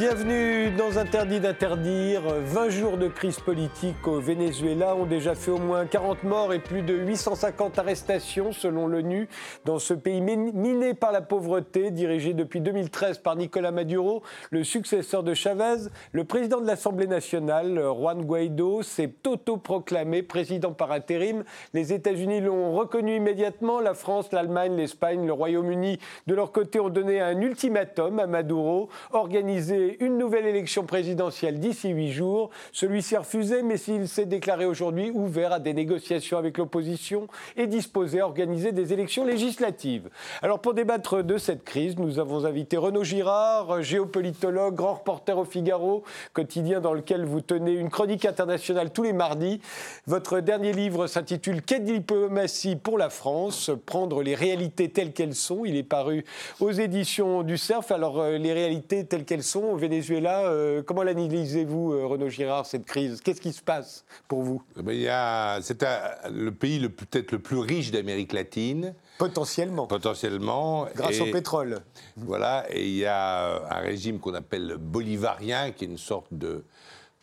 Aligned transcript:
Bienvenue 0.00 0.70
dans 0.78 0.96
Interdit 0.96 1.40
d'interdire. 1.40 2.22
20 2.22 2.70
jours 2.70 2.96
de 2.96 3.06
crise 3.06 3.38
politique 3.38 4.08
au 4.08 4.18
Venezuela 4.18 4.96
ont 4.96 5.04
déjà 5.04 5.34
fait 5.34 5.50
au 5.50 5.58
moins 5.58 5.84
40 5.84 6.24
morts 6.24 6.54
et 6.54 6.58
plus 6.58 6.80
de 6.80 6.94
850 6.94 7.78
arrestations 7.78 8.50
selon 8.52 8.86
l'ONU 8.86 9.28
dans 9.66 9.78
ce 9.78 9.92
pays 9.92 10.22
miné 10.22 10.94
par 10.94 11.12
la 11.12 11.20
pauvreté, 11.20 11.90
dirigé 11.90 12.32
depuis 12.32 12.62
2013 12.62 13.18
par 13.18 13.36
Nicolas 13.36 13.72
Maduro, 13.72 14.22
le 14.50 14.64
successeur 14.64 15.22
de 15.22 15.34
Chavez. 15.34 15.90
Le 16.12 16.24
président 16.24 16.62
de 16.62 16.66
l'Assemblée 16.66 17.06
nationale, 17.06 17.78
Juan 17.94 18.24
Guaido, 18.24 18.82
s'est 18.82 19.12
auto-proclamé 19.26 20.22
président 20.22 20.72
par 20.72 20.92
intérim. 20.92 21.44
Les 21.74 21.92
États-Unis 21.92 22.40
l'ont 22.40 22.72
reconnu 22.72 23.16
immédiatement. 23.16 23.80
La 23.80 23.92
France, 23.92 24.32
l'Allemagne, 24.32 24.76
l'Espagne, 24.76 25.26
le 25.26 25.34
Royaume-Uni, 25.34 25.98
de 26.26 26.34
leur 26.34 26.52
côté, 26.52 26.80
ont 26.80 26.88
donné 26.88 27.20
un 27.20 27.38
ultimatum 27.38 28.18
à 28.18 28.26
Maduro, 28.26 28.88
organisé 29.12 29.89
une 30.00 30.18
nouvelle 30.18 30.46
élection 30.46 30.84
présidentielle 30.84 31.58
d'ici 31.58 31.88
huit 31.88 32.12
jours. 32.12 32.50
Celui-ci 32.72 33.16
a 33.16 33.20
refusé, 33.20 33.62
mais 33.62 33.76
s'il 33.76 34.08
s'est 34.08 34.26
déclaré 34.26 34.64
aujourd'hui 34.64 35.10
ouvert 35.10 35.52
à 35.52 35.58
des 35.58 35.74
négociations 35.74 36.38
avec 36.38 36.58
l'opposition 36.58 37.26
et 37.56 37.66
disposé 37.66 38.20
à 38.20 38.26
organiser 38.26 38.72
des 38.72 38.92
élections 38.92 39.24
législatives. 39.24 40.10
Alors 40.42 40.60
pour 40.60 40.74
débattre 40.74 41.24
de 41.24 41.38
cette 41.38 41.64
crise, 41.64 41.98
nous 41.98 42.18
avons 42.18 42.44
invité 42.44 42.76
Renaud 42.76 43.04
Girard, 43.04 43.82
géopolitologue, 43.82 44.74
grand 44.74 44.94
reporter 44.94 45.36
au 45.38 45.44
Figaro, 45.44 46.04
quotidien 46.32 46.80
dans 46.80 46.94
lequel 46.94 47.24
vous 47.24 47.40
tenez 47.40 47.72
une 47.72 47.90
chronique 47.90 48.24
internationale 48.24 48.92
tous 48.92 49.02
les 49.02 49.12
mardis. 49.12 49.60
Votre 50.06 50.40
dernier 50.40 50.72
livre 50.72 51.06
s'intitule 51.06 51.62
Quelle 51.62 51.84
diplomatie 51.84 52.76
pour 52.76 52.98
la 52.98 53.10
France 53.10 53.70
Prendre 53.86 54.22
les 54.22 54.34
réalités 54.34 54.90
telles 54.90 55.12
qu'elles 55.12 55.34
sont. 55.34 55.64
Il 55.64 55.76
est 55.76 55.82
paru 55.82 56.24
aux 56.60 56.70
éditions 56.70 57.42
du 57.42 57.58
CERF. 57.58 57.90
Alors 57.90 58.20
euh, 58.20 58.38
les 58.38 58.52
réalités 58.52 59.04
telles 59.04 59.24
qu'elles 59.24 59.42
sont, 59.42 59.74
Venezuela. 59.80 60.44
Euh, 60.44 60.82
comment 60.82 61.02
l'analysez-vous, 61.02 61.92
euh, 61.92 62.06
Renaud 62.06 62.28
Girard, 62.28 62.66
cette 62.66 62.84
crise? 62.84 63.20
Qu'est-ce 63.20 63.40
qui 63.40 63.52
se 63.52 63.62
passe 63.62 64.04
pour 64.28 64.42
vous? 64.42 64.62
Eh 64.78 64.82
ben, 64.82 65.60
C'est 65.62 65.84
le 66.30 66.50
pays 66.50 66.88
peut-être 66.88 67.32
le 67.32 67.38
plus 67.38 67.58
riche 67.58 67.90
d'Amérique 67.90 68.32
latine. 68.32 68.94
Potentiellement. 69.18 69.86
Potentiellement. 69.86 70.86
Grâce 70.94 71.20
au 71.20 71.26
pétrole. 71.26 71.80
Voilà, 72.16 72.66
et 72.70 72.86
il 72.86 72.96
y 72.96 73.06
a 73.06 73.66
un 73.70 73.80
régime 73.80 74.20
qu'on 74.20 74.34
appelle 74.34 74.76
bolivarien, 74.78 75.72
qui 75.72 75.84
est 75.84 75.88
une 75.88 75.98
sorte 75.98 76.28
de, 76.30 76.64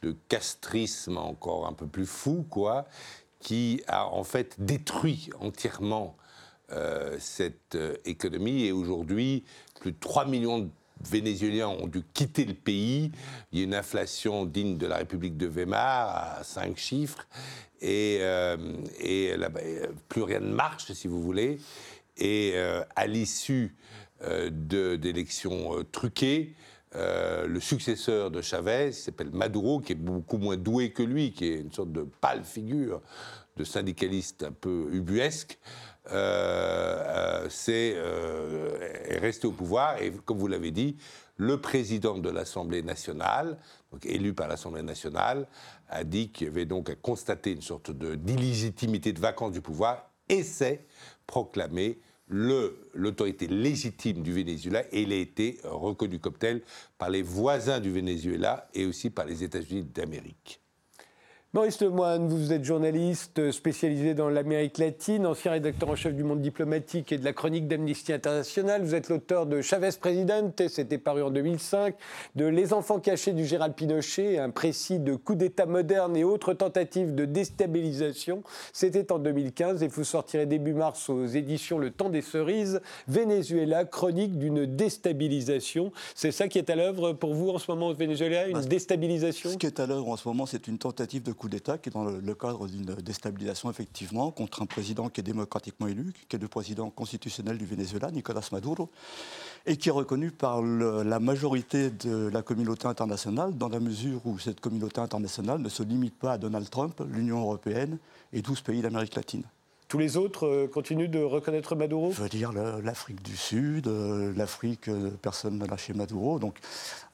de 0.02 0.16
castrisme 0.28 1.18
encore 1.18 1.68
un 1.68 1.74
peu 1.74 1.88
plus 1.88 2.06
fou, 2.06 2.46
quoi, 2.50 2.86
qui 3.40 3.82
a 3.88 4.08
en 4.08 4.24
fait 4.24 4.56
détruit 4.58 5.30
entièrement 5.40 6.18
euh, 6.72 7.16
cette 7.20 7.78
économie. 8.06 8.66
Et 8.66 8.72
aujourd'hui, 8.72 9.46
plus 9.80 9.92
de 9.92 9.98
3 10.00 10.26
millions 10.26 10.60
de 10.60 10.70
Vénézuéliens 11.04 11.70
ont 11.70 11.88
dû 11.88 12.04
quitter 12.14 12.46
le 12.46 12.54
pays. 12.54 13.12
Il 13.52 13.60
y 13.60 13.62
a 13.62 13.66
une 13.66 13.76
inflation 13.76 14.46
digne 14.46 14.78
de 14.78 14.88
la 14.88 14.98
République 14.98 15.38
de 15.38 15.48
Weimar 15.48 16.38
à 16.40 16.44
cinq 16.44 16.78
chiffres. 16.78 17.28
Et, 17.82 18.20
euh, 18.22 18.58
et 19.00 19.36
plus 20.10 20.24
rien 20.24 20.40
ne 20.40 20.54
marche, 20.54 20.92
si 20.94 21.08
vous 21.08 21.22
voulez. 21.22 21.60
Et 22.18 22.54
euh, 22.56 22.84
à 22.96 23.06
l'issue 23.06 23.76
euh, 24.24 24.50
d'élections 24.98 25.84
truquées, 25.92 26.56
le 26.96 27.60
successeur 27.60 28.32
de 28.32 28.42
Chavez, 28.42 28.92
s'appelle 28.92 29.30
Maduro, 29.30 29.82
qui 29.82 29.92
est 29.92 29.96
beaucoup 29.96 30.40
moins 30.40 30.58
doué 30.58 30.90
que 30.90 31.04
lui, 31.04 31.32
qui 31.32 31.46
est 31.46 31.60
une 31.60 31.72
sorte 31.72 31.92
de 31.92 32.08
pâle 32.22 32.44
figure 32.44 33.02
de 33.58 33.64
syndicaliste 33.64 34.44
un 34.44 34.52
peu 34.52 34.88
ubuesque, 34.92 35.58
euh, 35.58 35.66
euh, 35.66 35.97
c'est, 36.10 37.94
euh, 37.96 38.78
est 39.06 39.20
resté 39.20 39.48
au 39.48 39.52
pouvoir. 39.52 40.02
Et 40.02 40.12
comme 40.26 40.38
vous 40.38 40.48
l'avez 40.48 40.72
dit, 40.72 40.98
le 41.38 41.60
président 41.62 42.18
de 42.18 42.30
l'Assemblée 42.30 42.82
nationale, 42.82 43.58
élu 44.04 44.34
par 44.34 44.48
l'Assemblée 44.48 44.84
nationale, 44.84 45.48
a 45.90 46.04
dit 46.04 46.30
qu'il 46.30 46.48
y 46.48 46.50
avait 46.50 46.66
donc 46.66 46.90
à 46.90 46.96
constater 46.96 47.52
une 47.52 47.62
sorte 47.62 47.92
de, 47.92 48.16
d'illégitimité 48.16 49.14
de 49.14 49.20
vacance 49.20 49.52
du 49.52 49.62
pouvoir 49.62 50.10
et 50.30 50.44
s'est 50.44 50.86
proclamé 51.26 52.00
l'autorité 52.30 53.48
légitime 53.48 54.22
du 54.22 54.34
Venezuela 54.34 54.84
et 54.92 55.04
il 55.04 55.14
a 55.14 55.16
été 55.16 55.60
reconnu 55.64 56.20
comme 56.20 56.34
tel 56.34 56.62
par 56.98 57.10
les 57.10 57.22
voisins 57.22 57.80
du 57.80 57.92
Venezuela 57.92 58.68
et 58.74 58.86
aussi 58.86 59.10
par 59.10 59.26
les 59.26 59.44
États-Unis 59.44 59.84
d'Amérique. 59.84 60.62
Maurice 61.58 61.82
Lemoine, 61.82 62.28
vous 62.28 62.54
êtes 62.54 62.64
journaliste 62.64 63.50
spécialisé 63.50 64.14
dans 64.14 64.30
l'Amérique 64.30 64.78
latine, 64.78 65.26
ancien 65.26 65.54
rédacteur 65.54 65.90
en 65.90 65.96
chef 65.96 66.14
du 66.14 66.24
Monde 66.24 66.40
diplomatique 66.40 67.12
et 67.12 67.18
de 67.18 67.26
la 67.26 67.34
chronique 67.34 67.68
d'Amnesty 67.68 68.14
International. 68.14 68.84
Vous 68.84 68.94
êtes 68.94 69.10
l'auteur 69.10 69.48
de 69.48 69.64
Chavez 69.64 69.90
Presidente, 70.00 70.62
c'était 70.68 71.00
paru 71.00 71.24
en 71.24 71.32
2005, 71.32 71.96
de 72.36 72.46
Les 72.46 72.74
enfants 72.74 73.00
cachés 73.00 73.34
du 73.34 73.44
Gérald 73.44 73.74
Pinochet, 73.74 74.38
un 74.38 74.52
précis 74.52 75.00
de 75.00 75.16
coup 75.16 75.34
d'État 75.34 75.66
moderne 75.66 76.16
et 76.16 76.24
autres 76.24 76.54
tentatives 76.54 77.16
de 77.16 77.26
déstabilisation. 77.26 78.44
C'était 78.72 79.12
en 79.12 79.18
2015 79.18 79.82
et 79.82 79.88
vous 79.88 80.04
sortirez 80.04 80.46
début 80.46 80.76
mars 80.76 81.10
aux 81.10 81.26
éditions 81.26 81.80
Le 81.80 81.90
Temps 81.90 82.12
des 82.12 82.22
Cerises, 82.22 82.82
Venezuela, 83.08 83.84
chronique 83.84 84.38
d'une 84.38 84.68
déstabilisation. 84.68 85.92
C'est 86.14 86.32
ça 86.32 86.50
qui 86.50 86.60
est 86.60 86.70
à 86.70 86.76
l'œuvre 86.76 87.14
pour 87.14 87.34
vous 87.34 87.50
en 87.50 87.58
ce 87.58 87.72
moment 87.72 87.88
au 87.88 87.96
Venezuela, 87.96 88.46
une 88.48 88.62
déstabilisation? 88.62 89.50
Ce 89.50 89.58
qui 89.58 89.66
est 89.66 89.80
à 89.80 89.88
l'œuvre 89.88 90.10
en 90.10 90.18
ce 90.18 90.28
moment, 90.28 90.46
c'est 90.46 90.68
une 90.68 90.78
tentative 90.78 91.24
de 91.24 91.32
coup 91.32 91.47
d'État 91.48 91.78
qui 91.78 91.90
est 91.90 91.92
dans 91.92 92.06
le, 92.06 92.36
cadre 92.36 92.68
d'une 92.68 92.86
déstabilisation, 92.86 93.70
effectivement, 93.70 94.32
contre 94.32 94.62
un 94.62 94.66
président 94.66 95.10
qui 95.10 95.22
est 95.22 95.24
démocratiquement 95.24 95.88
élu, 95.88 96.14
qui 96.28 96.36
est 96.36 96.40
le 96.40 96.48
président 96.48 96.90
constitutionnel 96.90 97.58
du 97.58 97.66
Venezuela, 97.66 98.12
Nicolas 98.12 98.48
Maduro, 98.52 98.90
et 99.66 99.78
qui 99.78 99.90
est 99.90 99.92
reconnu 99.92 100.32
par 100.32 100.62
la 100.62 101.20
majorité 101.20 101.90
de 101.90 102.28
la 102.28 102.42
communauté 102.42 102.88
internationale, 102.88 103.58
dans 103.58 103.70
la 103.70 103.80
mesure 103.80 104.22
où 104.26 104.40
cette 104.40 104.60
communauté 104.60 105.02
internationale 105.02 105.60
ne 105.60 105.70
se 105.70 105.84
limite 105.84 106.18
pas 106.18 106.34
à 106.34 106.38
Donald 106.38 106.70
Trump, 106.70 107.02
l'Union 107.10 107.42
européenne 107.42 107.98
et 108.34 108.42
12 108.42 108.62
pays 108.62 108.82
d'Amérique 108.82 109.16
latine. 109.16 109.44
Tous 109.88 109.98
les 109.98 110.18
autres 110.18 110.46
euh, 110.46 110.68
continuent 110.68 111.10
de 111.10 111.24
reconnaître 111.24 111.74
Maduro 111.76 112.12
Je 112.12 112.22
veux 112.22 112.28
dire 112.28 112.52
l'Afrique 112.52 113.24
du 113.24 113.38
Sud, 113.38 113.88
euh, 113.88 114.34
l'Afrique, 114.36 114.90
euh, 114.90 115.12
personne 115.22 115.60
n'a 115.60 115.66
lâché 115.66 115.94
Maduro. 115.94 116.40
Donc 116.40 116.58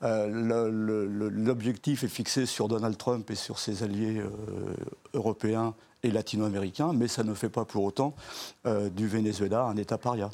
l'objectif 0.02 2.04
est 2.04 2.08
fixé 2.08 2.48
sur 2.48 2.68
Donald 2.68 2.98
Trump 2.98 3.30
et 3.30 3.36
sur 3.36 3.60
ses 3.60 3.84
alliés 3.84 4.24
européens 5.14 5.76
et 6.02 6.10
latino-américains, 6.12 6.94
mais 6.94 7.08
ça 7.08 7.24
ne 7.24 7.34
fait 7.34 7.50
pas 7.50 7.64
pour 7.64 7.86
autant 7.86 8.14
du 8.66 9.08
Venezuela 9.08 9.64
un 9.64 9.78
État 9.78 9.98
paria. 9.98 10.30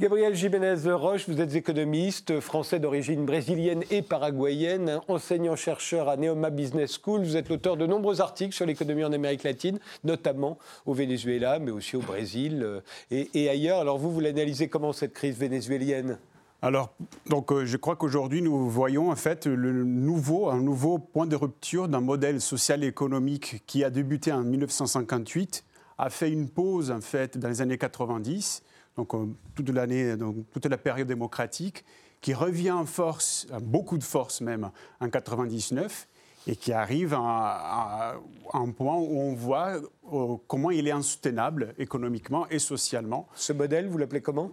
Gabriel 0.00 0.34
Jiménez 0.34 0.90
Roche, 0.90 1.28
vous 1.28 1.40
êtes 1.40 1.54
économiste, 1.54 2.40
français 2.40 2.80
d'origine 2.80 3.24
brésilienne 3.24 3.84
et 3.92 4.02
paraguayenne, 4.02 4.98
enseignant-chercheur 5.06 6.08
à 6.08 6.16
Neoma 6.16 6.50
Business 6.50 6.98
School. 7.00 7.22
Vous 7.22 7.36
êtes 7.36 7.48
l'auteur 7.48 7.76
de 7.76 7.86
nombreux 7.86 8.20
articles 8.20 8.52
sur 8.52 8.66
l'économie 8.66 9.04
en 9.04 9.12
Amérique 9.12 9.44
latine, 9.44 9.78
notamment 10.02 10.58
au 10.84 10.94
Venezuela, 10.94 11.60
mais 11.60 11.70
aussi 11.70 11.94
au 11.94 12.00
Brésil 12.00 12.64
euh, 12.64 12.80
et, 13.12 13.48
ailleurs. 13.48 13.78
Alors 13.78 13.98
vous, 13.98 14.10
vous 14.10 14.18
l'analysez 14.18 14.66
comment 14.66 14.92
cette 14.92 15.12
crise 15.12 15.38
vénézuélienne? 15.38 16.18
Alors, 16.60 16.92
donc, 17.30 17.52
euh, 17.52 17.64
je 17.64 17.76
crois 17.76 17.94
qu'aujourd'hui, 17.94 18.42
nous 18.42 18.68
voyons 18.68 19.12
en 19.12 19.16
fait 19.16 19.46
un 19.46 19.54
nouveau 19.54 20.98
point 20.98 21.28
de 21.28 21.36
rupture 21.36 21.86
d'un 21.86 22.00
modèle 22.00 22.40
social 22.40 22.82
et 22.82 22.88
économique 22.88 23.62
qui 23.68 23.84
a 23.84 23.90
débuté 23.90 24.32
en 24.32 24.42
1958, 24.42 25.64
a 25.98 26.10
fait 26.10 26.32
une 26.32 26.48
pause 26.48 26.90
en 26.90 27.00
fait 27.00 27.38
dans 27.38 27.48
les 27.48 27.62
années 27.62 27.78
90 27.78 28.64
donc 28.96 29.14
euh, 29.14 29.26
toute 29.54 29.68
l'année, 29.70 30.16
donc 30.16 30.36
toute 30.52 30.66
la 30.66 30.78
période 30.78 31.08
démocratique, 31.08 31.84
qui 32.20 32.34
revient 32.34 32.70
en 32.70 32.86
force, 32.86 33.46
beaucoup 33.62 33.98
de 33.98 34.04
force 34.04 34.40
même, 34.40 34.70
en 35.00 35.10
99, 35.10 36.08
et 36.46 36.56
qui 36.56 36.72
arrive 36.72 37.14
à, 37.14 38.16
un 38.52 38.70
point 38.70 38.96
où 38.96 39.18
on 39.18 39.34
voit 39.34 39.76
euh, 40.12 40.36
comment 40.46 40.70
il 40.70 40.86
est 40.86 40.92
insoutenable 40.92 41.74
économiquement 41.78 42.46
et 42.48 42.58
socialement. 42.58 43.28
Ce 43.34 43.52
modèle, 43.52 43.88
vous 43.88 43.98
l'appelez 43.98 44.20
comment? 44.20 44.50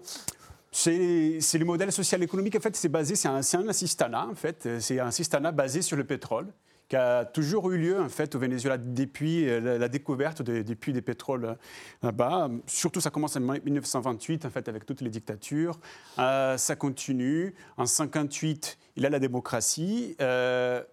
C'est 0.72 1.40
le 1.54 1.66
modèle 1.66 1.92
social 1.92 2.24
économique. 2.24 2.56
En 2.56 2.62
fait, 2.62 2.76
c'est 2.78 2.88
basé, 2.88 3.16
c'est 3.16 3.28
un, 3.28 3.42
un 3.42 3.68
assistanat. 3.68 4.28
En 4.28 4.36
fait, 4.36 4.80
c'est 4.80 5.02
un 5.02 5.08
assistanat 5.08 5.52
basé 5.52 5.82
sur 5.82 5.98
le 5.98 6.06
pétrole 6.06 6.48
qui 6.92 6.98
a 6.98 7.24
toujours 7.24 7.72
eu 7.72 7.78
lieu 7.78 8.02
en 8.02 8.10
fait 8.10 8.36
au 8.36 8.40
Venezuela 8.40 8.78
depuis 8.78 9.48
euh, 9.48 9.78
la, 9.78 9.88
découverte 9.88 10.42
des 10.42 10.76
puits 10.76 10.92
des 10.92 11.02
pétroles 11.02 11.46
euh, 11.46 11.56
là-bas. 12.04 12.50
Surtout, 12.68 13.00
ça 13.00 13.10
commence 13.10 13.38
en 13.38 13.40
1928 13.40 14.44
en 14.44 14.50
fait 14.50 14.68
avec 14.68 14.86
toutes 14.86 15.00
les 15.00 15.10
dictatures. 15.10 15.80
Euh, 16.20 16.58
ça 16.58 16.76
continue. 16.76 17.56
En 17.78 17.86
58, 17.86 18.78
il 18.98 19.04
y 19.04 19.06
a 19.06 19.10
la 19.10 19.20
démocratie. 19.20 20.18
le 20.20 20.86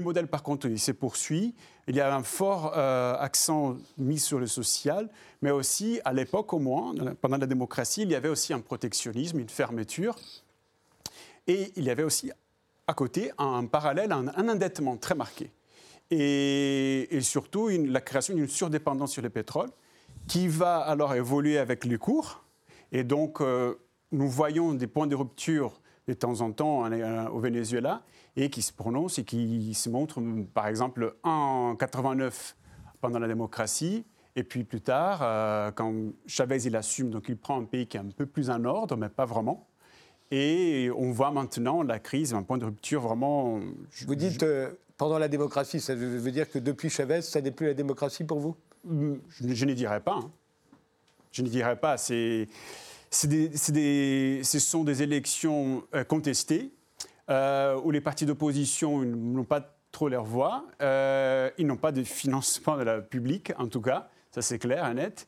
modèle, 0.00 0.26
par 0.26 0.42
contre, 0.42 0.68
il 0.68 0.80
se 0.80 0.92
poursuit. 0.92 1.54
Il 1.86 1.96
y 1.96 2.00
a 2.00 2.16
un 2.16 2.22
fort 2.22 2.74
accent 2.74 3.76
mis 3.98 4.18
sur 4.18 4.38
le 4.38 4.46
social, 4.46 5.10
mais 5.42 5.50
aussi, 5.50 6.00
à 6.06 6.14
l'époque 6.14 6.54
au 6.54 6.58
moins, 6.58 6.94
pendant 7.20 7.36
la 7.36 7.46
démocratie, 7.46 8.02
il 8.02 8.10
y 8.10 8.14
avait 8.14 8.30
aussi 8.30 8.54
un 8.54 8.60
protectionnisme, 8.60 9.38
une 9.38 9.50
fermeture. 9.50 10.16
Et 11.46 11.72
il 11.76 11.84
y 11.84 11.90
avait 11.90 12.04
aussi 12.04 12.32
à 12.86 12.94
côté, 12.94 13.32
en 13.38 13.66
parallèle, 13.66 14.12
un, 14.12 14.48
endettement 14.48 14.96
très 14.96 15.14
marqué. 15.14 15.50
Et, 16.10 17.08
surtout, 17.20 17.68
la 17.68 18.00
création 18.00 18.34
d'une 18.34 18.48
surdépendance 18.48 19.12
sur 19.12 19.22
le 19.22 19.30
pétrole 19.30 19.70
qui 20.28 20.48
va 20.48 20.78
alors 20.78 21.14
évoluer 21.14 21.58
avec 21.58 21.84
les 21.84 21.98
cours. 21.98 22.44
Et 22.92 23.04
donc, 23.04 23.40
euh, 23.40 23.74
nous 24.12 24.28
voyons 24.28 24.74
des 24.74 24.86
points 24.86 25.06
de 25.06 25.16
rupture 25.16 25.80
de 26.06 26.14
temps 26.14 26.40
en 26.40 26.52
temps 26.52 26.88
au 27.32 27.40
Venezuela 27.40 28.02
et 28.36 28.50
qui 28.50 28.62
se 28.62 28.72
prononce 28.72 29.18
et 29.18 29.24
qui 29.24 29.74
se 29.74 29.88
montre, 29.88 30.20
par 30.54 30.68
exemple, 30.68 31.16
en 31.24 31.74
89 31.74 32.56
pendant 33.00 33.18
la 33.18 33.26
démocratie, 33.26 34.04
et 34.36 34.44
puis 34.44 34.64
plus 34.64 34.82
tard, 34.82 35.20
euh, 35.22 35.70
quand 35.72 35.94
Chavez 36.26 36.66
il 36.66 36.76
assume, 36.76 37.10
donc 37.10 37.28
il 37.28 37.38
prend 37.38 37.58
un 37.58 37.64
pays 37.64 37.86
qui 37.86 37.96
est 37.96 38.00
un 38.00 38.10
peu 38.14 38.26
plus 38.26 38.50
en 38.50 38.64
ordre, 38.64 38.96
mais 38.96 39.08
pas 39.08 39.24
vraiment. 39.24 39.66
Et 40.30 40.90
on 40.96 41.12
voit 41.12 41.30
maintenant 41.30 41.82
la 41.82 41.98
crise, 41.98 42.34
un 42.34 42.42
point 42.42 42.58
de 42.58 42.64
rupture 42.64 43.00
vraiment. 43.00 43.60
Vous 44.06 44.14
dites 44.14 44.42
euh, 44.42 44.70
pendant 44.96 45.18
la 45.18 45.28
démocratie, 45.28 45.80
ça 45.80 45.94
veut 45.94 46.30
dire 46.30 46.50
que 46.50 46.58
depuis 46.58 46.90
Chavez, 46.90 47.22
ça 47.22 47.40
n'est 47.40 47.50
plus 47.50 47.66
la 47.66 47.74
démocratie 47.74 48.24
pour 48.24 48.40
vous? 48.40 48.56
Je, 48.88 49.54
je 49.54 49.64
n'y 49.64 49.74
dirais 49.74 50.00
pas. 50.00 50.14
Hein. 50.14 50.30
Je 51.32 51.42
n'y 51.42 51.50
dirais 51.50 51.76
pas. 51.76 51.98
C'est 51.98 52.48
des, 53.24 54.40
ce 54.42 54.58
sont 54.58 54.84
des 54.84 55.02
élections 55.02 55.84
euh, 55.94 56.02
contestées 56.04 56.70
euh, 57.28 57.78
où 57.84 57.90
les 57.90 58.00
partis 58.00 58.26
d'opposition 58.26 59.02
n'ont 59.02 59.44
pas 59.44 59.76
trop 59.92 60.08
leur 60.08 60.24
voix. 60.24 60.64
Euh, 60.80 61.50
ils 61.58 61.66
n'ont 61.66 61.76
pas 61.76 61.92
de 61.92 62.02
financement 62.04 62.76
de 62.76 62.82
la 62.82 63.00
public, 63.00 63.52
en 63.58 63.68
tout 63.68 63.80
cas. 63.80 64.08
Ça, 64.30 64.42
c'est 64.42 64.58
clair 64.58 64.86
et 64.86 64.94
net. 64.94 65.26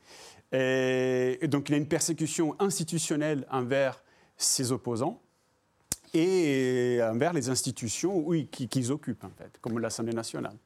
Et, 0.52 1.46
donc, 1.48 1.68
il 1.68 1.72
y 1.72 1.74
a 1.74 1.78
une 1.78 1.88
persécution 1.88 2.56
institutionnelle 2.58 3.46
envers 3.50 4.02
ses 4.38 4.72
opposants 4.72 5.20
et 6.14 7.00
envers 7.02 7.34
les 7.34 7.50
institutions 7.50 8.24
qu'ils 8.50 8.90
occupent, 8.92 9.24
en 9.24 9.30
fait, 9.36 9.58
comme 9.60 9.78
l'Assemblée 9.78 10.14
nationale. 10.14 10.56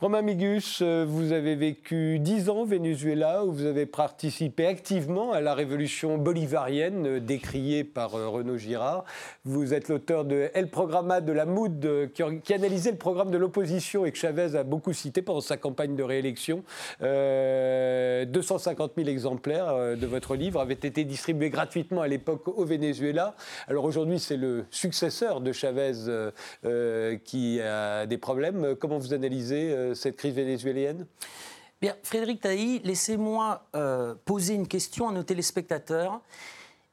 Romain 0.00 0.22
Migus, 0.22 0.78
euh, 0.80 1.04
vous 1.06 1.32
avez 1.32 1.56
vécu 1.56 2.18
dix 2.20 2.48
ans 2.48 2.60
au 2.60 2.64
Venezuela 2.64 3.44
où 3.44 3.52
vous 3.52 3.66
avez 3.66 3.84
participé 3.84 4.64
activement 4.64 5.32
à 5.32 5.42
la 5.42 5.52
révolution 5.52 6.16
bolivarienne 6.16 7.06
euh, 7.06 7.20
décriée 7.20 7.84
par 7.84 8.14
euh, 8.14 8.26
Renaud 8.28 8.56
Girard. 8.56 9.04
Vous 9.44 9.74
êtes 9.74 9.88
l'auteur 9.88 10.24
de 10.24 10.48
El 10.54 10.68
Programa 10.68 11.20
de 11.20 11.32
la 11.32 11.44
Mood 11.44 11.86
qui, 12.14 12.54
analysait 12.54 12.92
le 12.92 12.96
programme 12.96 13.30
de 13.30 13.36
l'opposition 13.36 14.06
et 14.06 14.12
que 14.12 14.16
Chavez 14.16 14.56
a 14.56 14.62
beaucoup 14.62 14.94
cité 14.94 15.20
pendant 15.20 15.42
sa 15.42 15.58
campagne 15.58 15.94
de 15.94 16.02
réélection. 16.02 16.64
250 17.00 18.92
000 18.96 19.08
exemplaires 19.08 19.96
de 19.96 20.06
votre 20.06 20.34
livre 20.34 20.60
avaient 20.60 20.72
été 20.72 21.04
distribués 21.04 21.50
gratuitement 21.50 22.00
à 22.00 22.08
l'époque 22.08 22.48
au 22.48 22.64
Venezuela. 22.64 23.34
Alors 23.68 23.84
aujourd'hui, 23.84 24.18
c'est 24.18 24.38
le 24.38 24.64
successeur 24.70 25.42
de 25.42 25.52
Chavez 25.52 25.92
qui 27.24 27.60
a 27.60 28.06
des 28.06 28.18
problèmes. 28.18 28.76
Comment 28.76 28.98
vous 28.98 29.12
analysez 29.14 29.89
cette 29.94 30.16
crise 30.16 30.34
vénézuélienne? 30.34 31.06
Bien, 31.80 31.94
Frédéric 32.02 32.42
Tailly, 32.42 32.80
laissez-moi 32.84 33.66
euh, 33.74 34.14
poser 34.24 34.54
une 34.54 34.68
question 34.68 35.08
à 35.08 35.12
nos 35.12 35.22
téléspectateurs. 35.22 36.20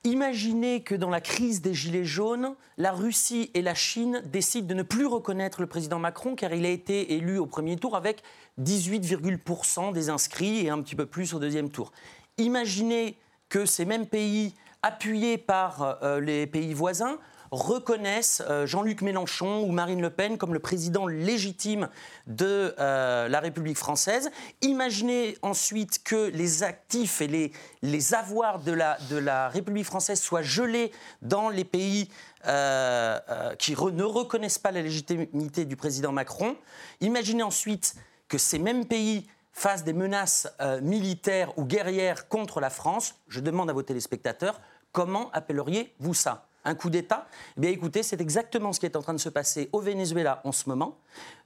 Imaginez 0.06 0.82
que 0.82 0.96
dans 0.96 1.10
la 1.10 1.20
crise 1.20 1.62
des 1.62 1.74
Gilets 1.74 2.06
jaunes, 2.06 2.56
la 2.78 2.94
Russie 2.94 3.52
et 3.54 3.62
la 3.62 3.76
Chine 3.76 4.22
décident 4.26 4.68
de 4.68 4.74
ne 4.76 4.84
plus 4.84 5.06
reconnaître 5.06 5.60
le 5.60 5.68
président 5.68 6.00
Macron 6.00 6.36
car 6.36 6.54
il 6.54 6.66
a 6.66 6.70
été 6.70 7.16
élu 7.16 7.38
au 7.38 7.46
premier 7.46 7.76
tour 7.76 7.98
avec 7.98 8.24
18,% 8.62 9.92
des 9.92 10.10
inscrits 10.10 10.66
et 10.66 10.70
un 10.70 10.82
petit 10.82 10.96
peu 10.96 11.06
plus 11.06 11.34
au 11.34 11.40
deuxième 11.40 11.70
tour. 11.70 11.92
Imaginez 12.38 13.18
que 13.50 13.66
ces 13.66 13.84
mêmes 13.84 14.08
pays, 14.08 14.54
appuyés 14.84 15.38
par 15.38 15.98
euh, 16.04 16.22
les 16.22 16.48
pays 16.48 16.74
voisins, 16.74 17.18
reconnaissent 17.52 18.44
euh, 18.48 18.66
Jean-Luc 18.66 19.02
Mélenchon 19.02 19.62
ou 19.62 19.72
Marine 19.72 20.02
Le 20.02 20.10
Pen 20.10 20.38
comme 20.38 20.54
le 20.54 20.60
président 20.60 21.08
légitime 21.08 21.90
de 22.28 22.76
euh, 22.80 23.28
la 23.28 23.40
République 23.40 23.78
française. 23.78 24.30
Imaginez 24.62 25.38
ensuite 25.42 26.04
que 26.04 26.30
les 26.30 26.64
actifs 26.64 27.22
et 27.22 27.52
les, 27.82 28.14
avoirs 28.14 28.60
de 28.60 28.72
la, 28.72 28.98
de 29.10 29.52
République 29.52 29.86
française 29.86 30.20
soient 30.20 30.42
gelés 30.42 30.92
dans 31.22 31.50
les 31.50 31.64
pays 31.64 32.10
euh, 32.48 33.20
qui 33.56 33.72
ne 33.72 34.04
reconnaissent 34.04 34.60
pas 34.60 34.72
la 34.72 34.82
légitimité 34.82 35.66
du 35.66 35.76
président 35.76 36.12
Macron. 36.12 36.56
Imaginez 37.02 37.44
ensuite 37.44 37.96
que 38.28 38.38
ces 38.38 38.60
mêmes 38.60 38.86
pays 38.86 39.28
fassent 39.52 39.84
des 39.84 39.94
menaces 39.94 40.48
militaires 40.82 41.58
ou 41.58 41.66
guerrières 41.66 42.28
contre 42.28 42.60
la 42.60 42.70
France. 42.70 43.16
Je 43.28 43.40
demande 43.40 43.70
à 43.70 43.74
vos 43.74 43.82
téléspectateurs, 43.82 44.62
comment 44.92 45.32
appelleriez-vous 45.32 46.14
ça? 46.14 46.47
Un 46.68 46.76
coup 46.76 46.90
d'État 46.90 47.28
Eh 47.58 47.62
bien, 47.62 47.72
écoutez, 47.72 48.04
c'est 48.04 48.22
exactement 48.22 48.74
ce 48.74 48.80
qui 48.80 48.86
est 48.86 48.96
en 48.96 49.02
train 49.02 49.14
de 49.14 49.20
se 49.20 49.30
passer 49.30 49.70
au 49.72 49.80
Venezuela 49.80 50.42
en 50.44 50.52
ce 50.52 50.70
moment, 50.70 51.00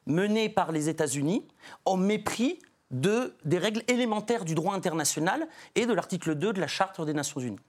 mené 0.06 0.50
par 0.50 0.72
les 0.72 0.90
États-Unis, 0.90 1.48
en 1.86 1.98
mépris 1.98 2.60
de, 2.90 3.34
des 3.46 3.58
règles 3.58 3.84
élémentaires 3.88 4.46
du 4.46 4.56
droit 4.56 4.76
international 4.76 5.48
et 5.76 5.86
de 5.86 5.94
l'article 5.94 6.36
2 6.36 6.54
de 6.54 6.60
la 6.60 6.68
Charte 6.68 7.04
des 7.06 7.14
Nations 7.14 7.40
Unies. 7.40 7.60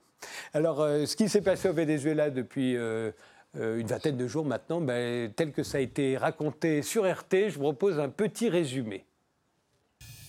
Alors, 0.53 0.81
euh, 0.81 1.05
ce 1.05 1.15
qui 1.15 1.29
s'est 1.29 1.41
passé 1.41 1.69
au 1.69 1.73
Venezuela 1.73 2.29
depuis 2.29 2.75
euh, 2.75 3.11
euh, 3.57 3.77
une 3.77 3.87
vingtaine 3.87 4.17
de 4.17 4.27
jours 4.27 4.45
maintenant, 4.45 4.81
ben, 4.81 5.31
tel 5.33 5.51
que 5.51 5.63
ça 5.63 5.77
a 5.77 5.81
été 5.81 6.17
raconté 6.17 6.81
sur 6.81 7.09
RT, 7.09 7.49
je 7.49 7.55
vous 7.55 7.63
propose 7.63 7.99
un 7.99 8.09
petit 8.09 8.49
résumé. 8.49 9.05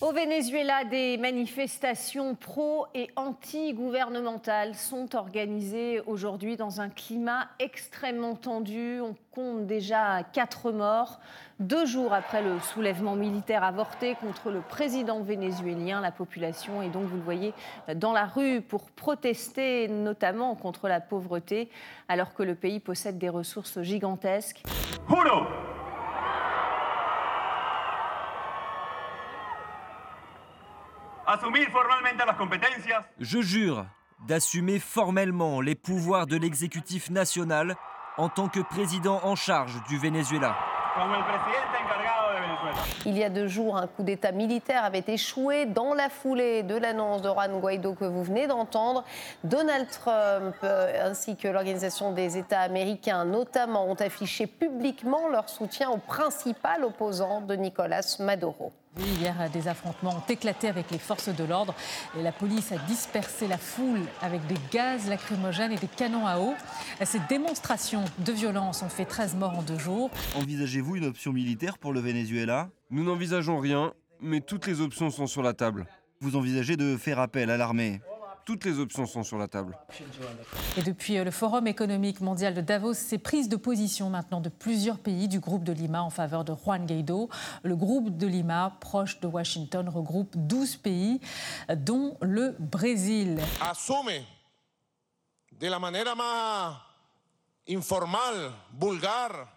Au 0.01 0.11
Venezuela, 0.11 0.83
des 0.83 1.17
manifestations 1.17 2.35
pro 2.35 2.85
et 2.93 3.09
anti-gouvernementales 3.15 4.75
sont 4.75 5.15
organisées 5.15 6.01
aujourd'hui 6.05 6.57
dans 6.57 6.81
un 6.81 6.89
climat 6.89 7.47
extrêmement 7.59 8.35
tendu. 8.35 8.99
On 8.99 9.15
compte 9.31 9.65
déjà 9.67 10.23
quatre 10.33 10.73
morts. 10.73 11.21
Deux 11.61 11.85
jours 11.85 12.13
après 12.13 12.43
le 12.43 12.59
soulèvement 12.59 13.15
militaire 13.15 13.63
avorté 13.63 14.15
contre 14.15 14.51
le 14.51 14.59
président 14.59 15.21
vénézuélien, 15.21 16.01
la 16.01 16.11
population 16.11 16.81
est 16.81 16.89
donc, 16.89 17.05
vous 17.05 17.15
le 17.15 17.23
voyez, 17.23 17.53
dans 17.95 18.11
la 18.11 18.25
rue 18.25 18.59
pour 18.59 18.91
protester 18.91 19.87
notamment 19.87 20.55
contre 20.55 20.89
la 20.89 20.99
pauvreté, 20.99 21.69
alors 22.09 22.33
que 22.33 22.43
le 22.43 22.55
pays 22.55 22.81
possède 22.81 23.17
des 23.17 23.29
ressources 23.29 23.81
gigantesques. 23.81 24.61
Je 33.19 33.41
jure 33.41 33.85
d'assumer 34.27 34.79
formellement 34.79 35.59
les 35.61 35.75
pouvoirs 35.75 36.27
de 36.27 36.37
l'exécutif 36.37 37.09
national 37.09 37.75
en 38.17 38.29
tant 38.29 38.47
que 38.47 38.59
président 38.59 39.19
en 39.23 39.35
charge 39.35 39.81
du 39.87 39.97
Venezuela. 39.97 40.55
Il 43.05 43.17
y 43.17 43.23
a 43.23 43.29
deux 43.29 43.47
jours, 43.47 43.77
un 43.77 43.87
coup 43.87 44.03
d'État 44.03 44.31
militaire 44.31 44.85
avait 44.85 45.03
échoué 45.07 45.65
dans 45.65 45.93
la 45.93 46.09
foulée 46.09 46.63
de 46.63 46.75
l'annonce 46.75 47.21
de 47.21 47.29
Juan 47.29 47.59
Guaido 47.59 47.93
que 47.93 48.05
vous 48.05 48.23
venez 48.23 48.47
d'entendre. 48.47 49.03
Donald 49.43 49.87
Trump 49.89 50.55
euh, 50.63 51.09
ainsi 51.09 51.35
que 51.35 51.47
l'Organisation 51.47 52.13
des 52.13 52.37
États 52.37 52.61
américains 52.61 53.25
notamment 53.25 53.89
ont 53.89 53.95
affiché 53.95 54.47
publiquement 54.47 55.27
leur 55.29 55.49
soutien 55.49 55.89
au 55.89 55.97
principal 55.97 56.83
opposant 56.83 57.41
de 57.41 57.55
Nicolas 57.55 58.17
Maduro. 58.19 58.71
Hier, 58.97 59.49
des 59.51 59.67
affrontements 59.67 60.15
ont 60.17 60.31
éclaté 60.31 60.69
avec 60.69 60.89
les 60.89 60.99
forces 60.99 61.27
de 61.29 61.43
l'ordre 61.43 61.75
et 62.17 62.21
la 62.21 62.31
police 62.31 62.71
a 62.71 62.77
dispersé 62.87 63.47
la 63.47 63.57
foule 63.57 64.01
avec 64.21 64.45
des 64.47 64.55
gaz 64.71 65.09
lacrymogènes 65.09 65.73
et 65.73 65.77
des 65.77 65.87
canons 65.87 66.25
à 66.25 66.39
eau. 66.39 66.53
Ces 67.03 67.19
démonstrations 67.27 68.05
de 68.19 68.31
violence 68.31 68.83
ont 68.83 68.89
fait 68.89 69.05
13 69.05 69.35
morts 69.35 69.57
en 69.59 69.63
deux 69.63 69.77
jours. 69.77 70.09
Envisagez-vous 70.35 70.95
une 70.95 71.05
option 71.05 71.33
militaire 71.33 71.77
pour 71.77 71.91
le 71.91 71.99
Venezuela? 71.99 72.69
Nous 72.89 73.03
n'envisageons 73.03 73.59
rien, 73.59 73.93
mais 74.21 74.39
toutes 74.39 74.65
les 74.65 74.79
options 74.79 75.09
sont 75.09 75.27
sur 75.27 75.43
la 75.43 75.53
table. 75.53 75.85
Vous 76.21 76.37
envisagez 76.37 76.77
de 76.77 76.95
faire 76.95 77.19
appel 77.19 77.49
à 77.49 77.57
l'armée? 77.57 77.99
Toutes 78.45 78.63
les 78.63 78.79
options 78.79 79.07
sont 79.07 79.23
sur 79.23 79.37
la 79.37 79.47
table. 79.47 79.77
Et 80.77 80.83
depuis 80.83 81.17
euh, 81.17 81.23
le 81.23 81.31
Forum 81.31 81.65
économique 81.67 82.21
mondial 82.21 82.53
de 82.53 82.61
Davos, 82.61 82.93
c'est 82.93 83.17
prise 83.17 83.49
de 83.49 83.55
position 83.55 84.09
maintenant 84.09 84.39
de 84.39 84.49
plusieurs 84.49 84.99
pays 84.99 85.27
du 85.27 85.39
groupe 85.39 85.63
de 85.63 85.73
Lima 85.73 86.03
en 86.03 86.11
faveur 86.11 86.45
de 86.45 86.53
Juan 86.53 86.85
Guaido. 86.85 87.29
Le 87.63 87.75
groupe 87.75 88.15
de 88.15 88.27
Lima, 88.27 88.77
proche 88.79 89.19
de 89.19 89.27
Washington, 89.27 89.89
regroupe 89.89 90.31
12 90.35 90.77
pays, 90.77 91.19
dont 91.75 92.17
le 92.21 92.55
Brésil. 92.59 93.39
Assume 93.61 94.23
de 95.59 95.67
la 95.67 95.79
manière 95.79 96.13
plus 96.15 97.75
informelle, 97.75 98.51
vulgaire, 98.79 99.47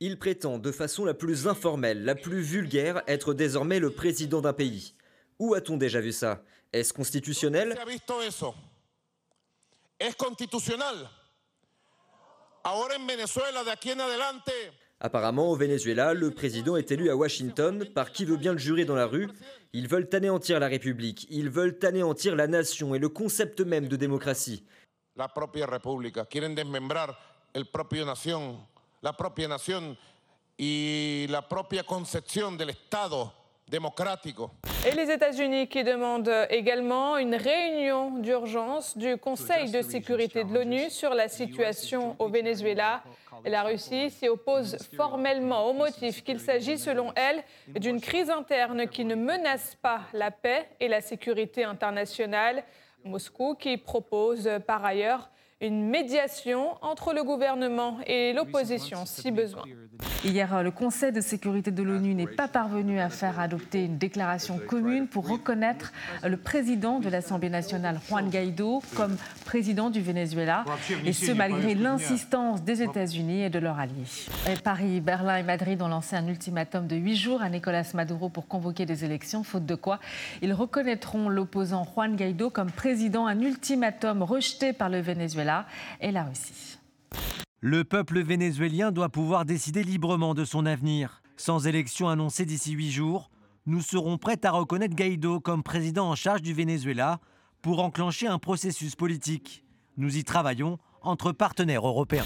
il 0.00 0.18
prétend 0.18 0.58
de 0.58 0.72
façon 0.72 1.04
la 1.04 1.12
plus 1.12 1.46
informelle, 1.46 2.04
la 2.04 2.14
plus 2.14 2.40
vulgaire, 2.40 3.02
être 3.06 3.34
désormais 3.34 3.80
le 3.80 3.90
président 3.90 4.40
d'un 4.40 4.54
pays. 4.54 4.94
Où 5.38 5.54
a-t-on 5.54 5.76
déjà 5.76 6.00
vu 6.00 6.12
ça? 6.12 6.42
Est-ce 6.72 6.92
constitutionnel 6.92 7.76
Apparemment, 15.00 15.50
au 15.50 15.56
Venezuela, 15.56 16.14
le 16.14 16.30
président 16.30 16.76
est 16.76 16.92
élu 16.92 17.10
à 17.10 17.16
Washington 17.16 17.84
par 17.94 18.12
qui 18.12 18.24
veut 18.24 18.36
bien 18.36 18.52
le 18.52 18.58
jurer 18.58 18.84
dans 18.84 18.94
la 18.94 19.06
rue. 19.06 19.28
Ils 19.72 19.88
veulent 19.88 20.08
anéantir 20.12 20.60
la 20.60 20.68
République, 20.68 21.26
ils 21.30 21.48
veulent 21.48 21.78
anéantir 21.82 22.36
la 22.36 22.46
nation 22.46 22.94
et 22.94 22.98
le 22.98 23.08
concept 23.08 23.60
même 23.60 23.88
de 23.88 23.96
démocratie. 23.96 24.64
La 25.16 25.28
propia 25.28 25.66
República, 25.66 26.24
quieren 26.24 26.54
desmembrar 26.54 27.18
el 27.52 27.66
propio 27.66 28.04
nación, 28.04 28.64
la 29.00 29.16
propia 29.16 29.48
nación 29.48 29.98
y 30.56 31.26
la 31.28 31.48
propia 31.48 31.82
concepción 31.82 32.56
del 32.56 32.70
Estado. 32.70 33.32
Et 34.84 34.90
les 34.96 35.10
États-Unis 35.12 35.68
qui 35.68 35.84
demandent 35.84 36.46
également 36.50 37.16
une 37.18 37.36
réunion 37.36 38.18
d'urgence 38.18 38.96
du 38.96 39.16
Conseil 39.16 39.70
de 39.70 39.80
sécurité 39.80 40.42
de 40.42 40.52
l'ONU 40.52 40.90
sur 40.90 41.14
la 41.14 41.28
situation 41.28 42.16
au 42.18 42.28
Venezuela. 42.28 43.04
La 43.44 43.62
Russie 43.62 44.10
s'y 44.10 44.28
oppose 44.28 44.76
formellement 44.96 45.66
au 45.68 45.72
motif 45.72 46.24
qu'il 46.24 46.40
s'agit, 46.40 46.78
selon 46.78 47.12
elle, 47.14 47.44
d'une 47.68 48.00
crise 48.00 48.28
interne 48.28 48.88
qui 48.88 49.04
ne 49.04 49.14
menace 49.14 49.76
pas 49.80 50.00
la 50.14 50.32
paix 50.32 50.68
et 50.80 50.88
la 50.88 51.00
sécurité 51.00 51.62
internationale. 51.62 52.64
Moscou 53.04 53.54
qui 53.54 53.76
propose 53.76 54.50
par 54.66 54.84
ailleurs 54.84 55.30
une 55.60 55.90
médiation 55.90 56.78
entre 56.80 57.12
le 57.12 57.22
gouvernement 57.22 57.98
et 58.06 58.32
l'opposition 58.32 59.04
si 59.04 59.30
besoin. 59.30 59.62
Hier, 60.24 60.62
le 60.62 60.70
Conseil 60.70 61.12
de 61.12 61.20
sécurité 61.20 61.70
de 61.70 61.82
l'ONU 61.82 62.14
n'est 62.14 62.26
pas 62.26 62.48
parvenu 62.48 62.98
à 62.98 63.10
faire 63.10 63.38
adopter 63.38 63.84
une 63.84 63.98
déclaration 63.98 64.58
commune 64.58 65.06
pour 65.06 65.28
reconnaître 65.28 65.92
le 66.24 66.38
président 66.38 67.00
de 67.00 67.10
l'Assemblée 67.10 67.50
nationale, 67.50 68.00
Juan 68.08 68.30
Guaido, 68.30 68.82
comme 68.96 69.18
président 69.44 69.90
du 69.90 70.00
Venezuela, 70.00 70.64
et 71.04 71.12
ce 71.12 71.32
malgré 71.32 71.74
l'insistance 71.74 72.62
des 72.62 72.82
États-Unis 72.82 73.42
et 73.42 73.50
de 73.50 73.58
leurs 73.58 73.78
alliés. 73.78 74.06
Paris, 74.64 75.00
Berlin 75.00 75.36
et 75.36 75.42
Madrid 75.42 75.82
ont 75.82 75.88
lancé 75.88 76.16
un 76.16 76.26
ultimatum 76.26 76.86
de 76.86 76.96
huit 76.96 77.16
jours 77.16 77.42
à 77.42 77.50
Nicolas 77.50 77.84
Maduro 77.92 78.30
pour 78.30 78.48
convoquer 78.48 78.86
des 78.86 79.04
élections, 79.04 79.42
faute 79.42 79.66
de 79.66 79.74
quoi 79.74 80.00
ils 80.40 80.54
reconnaîtront 80.54 81.28
l'opposant 81.28 81.84
Juan 81.84 82.16
Guaido 82.16 82.48
comme 82.48 82.70
président, 82.70 83.26
un 83.26 83.40
ultimatum 83.40 84.22
rejeté 84.22 84.72
par 84.72 84.88
le 84.88 85.00
Venezuela 85.00 85.49
et 86.00 86.10
la 86.10 86.24
Russie. 86.24 86.78
Le 87.60 87.84
peuple 87.84 88.20
vénézuélien 88.20 88.90
doit 88.90 89.10
pouvoir 89.10 89.44
décider 89.44 89.82
librement 89.82 90.34
de 90.34 90.44
son 90.44 90.64
avenir. 90.64 91.22
Sans 91.36 91.66
élection 91.66 92.08
annoncée 92.08 92.46
d'ici 92.46 92.72
huit 92.72 92.90
jours, 92.90 93.30
nous 93.66 93.82
serons 93.82 94.16
prêts 94.16 94.44
à 94.44 94.50
reconnaître 94.50 94.94
Guaido 94.94 95.40
comme 95.40 95.62
président 95.62 96.08
en 96.08 96.14
charge 96.14 96.42
du 96.42 96.54
Venezuela 96.54 97.20
pour 97.62 97.80
enclencher 97.80 98.26
un 98.26 98.38
processus 98.38 98.96
politique. 98.96 99.64
Nous 99.96 100.16
y 100.16 100.24
travaillons 100.24 100.78
entre 101.02 101.32
partenaires 101.32 101.86
européens. 101.86 102.24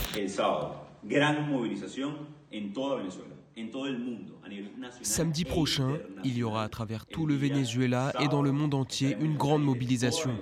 Samedi 5.02 5.44
prochain, 5.44 5.98
il 6.24 6.38
y 6.38 6.42
aura 6.42 6.62
à 6.62 6.68
travers 6.68 7.06
tout 7.06 7.26
le 7.26 7.34
Venezuela 7.34 8.12
et 8.20 8.28
dans 8.28 8.42
le 8.42 8.52
monde 8.52 8.74
entier 8.74 9.16
une 9.20 9.36
grande 9.36 9.62
mobilisation. 9.64 10.38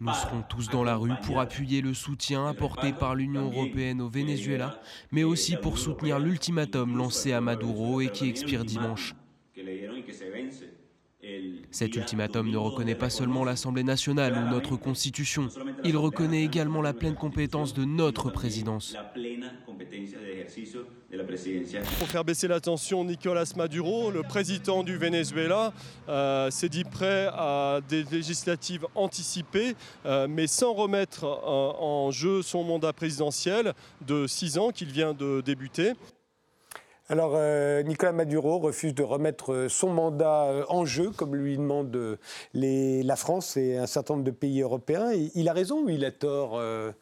Nous 0.00 0.12
serons 0.12 0.42
tous 0.48 0.68
dans 0.68 0.84
la 0.84 0.96
rue 0.96 1.14
pour 1.24 1.40
appuyer 1.40 1.80
le 1.80 1.94
soutien 1.94 2.46
apporté 2.46 2.92
par 2.92 3.14
l'Union 3.14 3.50
européenne 3.50 4.00
au 4.00 4.08
Venezuela, 4.08 4.80
mais 5.10 5.24
aussi 5.24 5.56
pour 5.56 5.78
soutenir 5.78 6.18
l'ultimatum 6.18 6.96
lancé 6.96 7.32
à 7.32 7.40
Maduro 7.40 8.00
et 8.00 8.10
qui 8.10 8.28
expire 8.28 8.64
dimanche. 8.64 9.14
Cet 11.70 11.96
ultimatum 11.96 12.50
ne 12.50 12.56
reconnaît 12.56 12.94
pas 12.94 13.10
seulement 13.10 13.44
l'Assemblée 13.44 13.82
nationale 13.82 14.36
ou 14.36 14.50
notre 14.50 14.76
Constitution, 14.76 15.48
il 15.84 15.96
reconnaît 15.96 16.44
également 16.44 16.82
la 16.82 16.92
pleine 16.92 17.14
compétence 17.14 17.74
de 17.74 17.84
notre 17.84 18.30
présidence. 18.30 18.96
Pour 21.98 22.08
faire 22.08 22.24
baisser 22.24 22.48
la 22.48 22.60
tension, 22.60 23.04
Nicolas 23.04 23.52
Maduro, 23.56 24.10
le 24.10 24.22
président 24.22 24.82
du 24.82 24.96
Venezuela, 24.96 25.72
euh, 26.08 26.50
s'est 26.50 26.68
dit 26.68 26.84
prêt 26.84 27.28
à 27.32 27.80
des 27.88 28.04
législatives 28.04 28.86
anticipées, 28.94 29.74
euh, 30.06 30.26
mais 30.28 30.46
sans 30.46 30.72
remettre 30.72 31.24
en 31.24 32.10
jeu 32.10 32.42
son 32.42 32.64
mandat 32.64 32.92
présidentiel 32.92 33.72
de 34.06 34.26
six 34.26 34.58
ans 34.58 34.70
qu'il 34.70 34.88
vient 34.88 35.14
de 35.14 35.40
débuter. 35.40 35.92
Alors, 37.10 37.32
euh, 37.34 37.82
Nicolas 37.82 38.12
Maduro 38.12 38.58
refuse 38.58 38.94
de 38.94 39.02
remettre 39.02 39.66
son 39.68 39.90
mandat 39.92 40.44
euh, 40.44 40.64
en 40.68 40.86
jeu, 40.86 41.10
comme 41.10 41.36
lui 41.36 41.58
demandent 41.58 42.18
les, 42.54 43.02
la 43.02 43.16
France 43.16 43.58
et 43.58 43.76
un 43.76 43.86
certain 43.86 44.14
nombre 44.14 44.24
de 44.24 44.30
pays 44.30 44.62
européens. 44.62 45.12
il 45.12 45.48
a 45.48 45.52
raison 45.52 45.84
ou 45.84 45.90
il 45.90 46.02
a 46.06 46.10
tort, 46.10 46.56
euh, 46.56 46.92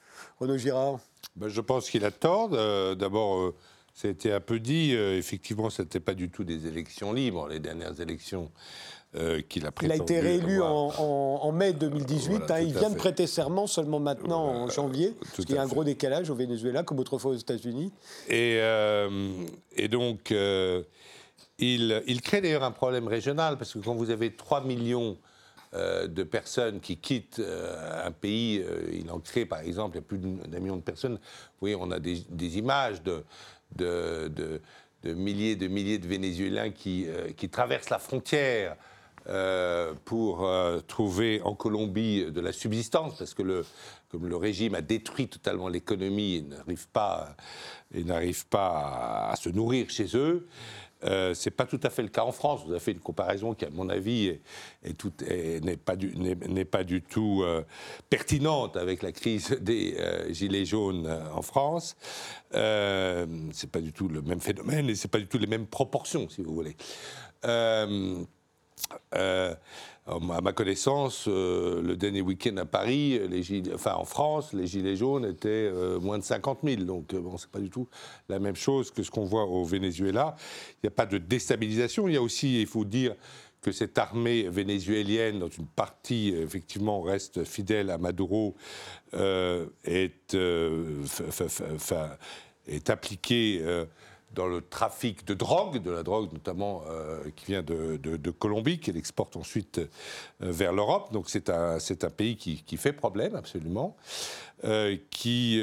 Renaud 0.41 0.57
Girard? 0.59 0.99
Ben, 1.37 1.49
Je 1.49 1.61
pense 1.61 1.89
qu'il 1.89 2.05
a 2.05 2.11
tort. 2.11 2.49
D'abord, 2.97 3.53
ça 3.95 4.09
a 4.09 4.11
été 4.11 4.33
un 4.33 4.41
peu 4.41 4.59
dit, 4.59 4.93
effectivement, 4.93 5.71
ce 5.71 5.83
n'était 5.83 6.01
pas 6.01 6.15
du 6.15 6.31
tout 6.31 6.43
des 6.43 6.67
élections 6.67 7.13
libres, 7.13 7.47
les 7.47 7.61
dernières 7.61 8.01
élections. 8.01 8.51
Euh, 9.15 9.43
qu'il 9.47 9.67
a 9.67 9.71
Il 9.83 9.93
a 9.93 9.97
été 9.97 10.21
réélu 10.21 10.63
en, 10.63 11.53
mai 11.53 11.75
2018. 11.75 12.51
Hein. 12.51 12.61
il 12.61 12.73
vient 12.73 12.89
de 12.89 12.97
prêter 12.97 13.27
serment 13.27 13.67
seulement 13.67 14.01
maintenant, 14.01 14.43
en 14.43 14.71
janvier, 14.71 15.15
parce 15.21 15.45
qu'il 15.45 15.55
y 15.55 15.59
a 15.59 15.63
un 15.63 15.67
gros 15.67 15.85
décalage 15.85 16.31
au 16.31 16.35
Venezuela, 16.35 16.83
comme 16.83 16.99
autrefois 16.99 17.33
aux 17.33 17.37
États-Unis. 17.37 17.93
Et, 18.29 18.57
euh, 18.61 19.31
et 19.77 19.89
donc, 19.89 20.33
euh, 20.33 20.83
il, 21.59 22.03
il, 22.07 22.23
crée 22.23 22.41
d'ailleurs 22.41 22.65
un 22.65 22.71
problème 22.71 23.07
régional, 23.07 23.59
parce 23.59 23.75
que 23.75 23.81
quand 23.81 23.95
vous 23.95 24.09
avez 24.09 24.35
3 24.35 24.65
millions 24.65 25.19
de 25.75 26.23
personnes 26.23 26.81
qui 26.81 26.99
quittent 26.99 27.41
un 28.05 28.11
pays, 28.11 28.63
il 28.93 29.11
en 29.11 29.21
crée 29.21 29.47
par 29.47 29.61
exemple, 29.61 29.97
il 29.97 30.01
y 30.01 30.03
a 30.03 30.07
plus 30.07 30.19
d'un 30.19 30.59
million 30.59 30.77
de 30.77 30.83
personnes. 30.83 31.15
Vous 31.15 31.61
voyez, 31.61 31.77
on 31.77 31.91
a 31.91 31.99
des, 31.99 32.25
des 32.29 32.59
images 32.59 33.03
de, 33.03 33.25
de, 33.75 34.29
de, 34.29 34.61
de, 35.03 35.15
milliers 35.15 35.57
de 35.57 35.69
milliers 35.69 35.99
de 35.99 36.07
Vénézuéliens 36.07 36.71
qui, 36.71 37.07
qui 37.39 37.49
traversent 37.49 37.89
la 37.89 37.99
frontière 37.99 38.77
euh, 39.29 39.95
pour 40.05 40.45
euh, 40.45 40.81
trouver 40.81 41.41
en 41.43 41.55
Colombie 41.55 42.25
de 42.33 42.41
la 42.41 42.51
subsistance, 42.51 43.19
parce 43.19 43.35
que 43.35 43.43
le, 43.43 43.65
comme 44.09 44.27
le 44.27 44.35
régime 44.35 44.75
a 44.75 44.83
détruit 44.83 45.29
totalement 45.29 45.69
l'économie, 45.69 46.39
ils 46.39 46.49
n'arrivent 46.49 46.89
pas, 46.89 47.37
pas 48.51 49.29
à, 49.31 49.37
se 49.37 49.49
nourrir 49.49 49.89
chez 49.91 50.17
eux. 50.17 50.49
Euh, 51.05 51.35
c'est 51.35 51.53
pas 51.53 51.67
tout 51.67 51.79
à 51.85 51.91
fait 51.91 52.03
le 52.03 52.09
cas 52.09 52.25
en 52.25 52.33
France. 52.33 52.63
Vous 52.65 52.73
avez 52.73 52.81
fait 52.81 52.91
une 52.91 52.99
comparaison 52.99 53.55
qui, 53.55 53.65
à 53.65 53.71
mon 53.71 53.89
avis, 53.89 54.41
n'est 54.83 55.77
pas, 55.77 55.95
pas, 56.71 56.85
du 56.85 57.03
tout 57.03 57.43
euh, 57.45 57.63
pertinente 58.11 58.77
avec 58.77 59.03
la 59.03 59.13
crise 59.13 59.51
des 59.61 59.97
gilets 60.31 60.65
jaunes 60.65 61.09
en 61.33 61.43
France. 61.43 61.97
c'est 62.51 63.71
pas 63.71 63.81
du 63.81 63.93
tout 63.93 64.09
le 64.09 64.21
même 64.23 64.41
phénomène 64.41 64.91
et 64.91 64.97
c'est 64.97 65.07
pas 65.07 65.19
du 65.19 65.29
tout 65.29 65.39
les 65.39 65.47
mêmes 65.47 65.67
proportions, 65.67 66.29
si 66.29 66.43
vous 66.43 66.55
voulez. 66.55 66.77
Euh, 69.15 69.55
à 70.05 70.41
ma 70.41 70.53
connaissance, 70.53 71.27
euh, 71.29 71.81
le 71.81 71.97
dernier 71.97 72.23
week-end 72.23 72.57
à 72.57 72.65
Paris, 72.65 73.21
enfin 73.73 73.95
en 73.95 74.05
France, 74.05 74.53
les 74.53 74.67
gilets 74.67 74.97
jaunes 74.97 75.25
étaient 75.25 75.49
euh, 75.49 76.01
moins 76.01 76.19
de 76.19 76.25
50 76.25 76.59
000. 76.65 76.83
Donc, 76.83 77.15
bon, 77.15 77.39
c'est 77.39 77.51
pas 77.51 77.61
du 77.61 77.71
tout 77.71 77.89
la 78.29 78.41
même 78.41 78.57
chose 78.57 78.91
que 78.91 79.05
ce 79.05 79.13
qu'on 79.13 79.25
voit 79.25 79.45
au 79.45 79.63
Venezuela. 79.65 80.35
Il 80.77 80.87
n'y 80.87 80.89
a 80.89 80.91
pas 80.91 81.07
de 81.07 81.19
déstabilisation. 81.19 82.09
Il 82.09 82.15
y 82.15 82.17
a 82.17 82.23
aussi, 82.23 82.61
il 82.61 82.67
faut 82.67 82.85
dire, 82.85 83.15
que 83.61 83.71
cette 83.71 83.97
armée 83.97 84.49
vénézuélienne, 84.49 85.39
dont 85.39 85.49
une 85.49 85.69
partie 85.69 86.35
effectivement 86.37 87.01
reste 87.01 87.45
fidèle 87.45 87.91
à 87.91 87.99
Maduro, 87.99 88.57
est 89.13 90.35
appliquée 92.89 93.63
dans 94.35 94.47
le 94.47 94.61
trafic 94.61 95.27
de 95.27 95.35
drogue, 95.35 95.83
de 95.83 95.91
la 95.91 96.03
drogue 96.03 96.33
notamment 96.33 96.83
euh, 96.89 97.23
qui 97.37 97.47
vient 97.47 97.63
de, 97.63 98.31
Colombie, 98.31 98.79
qu'elle 98.79 98.97
exporte 98.97 99.37
ensuite 99.37 99.79
euh, 99.79 99.87
vers 100.41 100.73
l'Europe. 100.73 101.13
Donc 101.13 101.29
c'est 101.29 101.51
un, 101.51 101.77
un 101.77 102.11
pays 102.11 102.37
qui, 102.37 102.77
fait 102.77 102.93
problème, 102.93 103.35
absolument, 103.37 103.97
euh, 104.65 104.97
qui, 105.11 105.61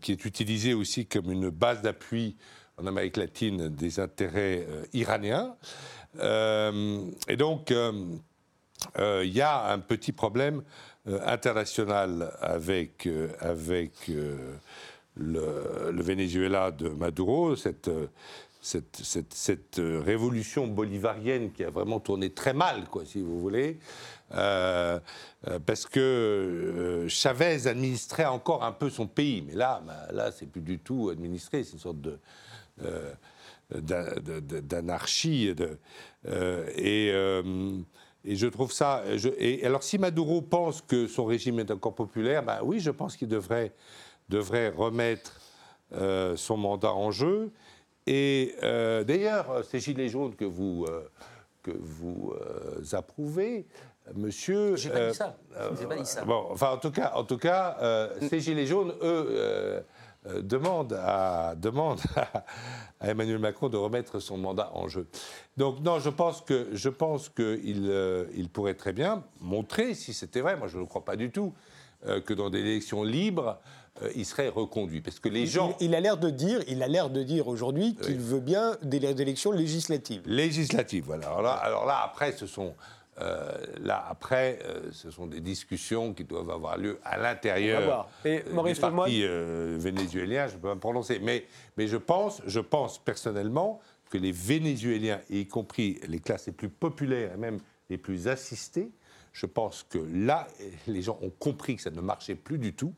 qui 0.00 0.12
est 0.12 0.24
utilisé 0.24 0.74
aussi 0.74 1.06
comme 1.06 1.30
une 1.30 1.50
base 1.50 1.82
d'appui 1.82 2.36
en 2.76 2.86
Amérique 2.86 3.16
latine 3.16 3.68
des 3.68 3.98
intérêts 3.98 4.66
iraniens. 4.92 5.56
et 6.16 7.36
donc, 7.36 7.72
il 7.72 9.32
y 9.32 9.40
a 9.40 9.72
un 9.72 9.78
petit 9.78 10.12
problème 10.12 10.62
international 11.06 12.32
avec... 12.40 13.08
avec 13.40 14.10
le, 15.18 16.02
Venezuela 16.02 16.70
de 16.70 16.88
Maduro, 16.88 17.56
cette, 17.56 17.90
révolution 19.78 20.66
bolivarienne 20.66 21.52
qui 21.52 21.64
a 21.64 21.70
vraiment 21.70 22.00
tourné 22.00 22.30
très 22.30 22.52
mal, 22.52 22.84
quoi, 22.90 23.04
si 23.04 23.20
vous 23.20 23.40
voulez, 23.40 23.78
euh, 24.34 24.98
euh, 25.46 25.58
parce 25.64 25.86
que 25.86 26.00
euh, 26.00 27.08
Chavez 27.08 27.66
administrait 27.66 28.26
encore 28.26 28.62
un 28.62 28.72
peu 28.72 28.90
son 28.90 29.06
pays, 29.06 29.42
mais 29.46 29.54
là, 29.54 29.82
bah, 29.86 30.06
là, 30.12 30.32
c'est 30.32 30.46
plus 30.46 30.60
du 30.60 30.78
tout 30.78 31.08
administré, 31.08 31.64
c'est 31.64 31.72
une 31.72 31.78
sorte 31.78 32.00
de 32.00 32.18
d'anarchie. 33.70 35.54
et, 36.76 37.12
je 38.24 38.46
trouve 38.46 38.72
ça. 38.72 39.02
et 39.38 39.64
alors, 39.64 39.82
si 39.82 39.98
Maduro 39.98 40.42
pense 40.42 40.82
que 40.82 41.06
son 41.06 41.24
régime 41.24 41.60
est 41.60 41.70
encore 41.70 41.94
populaire, 41.94 42.42
ben 42.42 42.58
oui, 42.62 42.80
je 42.80 42.90
pense 42.90 43.16
qu'il 43.16 43.28
devrait 43.28 43.72
devrait 44.28 44.68
remettre 44.70 45.40
euh, 45.92 46.36
son 46.36 46.56
mandat 46.56 46.92
en 46.92 47.10
jeu. 47.10 47.50
Et 48.06 48.54
euh, 48.62 49.04
d'ailleurs, 49.04 49.64
ces 49.64 49.80
gilets 49.80 50.08
jaunes 50.08 50.34
que 50.34 50.44
vous, 50.44 50.86
euh, 50.88 51.08
que 51.62 51.72
vous 51.78 52.32
approuvez, 52.92 53.66
monsieur. 54.14 54.76
J'ai 54.76 54.90
pas 54.90 55.10
dit 55.10 55.16
ça. 55.16 55.36
Pas 55.54 55.96
dit 55.96 56.06
ça. 56.06 56.24
Bon, 56.24 56.46
enfin, 56.50 56.70
en 56.70 56.78
tout 56.78 56.90
cas, 56.90 57.12
en 57.14 57.24
tout 57.24 57.38
cas 57.38 58.10
ces 58.28 58.40
gilets 58.40 58.66
jaunes, 58.66 58.94
eux. 59.02 59.84
euh, 60.26 60.42
demande, 60.42 60.92
à, 60.92 61.54
demande 61.56 62.00
à, 63.00 63.08
Emmanuel 63.08 63.38
Macron 63.38 63.68
de 63.68 63.76
remettre 63.76 64.18
son 64.18 64.36
mandat 64.36 64.70
en 64.74 64.88
jeu. 64.88 65.06
Donc 65.58 65.80
non, 65.80 65.98
je 65.98 66.08
pense 66.08 66.40
que 66.40 66.68
je 66.72 66.88
pense 66.88 67.28
qu'il 67.28 67.86
euh, 67.88 68.24
il 68.36 68.48
pourrait 68.48 68.74
très 68.74 68.92
bien 68.92 69.24
montrer, 69.40 69.94
si 69.94 70.14
c'était 70.14 70.40
vrai, 70.40 70.56
moi 70.56 70.68
je 70.68 70.76
ne 70.76 70.82
le 70.82 70.86
crois 70.86 71.04
pas 71.04 71.16
du 71.16 71.30
tout, 71.30 71.52
euh, 72.06 72.20
que 72.20 72.32
dans 72.32 72.48
des 72.48 72.60
élections 72.60 73.02
libres, 73.02 73.58
il 74.14 74.24
serait 74.24 74.48
reconduit. 74.48 75.00
Parce 75.00 75.18
que 75.18 75.28
les 75.28 75.46
gens. 75.46 75.76
Il, 75.80 75.96
a 75.96 76.00
l'air 76.00 76.16
de 76.16 76.30
dire, 76.30 76.60
il 76.68 76.84
a 76.84 76.86
l'air 76.86 77.10
de 77.10 77.24
dire 77.24 77.48
aujourd'hui 77.48 77.96
qu'il 77.96 78.20
veut 78.20 78.38
bien 78.38 78.76
des, 78.82 78.98
élections 79.20 79.50
législatives. 79.50 80.22
Législatives, 80.24 81.02
voilà. 81.04 81.26
Alors 81.26 81.42
là, 81.42 81.50
alors 81.50 81.84
là 81.84 82.00
après, 82.04 82.30
ce 82.30 82.46
sont 82.46 82.74
euh, 83.20 83.50
là, 83.80 84.04
après, 84.08 84.60
euh, 84.64 84.90
ce 84.92 85.10
sont 85.10 85.26
des 85.26 85.40
discussions 85.40 86.14
qui 86.14 86.24
doivent 86.24 86.50
avoir 86.50 86.78
lieu 86.78 87.00
à 87.04 87.16
l'intérieur 87.18 88.08
du 88.24 88.40
parti 88.80 89.24
euh, 89.24 89.76
vénézuélien, 89.78 90.46
je 90.46 90.54
ne 90.54 90.58
peux 90.58 90.68
pas 90.68 90.74
me 90.74 90.80
prononcer. 90.80 91.18
Mais, 91.20 91.44
mais 91.76 91.88
je, 91.88 91.96
pense, 91.96 92.42
je 92.46 92.60
pense 92.60 92.98
personnellement 92.98 93.80
que 94.08 94.18
les 94.18 94.32
Vénézuéliens, 94.32 95.20
y 95.30 95.46
compris 95.46 96.00
les 96.08 96.20
classes 96.20 96.46
les 96.46 96.52
plus 96.52 96.68
populaires 96.68 97.34
et 97.34 97.36
même 97.36 97.60
les 97.90 97.98
plus 97.98 98.28
assistées, 98.28 98.90
je 99.32 99.46
pense 99.46 99.84
que 99.88 99.98
là, 99.98 100.48
les 100.86 101.02
gens 101.02 101.18
ont 101.22 101.32
compris 101.38 101.76
que 101.76 101.82
ça 101.82 101.90
ne 101.90 102.00
marchait 102.00 102.34
plus 102.34 102.58
du 102.58 102.72
tout 102.74 102.94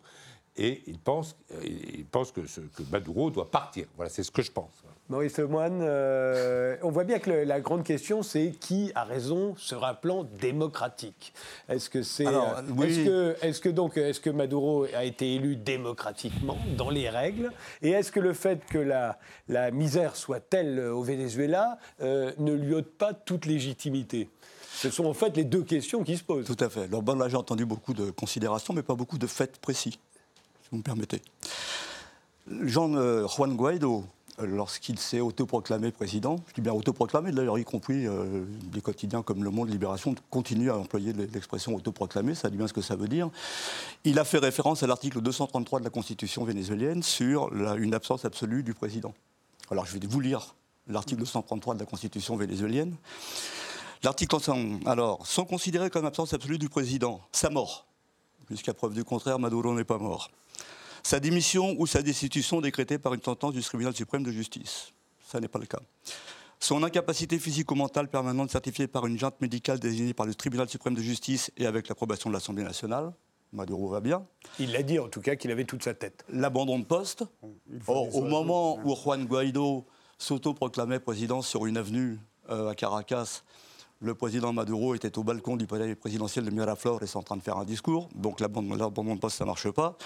et 0.56 0.82
ils 0.86 0.98
pensent, 0.98 1.36
ils 1.62 2.06
pensent 2.06 2.32
que, 2.32 2.40
que 2.40 2.82
Maduro 2.90 3.30
doit 3.30 3.50
partir. 3.50 3.86
Voilà, 3.96 4.10
c'est 4.10 4.22
ce 4.22 4.30
que 4.30 4.42
je 4.42 4.50
pense. 4.50 4.82
Maurice 5.10 5.38
Lemoine, 5.38 5.80
euh, 5.82 6.76
on 6.84 6.90
voit 6.92 7.02
bien 7.02 7.18
que 7.18 7.32
la 7.32 7.60
grande 7.60 7.82
question, 7.82 8.22
c'est 8.22 8.52
qui 8.52 8.92
a 8.94 9.02
raison 9.02 9.56
sur 9.56 9.84
un 9.84 9.92
plan 9.92 10.22
démocratique? 10.40 11.34
Est-ce 11.68 11.90
que 11.90 12.04
c'est, 12.04 12.28
euh, 12.28 12.62
est-ce 12.80 13.04
que, 13.04 13.36
est-ce 13.42 13.60
que 13.60 13.68
donc, 13.68 13.96
est-ce 13.96 14.20
que 14.20 14.30
Maduro 14.30 14.86
a 14.94 15.02
été 15.02 15.34
élu 15.34 15.56
démocratiquement 15.56 16.56
dans 16.76 16.90
les 16.90 17.08
règles? 17.10 17.50
Et 17.82 17.90
est-ce 17.90 18.12
que 18.12 18.20
le 18.20 18.32
fait 18.34 18.64
que 18.66 18.78
la, 18.78 19.18
la 19.48 19.72
misère 19.72 20.14
soit 20.14 20.38
telle 20.38 20.78
au 20.78 21.02
Venezuela 21.02 21.78
euh, 22.00 22.30
ne 22.38 22.52
lui 22.52 22.72
ôte 22.74 22.92
pas 22.96 23.12
toute 23.12 23.46
légitimité? 23.46 24.28
Ce 24.72 24.90
sont 24.90 25.06
en 25.06 25.14
fait 25.14 25.36
les 25.36 25.44
deux 25.44 25.64
questions 25.64 26.04
qui 26.04 26.18
se 26.18 26.22
posent. 26.22 26.46
Tout 26.46 26.64
à 26.64 26.68
fait. 26.68 26.84
Alors, 26.84 27.02
bon, 27.02 27.18
là, 27.18 27.28
j'ai 27.28 27.36
entendu 27.36 27.66
beaucoup 27.66 27.94
de 27.94 28.12
considérations, 28.12 28.74
mais 28.74 28.84
pas 28.84 28.94
beaucoup 28.94 29.18
de 29.18 29.26
faits 29.26 29.58
précis, 29.58 29.98
si 30.62 30.68
vous 30.70 30.78
me 30.78 30.84
permettez. 30.84 31.20
Jean 32.62 33.26
Juan 33.26 33.56
Guaido, 33.56 34.04
lorsqu'il 34.42 34.98
s'est 34.98 35.20
autoproclamé 35.20 35.90
président, 35.90 36.36
je 36.48 36.54
dis 36.54 36.60
bien 36.60 36.72
autoproclamé, 36.72 37.32
d'ailleurs 37.32 37.58
y 37.58 37.64
compris 37.64 38.06
euh, 38.06 38.44
des 38.72 38.80
quotidiens 38.80 39.22
comme 39.22 39.44
Le 39.44 39.50
Monde, 39.50 39.70
Libération, 39.70 40.14
continuent 40.30 40.70
à 40.70 40.78
employer 40.78 41.12
l'expression 41.12 41.74
autoproclamé, 41.74 42.34
ça 42.34 42.50
dit 42.50 42.56
bien 42.56 42.66
ce 42.66 42.72
que 42.72 42.80
ça 42.80 42.96
veut 42.96 43.08
dire. 43.08 43.30
Il 44.04 44.18
a 44.18 44.24
fait 44.24 44.38
référence 44.38 44.82
à 44.82 44.86
l'article 44.86 45.20
233 45.20 45.80
de 45.80 45.84
la 45.84 45.90
Constitution 45.90 46.44
vénézuélienne 46.44 47.02
sur 47.02 47.52
une 47.76 47.94
absence 47.94 48.24
absolue 48.24 48.62
du 48.62 48.74
président. 48.74 49.14
Alors 49.70 49.86
je 49.86 49.96
vais 49.96 50.06
vous 50.06 50.20
lire 50.20 50.54
l'article 50.88 51.20
233 51.20 51.74
de 51.74 51.80
la 51.80 51.86
Constitution 51.86 52.36
vénézuélienne. 52.36 52.96
L'article 54.02 54.36
alors, 54.86 55.26
sont 55.26 55.44
considérés 55.44 55.90
comme 55.90 56.06
absence 56.06 56.32
absolue 56.32 56.58
du 56.58 56.68
président, 56.68 57.20
sa 57.32 57.50
mort. 57.50 57.86
Jusqu'à 58.50 58.72
preuve 58.72 58.94
du 58.94 59.04
contraire, 59.04 59.38
Maduro 59.38 59.74
n'est 59.74 59.84
pas 59.84 59.98
mort 59.98 60.30
sa 61.02 61.20
démission 61.20 61.74
ou 61.78 61.86
sa 61.86 62.02
destitution 62.02 62.60
décrétée 62.60 62.98
par 62.98 63.14
une 63.14 63.22
sentence 63.22 63.54
du 63.54 63.62
tribunal 63.62 63.94
suprême 63.94 64.22
de 64.22 64.30
justice. 64.30 64.92
Ça 65.26 65.40
n'est 65.40 65.48
pas 65.48 65.58
le 65.58 65.66
cas. 65.66 65.80
Son 66.58 66.82
incapacité 66.82 67.38
physique 67.38 67.70
ou 67.72 67.74
mentale 67.74 68.08
permanente 68.08 68.50
certifiée 68.50 68.86
par 68.86 69.06
une 69.06 69.18
junte 69.18 69.40
médicale 69.40 69.78
désignée 69.78 70.12
par 70.12 70.26
le 70.26 70.34
tribunal 70.34 70.68
suprême 70.68 70.94
de 70.94 71.00
justice 71.00 71.50
et 71.56 71.66
avec 71.66 71.88
l'approbation 71.88 72.28
de 72.28 72.34
l'Assemblée 72.34 72.64
nationale. 72.64 73.12
Maduro 73.52 73.88
va 73.88 74.00
bien. 74.00 74.26
Il 74.58 74.72
l'a 74.72 74.82
dit 74.82 74.98
en 74.98 75.08
tout 75.08 75.20
cas 75.20 75.36
qu'il 75.36 75.50
avait 75.50 75.64
toute 75.64 75.82
sa 75.82 75.94
tête. 75.94 76.24
L'abandon 76.28 76.78
de 76.78 76.84
poste. 76.84 77.24
Or, 77.86 78.14
au 78.14 78.22
moment 78.22 78.78
où 78.84 78.94
Juan 78.94 79.24
Guaido 79.24 79.86
s'auto-proclamait 80.18 81.00
président 81.00 81.42
sur 81.42 81.66
une 81.66 81.76
avenue 81.76 82.18
euh, 82.50 82.68
à 82.68 82.74
Caracas, 82.74 83.42
le 84.02 84.14
président 84.14 84.52
Maduro 84.52 84.94
était 84.94 85.18
au 85.18 85.22
balcon 85.22 85.56
du 85.56 85.66
palais 85.66 85.94
présidentiel 85.94 86.44
de 86.46 86.50
Miraflores 86.50 87.02
et 87.02 87.16
en 87.16 87.22
train 87.22 87.36
de 87.36 87.42
faire 87.42 87.58
un 87.58 87.64
discours. 87.64 88.08
Donc 88.14 88.40
l'abandon 88.40 89.14
de 89.14 89.20
poste, 89.20 89.36
ça 89.36 89.44
ne 89.44 89.48
marche 89.48 89.70
pas. 89.70 89.96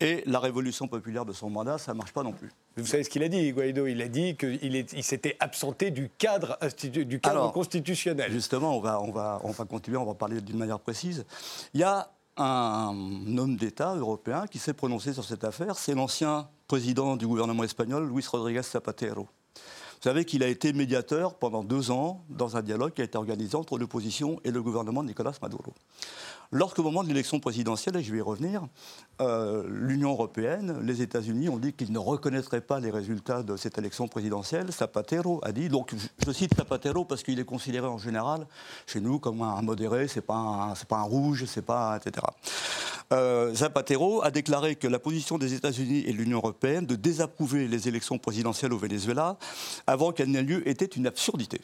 Et 0.00 0.22
la 0.26 0.40
révolution 0.40 0.88
populaire 0.88 1.26
de 1.26 1.32
son 1.32 1.50
mandat, 1.50 1.76
ça 1.76 1.92
ne 1.92 1.98
marche 1.98 2.12
pas 2.12 2.22
non 2.22 2.32
plus. 2.32 2.50
Vous 2.78 2.86
savez 2.86 3.04
ce 3.04 3.10
qu'il 3.10 3.22
a 3.22 3.28
dit, 3.28 3.52
Guaido? 3.52 3.86
Il 3.86 4.00
a 4.00 4.08
dit 4.08 4.36
qu'il 4.36 4.74
il 4.74 5.04
s'était 5.04 5.36
absenté 5.38 5.90
du 5.90 6.10
cadre, 6.16 6.58
du 7.04 7.20
cadre 7.20 7.52
constitutionnel. 7.52 8.32
Justement, 8.32 8.76
on 8.76 8.80
va, 8.80 9.00
on, 9.02 9.12
va, 9.12 9.40
on 9.44 9.50
va 9.50 9.64
continuer, 9.66 9.98
on 9.98 10.06
va 10.06 10.14
parler 10.14 10.40
d'une 10.40 10.58
manière 10.58 10.80
précise. 10.80 11.26
Il 11.74 11.80
y 11.80 11.84
a 11.84 12.10
un 12.38 13.36
homme 13.36 13.56
d'État 13.56 13.94
européen 13.94 14.46
qui 14.46 14.58
s'est 14.58 14.72
prononcé 14.72 15.12
sur 15.12 15.24
cette 15.24 15.44
affaire. 15.44 15.76
C'est 15.76 15.94
l'ancien 15.94 16.48
président 16.66 17.16
du 17.16 17.26
gouvernement 17.26 17.64
espagnol, 17.64 18.08
Luis 18.08 18.24
Rodríguez 18.26 18.62
Zapatero. 18.62 19.28
Vous 20.02 20.08
savez 20.08 20.24
qu'il 20.24 20.42
a 20.42 20.48
été 20.48 20.72
médiateur 20.72 21.36
pendant 21.36 21.62
deux 21.62 21.92
ans 21.92 22.24
dans 22.28 22.56
un 22.56 22.62
dialogue 22.62 22.92
qui 22.92 23.02
a 23.02 23.04
été 23.04 23.16
organisé 23.16 23.54
entre 23.54 23.78
l'opposition 23.78 24.40
et 24.42 24.50
le 24.50 24.60
gouvernement 24.60 25.04
de 25.04 25.06
Nicolas 25.06 25.30
Maduro. 25.40 25.72
Lorsqu'au 26.54 26.82
moment 26.82 27.02
de 27.02 27.08
l'élection 27.08 27.40
présidentielle, 27.40 27.96
et 27.96 28.02
je 28.02 28.12
vais 28.12 28.18
y 28.18 28.20
revenir, 28.20 28.66
euh, 29.22 29.64
l'Union 29.70 30.10
européenne, 30.10 30.80
les 30.82 31.00
États-Unis 31.00 31.48
ont 31.48 31.56
dit 31.56 31.72
qu'ils 31.72 31.90
ne 31.92 31.98
reconnaîtraient 31.98 32.60
pas 32.60 32.78
les 32.78 32.90
résultats 32.90 33.42
de 33.42 33.56
cette 33.56 33.78
élection 33.78 34.06
présidentielle. 34.06 34.70
Zapatero 34.70 35.40
a 35.44 35.52
dit, 35.52 35.70
donc 35.70 35.94
je, 35.94 36.30
cite 36.30 36.54
Zapatero 36.54 37.06
parce 37.06 37.22
qu'il 37.22 37.40
est 37.40 37.46
considéré 37.46 37.86
en 37.86 37.96
général 37.96 38.46
chez 38.86 39.00
nous 39.00 39.18
comme 39.18 39.40
un 39.40 39.62
modéré, 39.62 40.08
c'est 40.08 40.20
pas 40.20 40.74
pas 40.86 40.98
un 40.98 41.04
rouge, 41.04 41.46
c'est 41.46 41.64
pas 41.64 41.96
etc. 41.96 42.26
Euh, 43.14 43.54
Zapatero 43.54 44.22
a 44.22 44.30
déclaré 44.30 44.76
que 44.76 44.88
la 44.88 44.98
position 44.98 45.38
des 45.38 45.54
États-Unis 45.54 46.04
et 46.06 46.12
de 46.12 46.18
l'Union 46.18 46.36
européenne 46.36 46.84
de 46.84 46.96
désapprouver 46.96 47.66
les 47.66 47.88
élections 47.88 48.18
présidentielles 48.18 48.74
au 48.74 48.78
Venezuela 48.78 49.38
avant 49.86 50.12
qu'elles 50.12 50.30
n'aient 50.30 50.42
lieu 50.42 50.68
était 50.68 50.84
une 50.84 51.06
absurdité. 51.06 51.62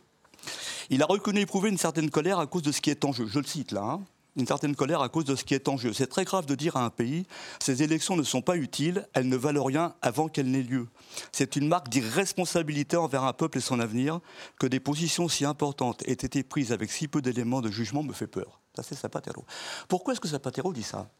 Il 0.88 1.02
a 1.02 1.06
reconnu 1.06 1.40
éprouver 1.40 1.68
une 1.68 1.76
certaine 1.76 2.08
colère 2.08 2.38
à 2.38 2.46
cause 2.46 2.62
de 2.62 2.72
ce 2.72 2.80
qui 2.80 2.88
est 2.88 3.04
en 3.04 3.12
jeu. 3.12 3.26
Je 3.26 3.38
le 3.38 3.44
cite 3.44 3.72
là. 3.72 3.82
Hein 3.82 4.00
une 4.36 4.46
certaine 4.46 4.76
colère 4.76 5.02
à 5.02 5.08
cause 5.08 5.24
de 5.24 5.34
ce 5.34 5.44
qui 5.44 5.54
est 5.54 5.68
en 5.68 5.76
jeu. 5.76 5.92
C'est 5.92 6.06
très 6.06 6.24
grave 6.24 6.46
de 6.46 6.54
dire 6.54 6.76
à 6.76 6.84
un 6.84 6.90
pays, 6.90 7.26
ces 7.60 7.82
élections 7.82 8.16
ne 8.16 8.22
sont 8.22 8.42
pas 8.42 8.56
utiles, 8.56 9.06
elles 9.12 9.28
ne 9.28 9.36
valent 9.36 9.64
rien 9.64 9.94
avant 10.00 10.28
qu'elles 10.28 10.50
n'aient 10.50 10.62
lieu. 10.62 10.86
C'est 11.32 11.56
une 11.56 11.66
marque 11.68 11.88
d'irresponsabilité 11.88 12.96
envers 12.96 13.24
un 13.24 13.32
peuple 13.32 13.58
et 13.58 13.60
son 13.60 13.80
avenir 13.80 14.20
que 14.58 14.66
des 14.66 14.80
positions 14.80 15.28
si 15.28 15.44
importantes 15.44 16.02
aient 16.06 16.12
été 16.12 16.42
prises 16.42 16.72
avec 16.72 16.90
si 16.90 17.08
peu 17.08 17.20
d'éléments 17.20 17.60
de 17.60 17.70
jugement 17.70 18.02
me 18.02 18.12
fait 18.12 18.26
peur. 18.26 18.60
Ça, 18.76 18.82
c'est 18.82 18.94
Zapatero. 18.94 19.44
Pourquoi 19.88 20.12
est-ce 20.12 20.20
que 20.20 20.28
Zapatero 20.28 20.72
dit 20.72 20.84
ça? 20.84 21.10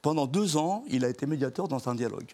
Pendant 0.00 0.26
deux 0.26 0.56
ans, 0.56 0.84
il 0.88 1.04
a 1.04 1.08
été 1.08 1.26
médiateur 1.26 1.68
dans 1.68 1.88
un 1.88 1.94
dialogue. 1.94 2.30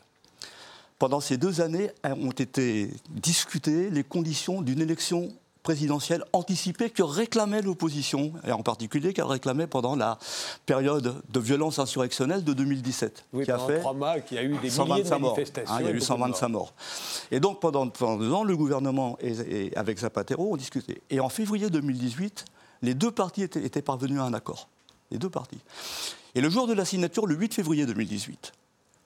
Pendant 0.98 1.20
ces 1.20 1.36
deux 1.36 1.60
années 1.60 1.90
ont 2.04 2.30
été 2.30 2.90
discutées 3.10 3.90
les 3.90 4.04
conditions 4.04 4.62
d'une 4.62 4.80
élection 4.80 5.30
présidentielle 5.62 6.24
anticipée 6.32 6.90
que 6.90 7.02
réclamait 7.02 7.62
l'opposition, 7.62 8.32
et 8.46 8.52
en 8.52 8.62
particulier 8.62 9.12
qu'elle 9.12 9.26
réclamait 9.26 9.66
pendant 9.66 9.96
la 9.96 10.18
période 10.66 11.22
de 11.28 11.40
violence 11.40 11.78
insurrectionnelle 11.78 12.44
de 12.44 12.52
2017. 12.52 13.24
Oui, 13.32 13.44
qui 13.44 13.50
a 13.50 13.58
fait 13.58 13.80
trois 13.80 13.92
mois, 13.92 14.20
qui 14.20 14.36
a 14.38 14.42
eu 14.42 14.56
des 14.58 14.70
milliers 14.70 15.02
de 15.04 15.08
manifestations. 15.08 15.74
Hein, 15.74 15.78
il 15.80 15.86
y 15.86 15.88
a 15.88 15.92
eu 15.92 16.00
125 16.00 16.48
morts. 16.48 16.72
Et 17.30 17.40
donc 17.40 17.60
pendant, 17.60 17.88
pendant 17.88 18.16
deux 18.16 18.32
ans, 18.32 18.44
le 18.44 18.56
gouvernement 18.56 19.18
et, 19.20 19.72
avec 19.76 19.98
Zapatero 19.98 20.52
ont 20.52 20.56
discuté. 20.56 21.02
Et 21.10 21.20
en 21.20 21.28
février 21.28 21.70
2018, 21.70 22.44
les 22.82 22.94
deux 22.94 23.10
partis 23.10 23.42
étaient, 23.42 23.64
étaient 23.64 23.82
parvenus 23.82 24.18
à 24.20 24.24
un 24.24 24.34
accord. 24.34 24.68
Les 25.10 25.18
deux 25.18 25.30
partis. 25.30 25.60
Et 26.34 26.40
le 26.40 26.50
jour 26.50 26.66
de 26.66 26.72
la 26.72 26.84
signature, 26.84 27.26
le 27.26 27.34
8 27.36 27.54
février 27.54 27.86
2018, 27.86 28.52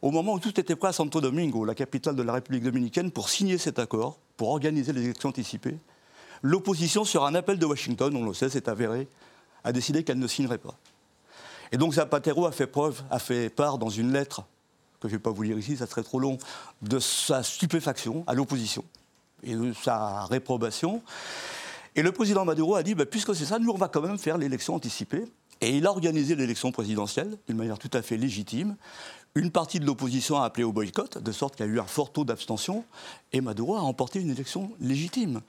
au 0.03 0.11
moment 0.11 0.35
où 0.35 0.39
tout 0.39 0.59
était 0.61 0.77
prêt 0.77 0.89
à 0.89 0.93
Santo 0.93 1.21
Domingo, 1.21 1.65
la 1.65 1.75
capitale 1.75 2.15
de 2.15 2.23
la 2.23 2.35
République 2.35 2.63
dominicaine, 2.63 3.11
pour 3.11 3.29
signer 3.29 3.59
cet 3.59 3.79
accord, 3.79 4.19
pour 4.37 4.51
organiser 4.51 4.93
les 4.93 5.03
élections 5.03 5.31
anticipées, 5.31 5.79
l'opposition, 6.43 7.05
sur 7.05 7.25
un 7.25 7.35
appel 7.35 7.59
de 7.59 7.67
Washington, 7.67 8.15
on 8.17 8.25
le 8.25 8.35
sait, 8.35 8.49
c'est 8.49 8.69
avéré, 8.69 9.09
a 9.65 9.73
décidé 9.73 10.05
qu'elle 10.05 10.19
ne 10.19 10.27
signerait 10.27 10.59
pas. 10.59 10.75
Et 11.73 11.77
donc 11.77 11.95
Zapatero 11.95 12.47
a 12.47 12.53
fait 12.53 12.67
preuve, 12.67 13.03
a 13.11 13.19
fait 13.19 13.49
part 13.49 13.79
dans 13.79 13.89
une 13.89 14.13
lettre, 14.13 14.43
que 15.01 15.09
je 15.09 15.15
ne 15.15 15.19
vais 15.19 15.23
pas 15.23 15.31
vous 15.31 15.43
lire 15.43 15.59
ici, 15.59 15.77
ça 15.77 15.87
serait 15.87 16.03
trop 16.03 16.21
long, 16.21 16.39
de 16.83 16.99
sa 16.99 17.43
stupéfaction 17.43 18.25
à 18.27 18.35
l'opposition 18.35 18.85
et 19.43 19.55
de 19.55 19.73
sa 19.73 20.25
réprobation. 20.25 21.03
Et 21.95 22.03
le 22.03 22.13
président 22.13 22.45
Maduro 22.45 22.77
a 22.77 22.83
dit, 22.83 22.95
bah, 22.95 23.07
puisque 23.07 23.35
c'est 23.35 23.45
ça, 23.45 23.59
nous 23.59 23.71
on 23.71 23.77
va 23.77 23.89
quand 23.89 24.03
même 24.03 24.19
faire 24.19 24.39
l'élection 24.39 24.75
anticipée. 24.75 25.25
Et 25.63 25.77
il 25.77 25.87
a 25.87 25.91
organisé 25.91 26.35
l'élection 26.35 26.71
présidentielle 26.71 27.39
d'une 27.49 27.57
manière 27.57 27.79
tout 27.79 27.91
à 27.95 28.03
fait 28.03 28.19
légitime. 28.19 28.77
Une 29.37 29.51
partie 29.51 29.79
de 29.79 29.85
l'opposition 29.85 30.39
a 30.39 30.47
appelé 30.47 30.65
au 30.65 30.73
boycott, 30.73 31.19
de 31.19 31.31
sorte 31.31 31.57
qu'il 31.57 31.67
y 31.67 31.69
a 31.69 31.73
eu 31.73 31.79
un 31.79 31.85
fort 31.85 32.11
taux 32.11 32.25
d'abstention, 32.25 32.85
et 33.35 33.43
Maduro 33.43 33.77
a 33.77 33.81
remporté 33.81 34.19
une 34.19 34.31
élection 34.31 34.73
légitime. 34.81 35.43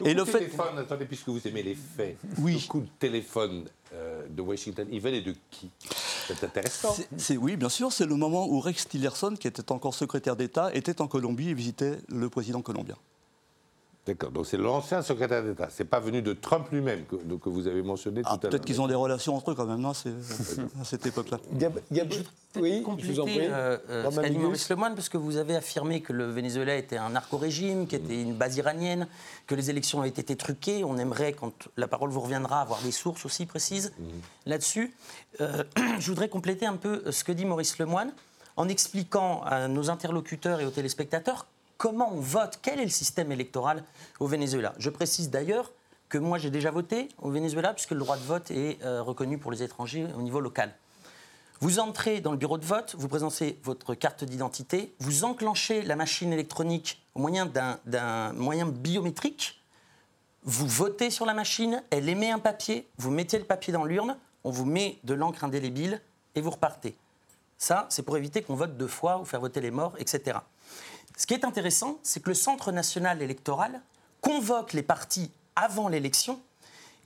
Le 0.00 0.08
et 0.08 0.14
le 0.14 0.24
fait... 0.24 0.38
téléphone, 0.38 0.78
attendez, 0.78 1.04
puisque 1.04 1.28
vous 1.28 1.46
aimez 1.46 1.62
les 1.62 1.74
faits, 1.74 2.16
oui. 2.38 2.54
le 2.54 2.68
coup 2.68 2.80
de 2.80 2.88
téléphone 2.98 3.66
euh, 3.92 4.26
de 4.30 4.40
Washington, 4.40 4.88
il 4.90 4.98
venait 4.98 5.20
de 5.20 5.34
qui? 5.50 5.68
C'est 6.26 6.42
intéressant. 6.42 6.96
C'est, 7.18 7.36
oui, 7.36 7.56
bien 7.56 7.68
sûr, 7.68 7.92
c'est 7.92 8.06
le 8.06 8.16
moment 8.16 8.48
où 8.48 8.60
Rex 8.60 8.88
Tillerson, 8.88 9.34
qui 9.38 9.46
était 9.46 9.70
encore 9.70 9.92
secrétaire 9.92 10.36
d'État, 10.36 10.74
était 10.74 11.02
en 11.02 11.06
Colombie 11.06 11.50
et 11.50 11.54
visitait 11.54 11.98
le 12.08 12.30
président 12.30 12.62
colombien. 12.62 12.96
D'accord, 14.06 14.30
donc 14.32 14.44
c'est 14.44 14.58
l'ancien 14.58 15.00
secrétaire 15.00 15.42
d'État. 15.42 15.68
C'est 15.70 15.86
pas 15.86 15.98
venu 15.98 16.20
de 16.20 16.34
Trump 16.34 16.66
lui-même 16.70 17.04
que, 17.06 17.16
que 17.16 17.48
vous 17.48 17.66
avez 17.66 17.82
mentionné 17.82 18.20
Ah, 18.24 18.30
tout 18.32 18.34
à 18.34 18.42
l'heure. 18.42 18.50
Peut-être 18.50 18.64
qu'ils 18.66 18.82
ont 18.82 18.86
des 18.86 18.94
relations 18.94 19.34
entre 19.34 19.52
eux 19.52 19.54
quand 19.54 19.64
même, 19.64 19.80
non, 19.80 19.94
c'est- 19.94 20.10
à 20.78 20.84
cette 20.84 21.06
époque-là. 21.06 21.38
oui, 22.60 22.82
compléter 22.82 23.08
je 23.08 23.12
vous 23.14 23.20
en 23.20 23.24
prie. 23.24 23.40
euh, 23.40 23.78
euh, 23.88 24.02
ce 24.02 24.08
Romain 24.10 24.22
qu'a 24.22 24.28
dit 24.28 24.34
Migus. 24.34 24.44
Maurice 24.44 24.68
Lemoine, 24.68 24.94
parce 24.94 25.08
que 25.08 25.16
vous 25.16 25.38
avez 25.38 25.56
affirmé 25.56 26.02
que 26.02 26.12
le 26.12 26.26
Venezuela 26.30 26.76
était 26.76 26.98
un 26.98 27.08
narco-régime, 27.10 27.86
qui 27.86 27.96
était 27.96 28.20
une 28.20 28.34
base 28.34 28.56
iranienne, 28.58 29.06
que 29.46 29.54
les 29.54 29.70
élections 29.70 30.00
avaient 30.00 30.10
été 30.10 30.36
truquées. 30.36 30.84
On 30.84 30.98
aimerait, 30.98 31.32
quand 31.32 31.54
la 31.78 31.88
parole 31.88 32.10
vous 32.10 32.20
reviendra, 32.20 32.60
avoir 32.60 32.82
des 32.82 32.92
sources 32.92 33.24
aussi 33.24 33.46
précises 33.46 33.92
là-dessus. 34.44 34.94
Euh, 35.40 35.64
je 35.98 36.06
voudrais 36.08 36.28
compléter 36.28 36.66
un 36.66 36.76
peu 36.76 37.10
ce 37.10 37.24
que 37.24 37.32
dit 37.32 37.46
Maurice 37.46 37.78
Lemoine 37.78 38.12
en 38.58 38.68
expliquant 38.68 39.42
à 39.44 39.66
nos 39.66 39.88
interlocuteurs 39.88 40.60
et 40.60 40.66
aux 40.66 40.70
téléspectateurs 40.70 41.46
comment 41.76 42.12
on 42.12 42.20
vote, 42.20 42.58
quel 42.62 42.80
est 42.80 42.84
le 42.84 42.90
système 42.90 43.32
électoral 43.32 43.84
au 44.20 44.26
Venezuela. 44.26 44.74
Je 44.78 44.90
précise 44.90 45.30
d'ailleurs 45.30 45.72
que 46.08 46.18
moi 46.18 46.38
j'ai 46.38 46.50
déjà 46.50 46.70
voté 46.70 47.08
au 47.18 47.30
Venezuela 47.30 47.72
puisque 47.74 47.90
le 47.92 47.98
droit 47.98 48.16
de 48.16 48.22
vote 48.22 48.50
est 48.50 48.78
euh, 48.84 49.02
reconnu 49.02 49.38
pour 49.38 49.50
les 49.50 49.62
étrangers 49.62 50.06
au 50.16 50.22
niveau 50.22 50.40
local. 50.40 50.74
Vous 51.60 51.78
entrez 51.78 52.20
dans 52.20 52.32
le 52.32 52.36
bureau 52.36 52.58
de 52.58 52.64
vote, 52.64 52.94
vous 52.98 53.08
présentez 53.08 53.58
votre 53.62 53.94
carte 53.94 54.24
d'identité, 54.24 54.94
vous 54.98 55.24
enclenchez 55.24 55.82
la 55.82 55.96
machine 55.96 56.32
électronique 56.32 57.02
au 57.14 57.20
moyen 57.20 57.46
d'un- 57.46 58.32
moyen 58.34 58.66
biométrique, 58.66 59.60
vous 60.42 60.66
votez 60.66 61.10
sur 61.10 61.24
la 61.24 61.32
machine, 61.32 61.82
elle 61.90 62.08
émet 62.08 62.30
un 62.30 62.38
papier, 62.38 62.86
vous 62.98 63.10
mettez 63.10 63.38
le 63.38 63.44
papier 63.44 63.72
dans 63.72 63.84
l'urne, 63.84 64.16
on 64.42 64.50
vous 64.50 64.66
met 64.66 64.98
de 65.04 65.14
l'encre 65.14 65.42
indélébile 65.44 66.02
et 66.34 66.40
vous 66.42 66.50
repartez. 66.50 66.96
Ça, 67.56 67.86
c'est 67.88 68.02
pour 68.02 68.16
éviter 68.18 68.42
qu'on 68.42 68.56
vote 68.56 68.76
deux 68.76 68.88
fois 68.88 69.18
ou 69.20 69.24
faire 69.24 69.40
voter 69.40 69.60
les 69.62 69.70
morts, 69.70 69.94
etc. 69.98 70.38
Ce 71.16 71.26
qui 71.26 71.34
est 71.34 71.44
intéressant, 71.44 71.98
c'est 72.02 72.22
que 72.22 72.28
le 72.28 72.34
Centre 72.34 72.72
national 72.72 73.22
électoral 73.22 73.80
convoque 74.20 74.72
les 74.72 74.82
partis 74.82 75.30
avant 75.56 75.88
l'élection 75.88 76.40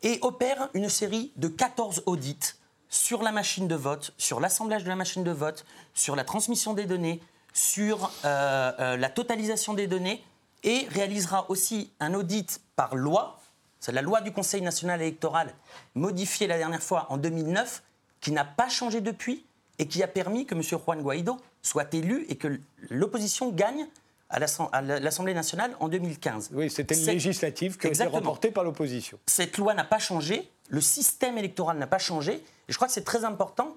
et 0.02 0.18
opère 0.22 0.68
une 0.74 0.88
série 0.88 1.32
de 1.36 1.48
14 1.48 2.04
audits 2.06 2.54
sur 2.88 3.22
la 3.22 3.32
machine 3.32 3.68
de 3.68 3.74
vote, 3.74 4.14
sur 4.16 4.40
l'assemblage 4.40 4.84
de 4.84 4.88
la 4.88 4.96
machine 4.96 5.24
de 5.24 5.30
vote, 5.30 5.66
sur 5.94 6.16
la 6.16 6.24
transmission 6.24 6.72
des 6.72 6.86
données, 6.86 7.20
sur 7.52 8.10
euh, 8.24 8.72
euh, 8.78 8.96
la 8.96 9.10
totalisation 9.10 9.74
des 9.74 9.86
données 9.86 10.24
et 10.62 10.86
réalisera 10.90 11.50
aussi 11.50 11.92
un 12.00 12.14
audit 12.14 12.60
par 12.76 12.94
loi, 12.94 13.38
c'est 13.80 13.92
la 13.92 14.02
loi 14.02 14.20
du 14.20 14.32
Conseil 14.32 14.62
national 14.62 15.00
électoral 15.00 15.54
modifiée 15.94 16.46
la 16.46 16.58
dernière 16.58 16.82
fois 16.82 17.06
en 17.10 17.16
2009, 17.16 17.82
qui 18.20 18.32
n'a 18.32 18.44
pas 18.44 18.68
changé 18.68 19.00
depuis 19.00 19.46
et 19.78 19.86
qui 19.86 20.02
a 20.02 20.08
permis 20.08 20.46
que 20.46 20.54
M. 20.54 20.62
Juan 20.62 21.00
Guaido 21.02 21.36
soit 21.62 21.92
élu 21.94 22.24
et 22.28 22.36
que 22.36 22.60
l'opposition 22.90 23.50
gagne 23.50 23.86
à 24.30 24.38
l'Assem- 24.38 24.68
à 24.72 24.82
l'Assemblée 24.82 25.34
nationale 25.34 25.74
en 25.80 25.88
2015. 25.88 26.50
Oui, 26.52 26.70
c'était 26.70 26.94
une 26.98 27.06
législative 27.06 27.78
qui 27.78 27.86
a 27.86 27.90
été 27.90 28.04
remportée 28.04 28.50
par 28.50 28.62
l'opposition. 28.64 29.18
Cette 29.26 29.56
loi 29.58 29.72
n'a 29.74 29.84
pas 29.84 29.98
changé, 29.98 30.50
le 30.68 30.80
système 30.82 31.38
électoral 31.38 31.78
n'a 31.78 31.86
pas 31.86 31.98
changé, 31.98 32.34
et 32.34 32.44
je 32.72 32.76
crois 32.76 32.88
que 32.88 32.94
c'est 32.94 33.04
très 33.04 33.24
important 33.24 33.76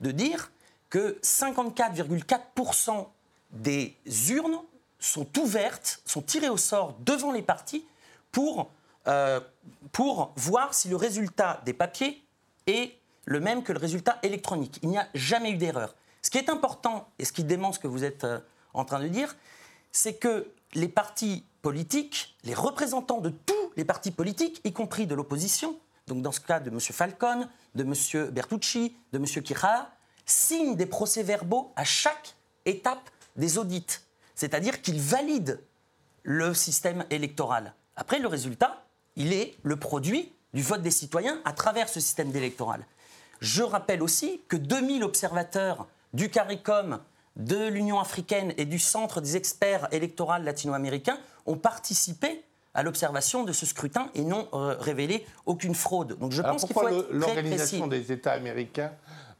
de 0.00 0.10
dire 0.10 0.50
que 0.88 1.18
54,4% 1.22 3.06
des 3.52 3.94
urnes 4.30 4.58
sont 4.98 5.26
ouvertes, 5.38 6.00
sont 6.04 6.22
tirées 6.22 6.48
au 6.48 6.56
sort 6.56 6.96
devant 7.00 7.32
les 7.32 7.42
partis 7.42 7.84
pour, 8.32 8.70
euh, 9.06 9.40
pour 9.92 10.32
voir 10.36 10.74
si 10.74 10.88
le 10.88 10.96
résultat 10.96 11.60
des 11.64 11.72
papiers 11.72 12.22
est 12.66 12.92
le 13.26 13.40
même 13.40 13.62
que 13.62 13.72
le 13.72 13.78
résultat 13.78 14.18
électronique. 14.22 14.78
Il 14.82 14.88
n'y 14.90 14.98
a 14.98 15.06
jamais 15.14 15.50
eu 15.52 15.56
d'erreur. 15.56 15.94
Ce 16.22 16.30
qui 16.30 16.38
est 16.38 16.50
important, 16.50 17.08
et 17.18 17.24
ce 17.24 17.32
qui 17.32 17.44
dément 17.44 17.72
ce 17.72 17.78
que 17.78 17.88
vous 17.88 18.04
êtes 18.04 18.24
euh, 18.24 18.40
en 18.74 18.84
train 18.84 19.00
de 19.00 19.08
dire, 19.08 19.36
c'est 19.92 20.14
que 20.14 20.52
les 20.74 20.88
partis 20.88 21.44
politiques, 21.62 22.36
les 22.44 22.54
représentants 22.54 23.20
de 23.20 23.30
tous 23.30 23.72
les 23.76 23.84
partis 23.84 24.10
politiques, 24.10 24.60
y 24.64 24.72
compris 24.72 25.06
de 25.06 25.14
l'opposition, 25.14 25.78
donc 26.06 26.22
dans 26.22 26.32
ce 26.32 26.40
cas 26.40 26.60
de 26.60 26.70
M. 26.70 26.80
Falcon, 26.80 27.48
de 27.74 27.82
M. 27.82 28.30
Bertucci, 28.30 28.96
de 29.12 29.18
M. 29.18 29.24
Kira, 29.24 29.90
signent 30.26 30.76
des 30.76 30.86
procès-verbaux 30.86 31.72
à 31.76 31.84
chaque 31.84 32.36
étape 32.64 33.10
des 33.36 33.58
audits. 33.58 34.00
C'est-à-dire 34.34 34.82
qu'ils 34.82 35.00
valident 35.00 35.60
le 36.22 36.54
système 36.54 37.04
électoral. 37.10 37.74
Après, 37.96 38.18
le 38.18 38.28
résultat, 38.28 38.84
il 39.16 39.32
est 39.32 39.56
le 39.62 39.76
produit 39.76 40.32
du 40.54 40.62
vote 40.62 40.82
des 40.82 40.90
citoyens 40.90 41.40
à 41.44 41.52
travers 41.52 41.88
ce 41.88 42.00
système 42.00 42.34
électoral. 42.34 42.84
Je 43.40 43.62
rappelle 43.62 44.02
aussi 44.02 44.42
que 44.48 44.56
2000 44.56 45.02
observateurs 45.04 45.86
du 46.12 46.30
CARICOM, 46.30 46.98
de 47.36 47.68
l'Union 47.68 48.00
africaine 48.00 48.52
et 48.58 48.64
du 48.64 48.78
Centre 48.78 49.20
des 49.20 49.36
experts 49.36 49.88
électoraux 49.92 50.38
latino-américains 50.42 51.18
ont 51.46 51.56
participé 51.56 52.42
à 52.74 52.82
l'observation 52.82 53.44
de 53.44 53.52
ce 53.52 53.66
scrutin 53.66 54.10
et 54.14 54.22
n'ont 54.22 54.48
euh, 54.52 54.76
révélé 54.78 55.24
aucune 55.46 55.74
fraude. 55.74 56.18
Donc 56.18 56.32
je 56.32 56.40
Alors 56.42 56.52
pense 56.52 56.64
qu'il 56.64 56.74
faut 56.74 56.86
être 56.88 57.08
l'organisation 57.10 57.86
des 57.86 58.12
États 58.12 58.32
américains 58.32 58.92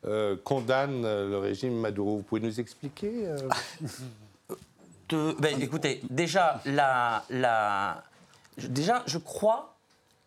euh, 0.06 0.37
condamne 0.44 1.04
euh, 1.04 1.28
le 1.28 1.38
régime 1.38 1.74
Maduro? 1.78 2.16
Vous 2.18 2.22
pouvez 2.22 2.40
nous 2.40 2.59
expliquer 2.61 3.26
euh? 3.26 3.37
De- 5.09 5.35
ben, 5.40 5.61
écoutez, 5.61 6.00
déjà, 6.09 6.61
la, 6.64 7.24
la- 7.30 8.04
déjà, 8.56 9.02
je 9.06 9.18
crois 9.18 9.76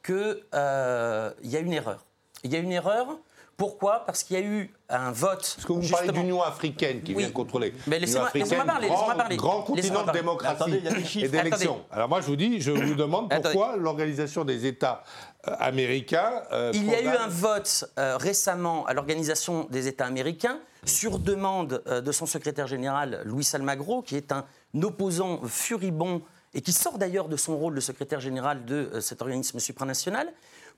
qu'il 0.06 0.44
y 0.54 0.56
a 0.58 1.60
une 1.60 1.72
erreur. 1.74 2.04
Il 2.44 2.52
y 2.52 2.56
a 2.58 2.60
une 2.60 2.72
erreur. 2.74 3.08
Pourquoi? 3.56 4.04
Parce 4.06 4.24
qu'il 4.24 4.38
y 4.38 4.42
a 4.42 4.44
eu 4.44 4.74
un 4.90 5.12
vote. 5.12 5.54
Parce 5.56 5.66
que 5.66 5.74
vous 5.74 5.88
parlez 5.90 6.12
d'Union 6.12 6.42
africaine 6.42 7.02
qui 7.04 7.14
vient 7.14 7.30
contrôler. 7.32 7.74
Mais 7.88 8.00
laissez-moi 8.00 8.30
L'Union 8.34 8.46
laissez-moi 8.46 8.64
africaine, 8.64 8.66
parler. 8.66 8.88
grand, 8.88 8.96
laissez-moi 9.06 9.16
parler. 9.16 9.36
grand 9.38 9.62
continent 9.62 10.04
de 10.06 10.12
démocratie 10.12 10.56
Attendez, 10.62 10.78
il 10.80 10.84
y 10.86 10.88
a 10.88 10.94
des 10.94 11.06
chiffres. 11.06 11.26
et 11.26 11.30
d'élection. 11.30 11.72
Attendez. 11.74 11.86
Alors 11.92 12.10
moi, 12.10 12.22
je 12.22 12.26
vous 12.28 12.36
dis, 12.36 12.62
je 12.62 12.72
vous 12.72 12.96
demande 12.96 13.30
pourquoi 13.42 13.76
l'organisation 13.78 14.44
des 14.44 14.66
États 14.66 15.04
euh, 15.48 15.56
américains. 15.60 16.42
euh, 16.52 16.72
Il 16.74 16.86
y 16.86 16.96
a 16.96 17.02
eu 17.02 17.08
un 17.08 17.28
vote 17.28 17.86
euh, 18.00 18.18
récemment 18.18 18.86
à 18.88 18.94
l'Organisation 18.94 19.68
des 19.70 19.88
États 19.88 20.06
américains 20.08 20.60
sur 20.86 21.20
demande 21.20 21.84
euh, 21.88 22.02
de 22.02 22.12
son 22.12 22.26
secrétaire 22.26 22.68
général 22.68 23.22
Luis 23.26 23.48
Almagro, 23.54 24.02
qui 24.02 24.16
est 24.18 24.32
un 24.32 24.46
opposant 24.82 25.42
furibond 25.48 26.22
et 26.56 26.62
qui 26.62 26.72
sort 26.74 26.98
d'ailleurs 26.98 27.30
de 27.30 27.38
son 27.38 27.58
rôle 27.58 27.76
de 27.76 27.80
secrétaire 27.82 28.20
général 28.20 28.66
de 28.66 28.90
euh, 28.94 29.02
cet 29.02 29.22
organisme 29.22 29.60
supranational, 29.60 30.28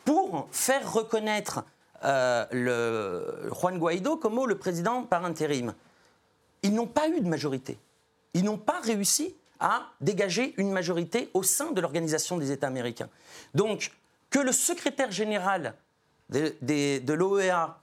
pour 0.03 0.47
faire 0.51 0.91
reconnaître 0.93 1.63
euh, 2.03 3.49
Juan 3.51 3.77
Guaido 3.79 4.17
comme 4.17 4.45
le 4.45 4.57
président 4.57 5.03
par 5.03 5.25
intérim. 5.25 5.73
Ils 6.63 6.73
n'ont 6.73 6.87
pas 6.87 7.07
eu 7.09 7.21
de 7.21 7.27
majorité. 7.27 7.77
Ils 8.33 8.43
n'ont 8.43 8.57
pas 8.57 8.79
réussi 8.81 9.35
à 9.59 9.83
dégager 10.01 10.53
une 10.57 10.71
majorité 10.71 11.29
au 11.33 11.43
sein 11.43 11.71
de 11.71 11.79
l'Organisation 11.79 12.37
des 12.37 12.51
États 12.51 12.67
américains. 12.67 13.09
Donc, 13.53 13.91
que 14.29 14.39
le 14.39 14.51
secrétaire 14.51 15.11
général 15.11 15.75
de 16.29 17.13
l'OEA 17.13 17.79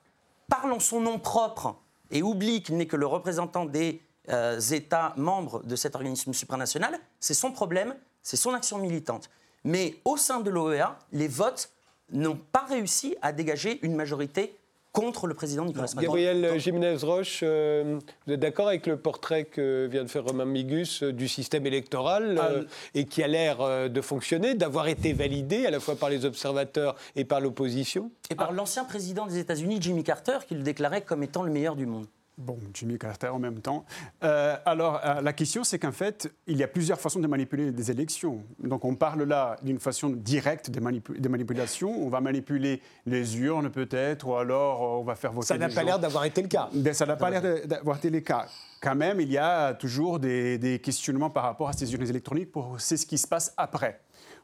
parle 0.48 0.72
en 0.72 0.80
son 0.80 1.00
nom 1.00 1.18
propre 1.18 1.76
et 2.10 2.22
oublie 2.22 2.62
qu'il 2.62 2.76
n'est 2.76 2.86
que 2.86 2.96
le 2.96 3.06
représentant 3.06 3.64
des 3.64 4.02
euh, 4.28 4.60
États 4.60 5.14
membres 5.16 5.62
de 5.64 5.74
cet 5.74 5.94
organisme 5.94 6.32
supranational, 6.32 6.98
c'est 7.18 7.34
son 7.34 7.52
problème, 7.52 7.96
c'est 8.22 8.36
son 8.36 8.52
action 8.52 8.78
militante. 8.78 9.30
Mais 9.64 9.96
au 10.04 10.16
sein 10.16 10.40
de 10.40 10.50
l'OEA, 10.50 10.98
les 11.12 11.28
votes 11.28 11.70
n'ont 12.12 12.38
pas 12.52 12.66
réussi 12.68 13.16
à 13.22 13.32
dégager 13.32 13.78
une 13.82 13.94
majorité 13.94 14.54
contre 14.92 15.26
le 15.26 15.34
président 15.34 15.64
Nicolas 15.64 15.86
Maduro. 15.94 16.02
Gabriel 16.02 16.60
Jiménez-Roche, 16.60 17.40
euh, 17.42 17.98
vous 18.26 18.32
êtes 18.34 18.40
d'accord 18.40 18.68
avec 18.68 18.86
le 18.86 18.98
portrait 18.98 19.44
que 19.44 19.88
vient 19.90 20.04
de 20.04 20.08
faire 20.08 20.24
Romain 20.24 20.44
Migus 20.44 21.02
euh, 21.02 21.12
du 21.12 21.28
système 21.28 21.66
électoral 21.66 22.38
euh, 22.38 22.64
et 22.94 23.06
qui 23.06 23.22
a 23.22 23.26
l'air 23.26 23.62
euh, 23.62 23.88
de 23.88 24.00
fonctionner, 24.02 24.54
d'avoir 24.54 24.88
été 24.88 25.14
validé 25.14 25.66
à 25.66 25.70
la 25.70 25.80
fois 25.80 25.96
par 25.96 26.10
les 26.10 26.24
observateurs 26.26 26.96
et 27.16 27.24
par 27.24 27.40
l'opposition? 27.40 28.10
Et 28.30 28.34
par 28.34 28.52
l'ancien 28.52 28.84
président 28.84 29.26
des 29.26 29.38
États-Unis, 29.38 29.78
Jimmy 29.80 30.04
Carter, 30.04 30.38
qui 30.46 30.54
le 30.54 30.62
déclarait 30.62 31.02
comme 31.02 31.22
étant 31.22 31.42
le 31.42 31.50
meilleur 31.50 31.74
du 31.74 31.86
monde. 31.86 32.06
Bon, 32.38 32.58
Jimmy 32.72 32.98
Carter 32.98 33.28
en 33.28 33.38
même 33.38 33.60
temps. 33.60 33.84
Euh, 34.24 34.56
alors, 34.64 35.00
euh, 35.04 35.20
la 35.20 35.32
question, 35.34 35.64
c'est 35.64 35.78
qu'en 35.78 35.92
fait, 35.92 36.32
il 36.46 36.56
y 36.56 36.62
a 36.62 36.68
plusieurs 36.68 36.98
façons 36.98 37.20
de 37.20 37.26
manipuler 37.26 37.72
des 37.72 37.90
élections. 37.90 38.42
Donc, 38.58 38.86
on 38.86 38.94
parle 38.94 39.24
là 39.24 39.56
d'une 39.62 39.78
façon 39.78 40.08
directe 40.08 40.70
de, 40.70 40.80
manipu- 40.80 41.20
de 41.20 41.28
manipulation. 41.28 41.90
On 41.90 42.08
va 42.08 42.20
manipuler 42.22 42.80
les 43.04 43.38
urnes, 43.38 43.70
peut-être, 43.70 44.26
ou 44.26 44.34
alors 44.34 44.82
euh, 44.82 45.00
on 45.00 45.04
va 45.04 45.14
faire 45.14 45.32
voter 45.32 45.48
Ça 45.48 45.58
n'a 45.58 45.68
pas 45.68 45.82
l'air 45.82 45.98
d'avoir 45.98 46.24
été 46.24 46.40
le 46.40 46.48
cas. 46.48 46.70
Ben, 46.74 46.94
ça 46.94 47.04
n'a 47.04 47.16
pas 47.16 47.28
l'air 47.28 47.66
d'avoir 47.66 47.98
été 47.98 48.08
le 48.08 48.20
cas. 48.20 48.46
Quand 48.80 48.96
même, 48.96 49.20
il 49.20 49.30
y 49.30 49.38
a 49.38 49.74
toujours 49.74 50.18
des, 50.18 50.56
des 50.58 50.78
questionnements 50.78 51.30
par 51.30 51.44
rapport 51.44 51.68
à 51.68 51.74
ces 51.74 51.92
urnes 51.92 52.08
électroniques 52.08 52.50
pour 52.50 52.80
c'est 52.80 52.96
ce 52.96 53.06
qui 53.06 53.18
se 53.18 53.28
passe 53.28 53.52
après. 53.58 54.00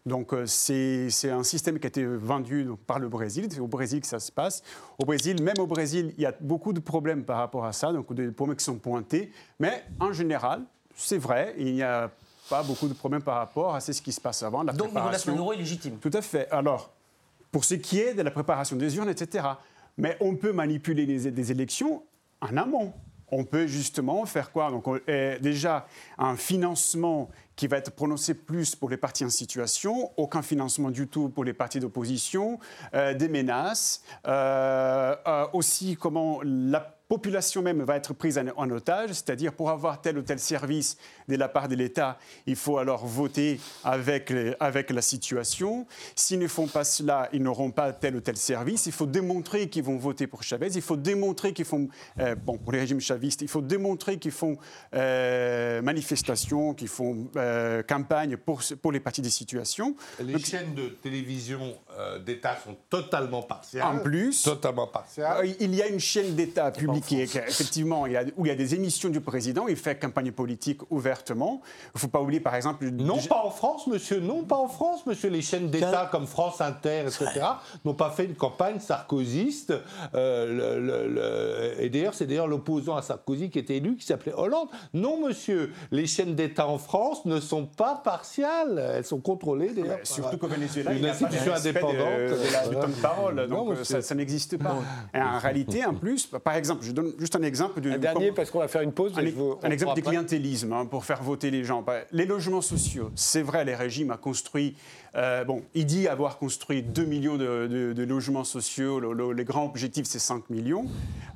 Donc, 0.07 0.33
euh, 0.33 0.47
c'est 0.47 1.31
un 1.31 1.43
système 1.43 1.79
qui 1.79 1.87
a 1.87 1.89
été 1.89 2.05
vendu 2.05 2.65
donc, 2.65 2.79
par 2.81 2.99
le 2.99 3.09
Brésil. 3.09 3.49
C'est 3.51 3.61
au 3.61 3.67
Brésil 3.67 4.01
que 4.01 4.07
ça 4.07 4.21
se 4.21 4.33
passe. 4.33 4.63
Au 4.99 5.05
Brésil, 5.05 5.43
même 5.43 5.59
au 5.59 5.67
Brésil, 5.67 6.15
il 6.17 6.23
y 6.23 6.27
a 6.27 6.35
beaucoup 6.41 6.73
de 6.73 6.81
problèmes 6.81 7.25
par 7.25 7.39
rapport 7.39 7.65
à 7.65 7.73
ça, 7.73 7.93
donc 7.93 8.13
des 8.13 8.31
problèmes 8.31 8.57
qui 8.57 8.65
sont 8.65 8.79
pointés. 8.79 9.31
Mais 9.59 9.85
en 10.01 10.13
général, 10.13 10.63
c'est 10.95 11.19
vrai, 11.19 11.55
il 11.59 11.75
n'y 11.75 11.83
a 11.83 12.11
pas 12.49 12.63
beaucoup 12.63 12.89
de 12.89 12.95
problèmes 12.95 13.23
par 13.23 13.37
rapport 13.37 13.75
à 13.75 13.81
ce 13.81 13.93
qui 14.01 14.13
se 14.13 14.21
passe 14.21 14.43
avant. 14.43 14.63
La 14.63 14.73
Donc 14.73 14.89
Nicolas. 14.89 15.19
Maduro 15.27 15.53
est 15.53 15.57
légitime. 15.57 15.99
Tout 15.99 16.11
à 16.13 16.23
fait. 16.23 16.49
Alors, 16.51 16.91
pour 17.53 17.65
ce 17.65 17.75
qui 17.75 18.01
est 18.01 18.15
de 18.15 18.23
la 18.23 18.31
préparation 18.31 18.77
des 18.77 18.97
urnes, 18.97 19.11
etc. 19.11 19.47
Mais 19.97 20.17
on 20.21 20.37
peut 20.37 20.53
manipuler 20.53 21.07
les, 21.07 21.31
des 21.31 21.53
élections 21.53 22.03
en 22.41 22.57
amont. 22.57 22.93
On 23.31 23.45
peut 23.45 23.67
justement 23.67 24.25
faire 24.27 24.51
quoi 24.53 24.71
Donc, 24.71 24.87
on- 24.88 24.99
euh, 25.09 25.38
déjà, 25.38 25.87
un 26.19 26.37
financement 26.37 27.29
qui 27.57 27.67
va 27.67 27.79
être 27.79 27.91
prononcé 27.91 28.35
plus 28.35 28.75
pour 28.77 28.88
les 28.88 28.97
partis 28.97 29.25
en 29.25 29.31
situation, 29.31 30.12
aucun 30.17 30.43
financement 30.43 30.91
du 30.91 31.09
tout 31.09 31.29
pour 31.29 31.45
les 31.45 31.53
partis 31.53 31.81
d'opposition, 31.81 32.59
euh, 32.95 33.14
des 33.14 33.29
menaces, 33.29 34.03
euh, 34.27 35.14
euh, 35.27 35.47
aussi 35.53 35.97
comment 35.97 36.41
la 36.45 36.95
population 37.09 37.62
même 37.62 37.83
va 37.83 37.97
être 37.97 38.12
prise 38.12 38.38
en, 38.38 38.71
otage, 38.71 39.11
c'est-à-dire 39.11 39.53
pour 39.53 39.71
avoir 39.71 40.01
tel 40.01 40.18
ou 40.18 40.23
tel 40.23 40.38
service 40.38 40.99
de 41.27 41.37
la 41.37 41.49
part 41.49 41.68
de 41.68 41.75
l'État, 41.75 42.18
il 42.47 42.57
faut 42.57 42.79
alors 42.79 43.07
voter 43.07 43.59
avec, 43.83 44.33
avec 44.61 44.90
la 44.90 45.01
situation. 45.01 45.87
S'ils 46.14 46.38
ne 46.38 46.47
font 46.47 46.66
pas 46.66 46.85
cela, 46.85 47.29
ils 47.33 47.42
n'auront 47.42 47.71
pas 47.71 47.92
tel 47.92 48.16
ou 48.16 48.21
tel 48.21 48.37
service. 48.37 48.87
Il 48.87 48.92
faut 48.92 49.07
démontrer 49.07 49.68
qu'ils 49.68 49.83
vont 49.83 49.97
voter 49.97 50.27
pour 50.27 50.42
Chavez. 50.42 50.68
Il 50.75 50.83
faut 50.83 50.97
démontrer 50.97 51.53
qu'ils 51.53 51.64
font, 51.64 51.88
euh, 52.18 52.35
bon, 52.35 52.59
pour 52.59 52.73
les 52.73 52.81
régimes 52.81 53.01
chavistes, 53.01 53.40
il 53.40 53.49
faut 53.49 53.62
démontrer 53.62 54.18
qu'ils 54.18 54.33
font 54.33 54.59
euh, 54.94 55.81
manifestation, 55.81 56.75
qu'ils 56.75 56.88
font 56.88 57.29
euh, 57.37 57.83
campagne 57.83 58.37
pour, 58.37 58.62
pour 58.83 58.92
les 58.92 59.01
partis 59.01 59.23
des 59.23 59.31
situations. 59.31 59.97
Les 60.21 60.38
chaînes 60.38 60.75
de 60.75 60.88
télévision 60.88 61.75
d'État 62.25 62.57
sont 62.64 62.77
totalement 62.90 63.42
partiales. 63.42 63.97
En 63.97 63.99
plus, 63.99 64.42
Totalement 64.42 64.87
partiales. 64.87 65.49
Il 65.59 65.75
y 65.75 65.83
a 65.83 65.88
une 65.88 66.01
chaîne 66.01 66.35
d'État 66.35 66.71
publique 66.71 66.98
effectivement, 67.49 68.07
il 68.07 68.13
y 68.13 68.17
a- 68.17 68.25
où 68.37 68.47
il 68.47 68.49
y 68.49 68.53
a 68.53 68.57
des 68.57 68.75
émissions 68.75 69.09
du 69.09 69.21
président, 69.21 69.67
il 69.69 69.77
fait 69.77 69.99
campagne 69.99 70.33
politique 70.33 70.81
ouvertement. 70.91 71.61
Il 71.87 71.91
ne 71.97 72.01
faut 72.01 72.09
pas 72.09 72.21
oublier, 72.21 72.41
par 72.41 72.55
exemple... 72.55 72.89
Non, 72.91 73.19
pas 73.29 73.43
en 73.45 73.51
France, 73.51 73.87
monsieur. 73.87 74.21
Non, 74.21 74.45
pas 74.45 74.57
en 74.57 74.69
France, 74.69 75.07
monsieur. 75.07 75.29
Les 75.31 75.43
chaînes 75.43 75.71
d'État 75.71 76.09
comme 76.11 76.27
France 76.27 76.61
Inter, 76.61 77.01
etc., 77.07 77.41
n'ont 77.85 77.95
pas 77.95 78.11
fait 78.11 78.25
une 78.25 78.35
campagne 78.35 78.81
sarkozyste. 78.81 79.73
Euh, 80.15 80.79
le- 80.79 80.81
le- 80.81 81.09
le- 81.77 81.83
et 81.83 81.89
d'ailleurs, 81.91 82.15
c'est 82.15 82.27
d'ailleurs 82.27 82.47
l'opposant 82.49 82.97
à 82.97 83.03
Sarkozy 83.03 83.51
qui 83.51 83.59
était 83.59 83.77
élu, 83.77 83.97
qui 83.97 84.07
s'appelait 84.07 84.33
Hollande. 84.35 84.69
Non, 84.95 85.21
monsieur. 85.27 85.73
Les 85.91 86.07
chaînes 86.07 86.35
d'État 86.35 86.67
en 86.69 86.79
France 86.79 87.25
ne 87.25 87.41
sont 87.41 87.67
pas 87.67 87.95
partiales. 87.97 88.93
Elles 88.97 89.05
sont 89.05 89.21
contrôlées, 89.21 89.71
d'ailleurs. 89.71 89.99
Surtout 90.03 90.39
par 90.39 90.39
qu'au 90.39 90.49
Venezuela, 90.49 90.93
il 90.93 90.99
une 90.99 91.07
a 91.07 91.11
institution 91.11 91.53
de- 91.53 91.59
indépendante. 91.59 91.95
de 91.97 92.53
la- 92.53 92.69
du 92.69 92.75
temps 92.77 92.89
de 92.89 93.03
parole. 93.03 93.47
Non, 93.49 93.57
Donc, 93.65 93.69
monsieur. 93.71 93.85
ça, 93.85 94.03
ça 94.03 94.15
n'existe 94.15 94.57
pas. 94.59 94.77
Et 95.15 95.19
en 95.21 95.39
réalité, 95.39 95.85
en 95.85 95.95
plus, 95.95 96.27
par 96.27 96.55
exemple, 96.55 96.85
je 96.88 96.92
donne 96.92 97.12
juste 97.18 97.37
un 97.37 97.42
exemple. 97.42 97.81
De, 97.81 97.90
Un 97.90 97.98
dernier, 97.98 98.33
parce 98.33 98.51
qu'on 98.51 98.59
va 98.59 98.68
faire 98.68 98.81
une 98.83 98.92
pause. 98.92 99.12
Un, 99.16 99.24
je 99.24 99.31
vous- 99.31 99.59
un 99.62 99.70
exemple 99.70 99.94
du 99.94 100.03
clientélisme 100.03 100.72
hein, 100.72 100.87
pour 100.87 101.05
faire 101.05 101.22
voter 101.22 101.51
les 101.51 101.62
gens. 101.64 101.83
Bah, 101.83 102.01
Les 102.12 102.27
logements 102.27 102.61
sociaux, 102.62 103.11
c'est 103.14 103.42
vrai, 103.42 103.64
les 103.64 103.74
régimes 103.74 104.11
a 104.11 104.16
construit. 104.16 104.74
euh, 105.14 105.44
bon, 105.44 105.62
il 105.74 105.87
dit 105.87 106.07
avoir 106.09 106.38
construit 106.38 106.83
2 106.83 107.05
millions 107.05 107.37
de, 107.37 107.66
de- 107.66 107.92
de 107.92 108.03
logements 108.05 108.44
sociaux. 108.44 109.01
Le, 109.01 109.12
le- 109.12 109.33
les 109.33 109.44
grands 109.44 109.66
objectifs, 109.66 110.07
c'est 110.07 110.18
5 110.18 110.48
millions. 110.51 110.87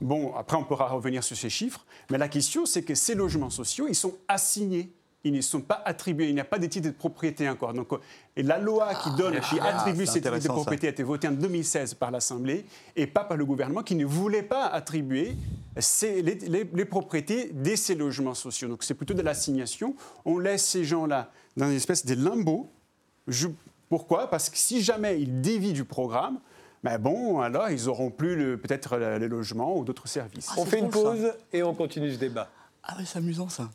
Bon, 0.01 0.35
après, 0.37 0.57
on 0.57 0.65
pourra 0.65 0.89
revenir 0.89 1.23
sur 1.25 1.37
ces 1.37 1.51
chiffres. 1.51 1.85
Mais 2.11 2.19
la 2.19 2.29
question, 2.29 2.67
c'est 2.67 2.83
que 2.83 2.95
ces 2.95 3.15
logements 3.15 3.51
sociaux, 3.51 3.87
ils 3.89 3.95
sont 3.95 4.15
assignés. 4.29 4.91
Ils 5.25 5.33
ne 5.33 5.41
sont 5.41 5.61
pas 5.61 5.81
attribués. 5.85 6.29
Il 6.29 6.35
n'y 6.35 6.41
a 6.41 6.45
pas 6.45 6.59
des 6.59 6.69
titres 6.69 6.89
de 6.89 6.93
propriété 6.93 7.49
encore. 7.49 7.73
Donc, 7.73 7.93
euh, 7.93 7.99
et 8.37 8.43
la 8.43 8.59
loi 8.59 8.93
qui 8.97 9.11
donne, 9.17 9.39
qui 9.41 9.57
ah, 9.61 9.77
attribue 9.79 10.05
ces 10.05 10.21
titres 10.21 10.35
de 10.35 10.41
ça. 10.41 10.49
propriété 10.53 10.89
a 10.89 10.91
été 10.91 11.03
votée 11.05 11.29
en 11.29 11.33
2016 11.33 11.95
par 11.95 12.11
l'Assemblée 12.11 12.65
et 12.97 13.07
pas 13.07 13.23
par 13.23 13.37
le 13.37 13.45
gouvernement 13.45 13.83
qui 13.85 13.95
ne 13.95 14.05
voulait 14.05 14.43
pas 14.43 14.67
attribuer 14.67 15.37
ces- 15.79 16.23
les, 16.23 16.35
les- 16.35 16.69
les 16.73 16.85
propriétés 16.85 17.51
de 17.53 17.77
ces 17.77 17.95
logements 17.95 18.35
sociaux. 18.35 18.67
Donc 18.69 18.83
c'est 18.83 18.95
plutôt 18.95 19.15
de 19.15 19.23
l'assignation. 19.23 19.95
On 20.25 20.39
laisse 20.39 20.65
ces 20.67 20.85
gens-là 20.85 21.31
dans 21.57 21.67
une 21.69 21.77
espèce 21.77 22.05
de 22.05 22.15
limbo. 22.15 22.69
Je- 23.29 23.49
pourquoi? 23.89 24.29
Parce 24.29 24.51
que 24.51 24.57
si 24.59 24.83
jamais 24.83 25.21
ils 25.21 25.41
dévient 25.41 25.73
du 25.73 25.85
programme, 25.85 26.41
ben 26.83 26.99
bon, 26.99 27.39
alors 27.41 27.71
ils 27.71 27.89
auront 27.89 28.11
plus 28.11 28.35
le- 28.35 28.57
peut-être 28.59 28.97
le- 28.97 29.19
les 29.19 29.29
logements 29.29 29.77
ou 29.79 29.85
d'autres 29.85 30.09
services. 30.09 30.49
On 30.57 30.65
fait 30.65 30.81
une 30.81 30.91
pause 30.91 31.33
et 31.53 31.63
on 31.63 31.75
continue 31.75 32.11
ce 32.13 32.19
débat. 32.19 32.51
Ah 32.83 32.95
oui, 32.99 33.05
c'est 33.07 33.19
amusant 33.19 33.49
ça. 33.49 33.71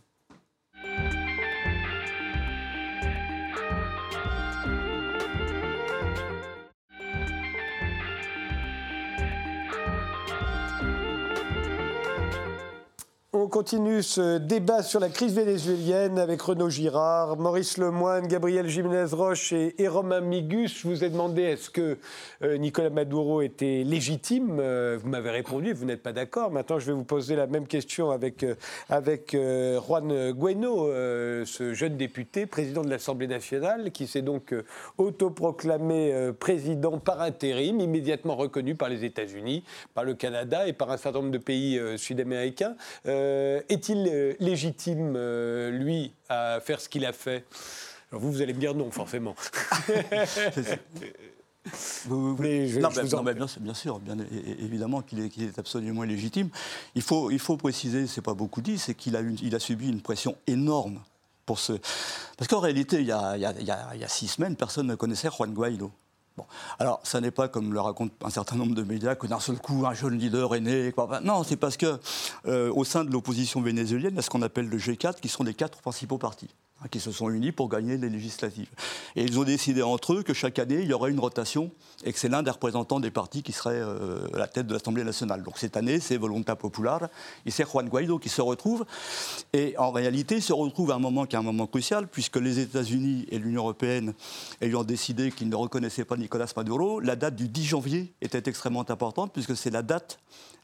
On 13.33 13.49
continue 13.49 14.03
ce 14.03 14.37
débat 14.37 14.83
sur 14.83 15.01
la 15.01 15.09
crise 15.09 15.35
vénézuélienne 15.35 16.17
avec 16.17 16.41
Renaud 16.41 16.69
Girard, 16.69 17.35
Maurice 17.35 17.77
Lemoine, 17.77 18.25
Gabriel 18.25 18.69
Jiménez-Roche 18.69 19.51
et, 19.51 19.75
et 19.83 19.89
Romain 19.89 20.21
Migus. 20.21 20.79
Je 20.79 20.87
vous 20.87 21.03
ai 21.03 21.09
demandé 21.09 21.41
est-ce 21.41 21.69
que 21.69 21.97
euh, 22.41 22.57
Nicolas 22.57 22.89
Maduro 22.89 23.41
était 23.41 23.83
légitime? 23.85 24.59
Euh, 24.61 24.97
Vous 25.03 25.09
m'avez 25.09 25.29
répondu, 25.29 25.73
vous 25.73 25.83
n'êtes 25.83 26.01
pas 26.01 26.13
d'accord. 26.13 26.51
Maintenant, 26.51 26.79
je 26.79 26.85
vais 26.85 26.93
vous 26.93 27.03
poser 27.03 27.35
la 27.35 27.47
même 27.47 27.67
question 27.67 28.11
avec, 28.11 28.43
euh, 28.43 28.55
avec 28.87 29.33
Juan 29.33 30.09
euh, 30.09 31.43
ce 31.45 31.73
jeune 31.73 31.97
député, 31.97 32.45
président 32.45 32.81
de 32.81 32.89
l'Assemblée 32.89 33.27
nationale, 33.27 33.91
qui 33.91 34.07
s'est 34.07 34.21
donc 34.21 34.55
autoproclamé 34.97 36.31
président 36.39 36.97
par 36.97 37.21
intérim, 37.21 37.81
immédiatement 37.81 38.37
reconnu 38.37 38.75
par 38.75 38.87
les 38.87 39.03
États-Unis, 39.03 39.65
par 39.93 40.05
le 40.05 40.13
Canada 40.13 40.65
et 40.65 40.71
par 40.71 40.91
un 40.91 40.97
certain 40.97 41.19
nombre 41.19 41.31
de 41.31 41.37
pays 41.37 41.77
sud-américains. 41.97 42.77
Euh, 43.17 43.61
Est-il 43.69 44.07
euh, 44.07 44.33
légitime, 44.39 45.13
euh, 45.15 45.71
lui, 45.71 46.13
à 46.29 46.59
faire 46.61 46.79
ce 46.79 46.87
qu'il 46.89 47.05
a 47.05 47.13
fait? 47.13 47.45
Alors 48.11 48.21
vous, 48.21 48.31
vous 48.31 48.41
allez 48.41 48.53
me 48.53 48.59
dire 48.59 48.73
non, 48.75 48.89
forcément. 48.91 49.35
Mais 52.39 52.67
je- 52.69 52.79
non, 52.79 52.89
je 52.89 52.95
mais- 53.01 53.03
vous 53.03 53.13
en 53.15 53.17
non, 53.17 53.23
mais 53.23 53.33
bien, 53.33 53.47
sûr- 53.47 53.59
bien 53.59 53.73
sûr, 53.73 53.99
évidemment 54.59 55.01
qu'il 55.01 55.19
est, 55.19 55.29
qu'il 55.29 55.43
est 55.43 55.59
absolument 55.59 56.03
légitime. 56.03 56.49
Il 56.95 57.01
faut, 57.01 57.29
il 57.29 57.39
faut 57.39 57.57
préciser, 57.57 58.07
c'est 58.07 58.21
pas 58.21 58.33
beaucoup 58.33 58.61
dit, 58.61 58.77
c'est 58.77 58.93
qu'il 58.95 59.17
a, 59.17 59.19
une- 59.19 59.37
il 59.41 59.53
a 59.53 59.59
subi 59.59 59.89
une 59.89 59.99
pression 60.01 60.37
énorme 60.47 61.01
pour 61.45 61.59
ce. 61.59 61.73
Parce 62.37 62.47
qu'en 62.47 62.61
réalité, 62.61 63.01
il 63.01 63.07
y, 63.07 63.11
a, 63.11 63.35
il 63.35 63.41
y 63.41 63.45
a- 63.45 63.53
il 63.59 63.65
y 63.65 63.71
a- 63.71 63.89
il 63.95 63.99
y 63.99 64.03
a 64.05 64.07
six 64.07 64.29
semaines, 64.29 64.55
personne 64.55 64.87
ne 64.87 64.95
connaissait 64.95 65.29
Juan 65.29 65.53
Guaido. 65.53 65.91
Bon. 66.37 66.45
Alors, 66.77 66.99
ça 67.03 67.19
n'est 67.19 67.31
pas 67.31 67.47
comme 67.47 67.73
le 67.73 67.79
racontent 67.79 68.13
un 68.23 68.29
certain 68.29 68.55
nombre 68.55 68.75
de 68.75 68.83
médias 68.83 69.15
que 69.15 69.25
d'un 69.25 69.39
seul 69.39 69.57
coup 69.57 69.85
un 69.87 69.93
jeune 69.93 70.17
leader 70.17 70.53
est 70.53 70.59
né. 70.59 70.93
Non, 71.23 71.43
c'est 71.43 71.57
parce 71.57 71.77
que 71.77 71.99
euh, 72.45 72.71
au 72.71 72.83
sein 72.83 73.03
de 73.03 73.11
l'opposition 73.11 73.59
vénézuélienne, 73.61 74.13
il 74.13 74.17
y 74.17 74.19
a 74.19 74.21
ce 74.21 74.29
qu'on 74.29 74.43
appelle 74.43 74.69
le 74.69 74.77
G4, 74.77 75.19
qui 75.19 75.29
sont 75.29 75.43
les 75.43 75.55
quatre 75.55 75.79
principaux 75.79 76.19
partis, 76.19 76.49
qui 76.91 76.99
se 76.99 77.11
sont 77.11 77.29
unis 77.29 77.51
pour 77.51 77.69
gagner 77.69 77.97
les 77.97 78.09
législatives. 78.09 78.69
Et 79.15 79.23
ils 79.23 79.39
ont 79.39 79.43
décidé 79.43 79.81
entre 79.81 80.13
eux 80.13 80.23
que 80.23 80.33
chaque 80.33 80.59
année, 80.59 80.81
il 80.81 80.87
y 80.87 80.93
aurait 80.93 81.09
une 81.09 81.19
rotation 81.19 81.71
et 82.03 82.13
que 82.13 82.19
c'est 82.19 82.29
l'un 82.29 82.43
des 82.43 82.51
représentants 82.51 82.99
des 82.99 83.09
partis 83.09 83.41
qui 83.41 83.51
serait 83.51 83.79
euh, 83.81 84.27
à 84.33 84.37
la 84.37 84.47
tête 84.47 84.67
de 84.67 84.73
l'Assemblée 84.73 85.03
nationale. 85.03 85.41
Donc 85.41 85.57
cette 85.57 85.75
année, 85.75 85.99
c'est 85.99 86.17
Volunta 86.17 86.55
Popular 86.55 87.09
et 87.45 87.51
c'est 87.51 87.67
Juan 87.67 87.89
Guaido 87.89 88.19
qui 88.19 88.29
se 88.29 88.41
retrouve. 88.41 88.85
Et 89.53 89.75
en 89.77 89.91
réalité, 89.91 90.35
il 90.35 90.41
se 90.41 90.53
retrouve 90.53 90.91
à 90.91 90.95
un 90.95 90.99
moment 90.99 91.25
qui 91.25 91.35
est 91.35 91.39
un 91.39 91.43
moment 91.43 91.65
crucial, 91.65 92.07
puisque 92.07 92.37
les 92.37 92.59
États-Unis 92.59 93.25
et 93.31 93.39
l'Union 93.39 93.63
européenne 93.63 94.13
ayant 94.61 94.83
décidé 94.83 95.31
qu'ils 95.31 95.49
ne 95.49 95.55
reconnaissaient 95.55 96.05
pas 96.05 96.15
Nicolas 96.15 96.51
Maduro, 96.55 96.99
la 96.99 97.15
date 97.15 97.35
du 97.35 97.49
10 97.49 97.63
janvier 97.65 98.13
était 98.21 98.47
extrêmement 98.49 98.89
importante, 98.89 99.33
puisque 99.33 99.57
c'est 99.57 99.71
la 99.71 99.81
date 99.81 100.19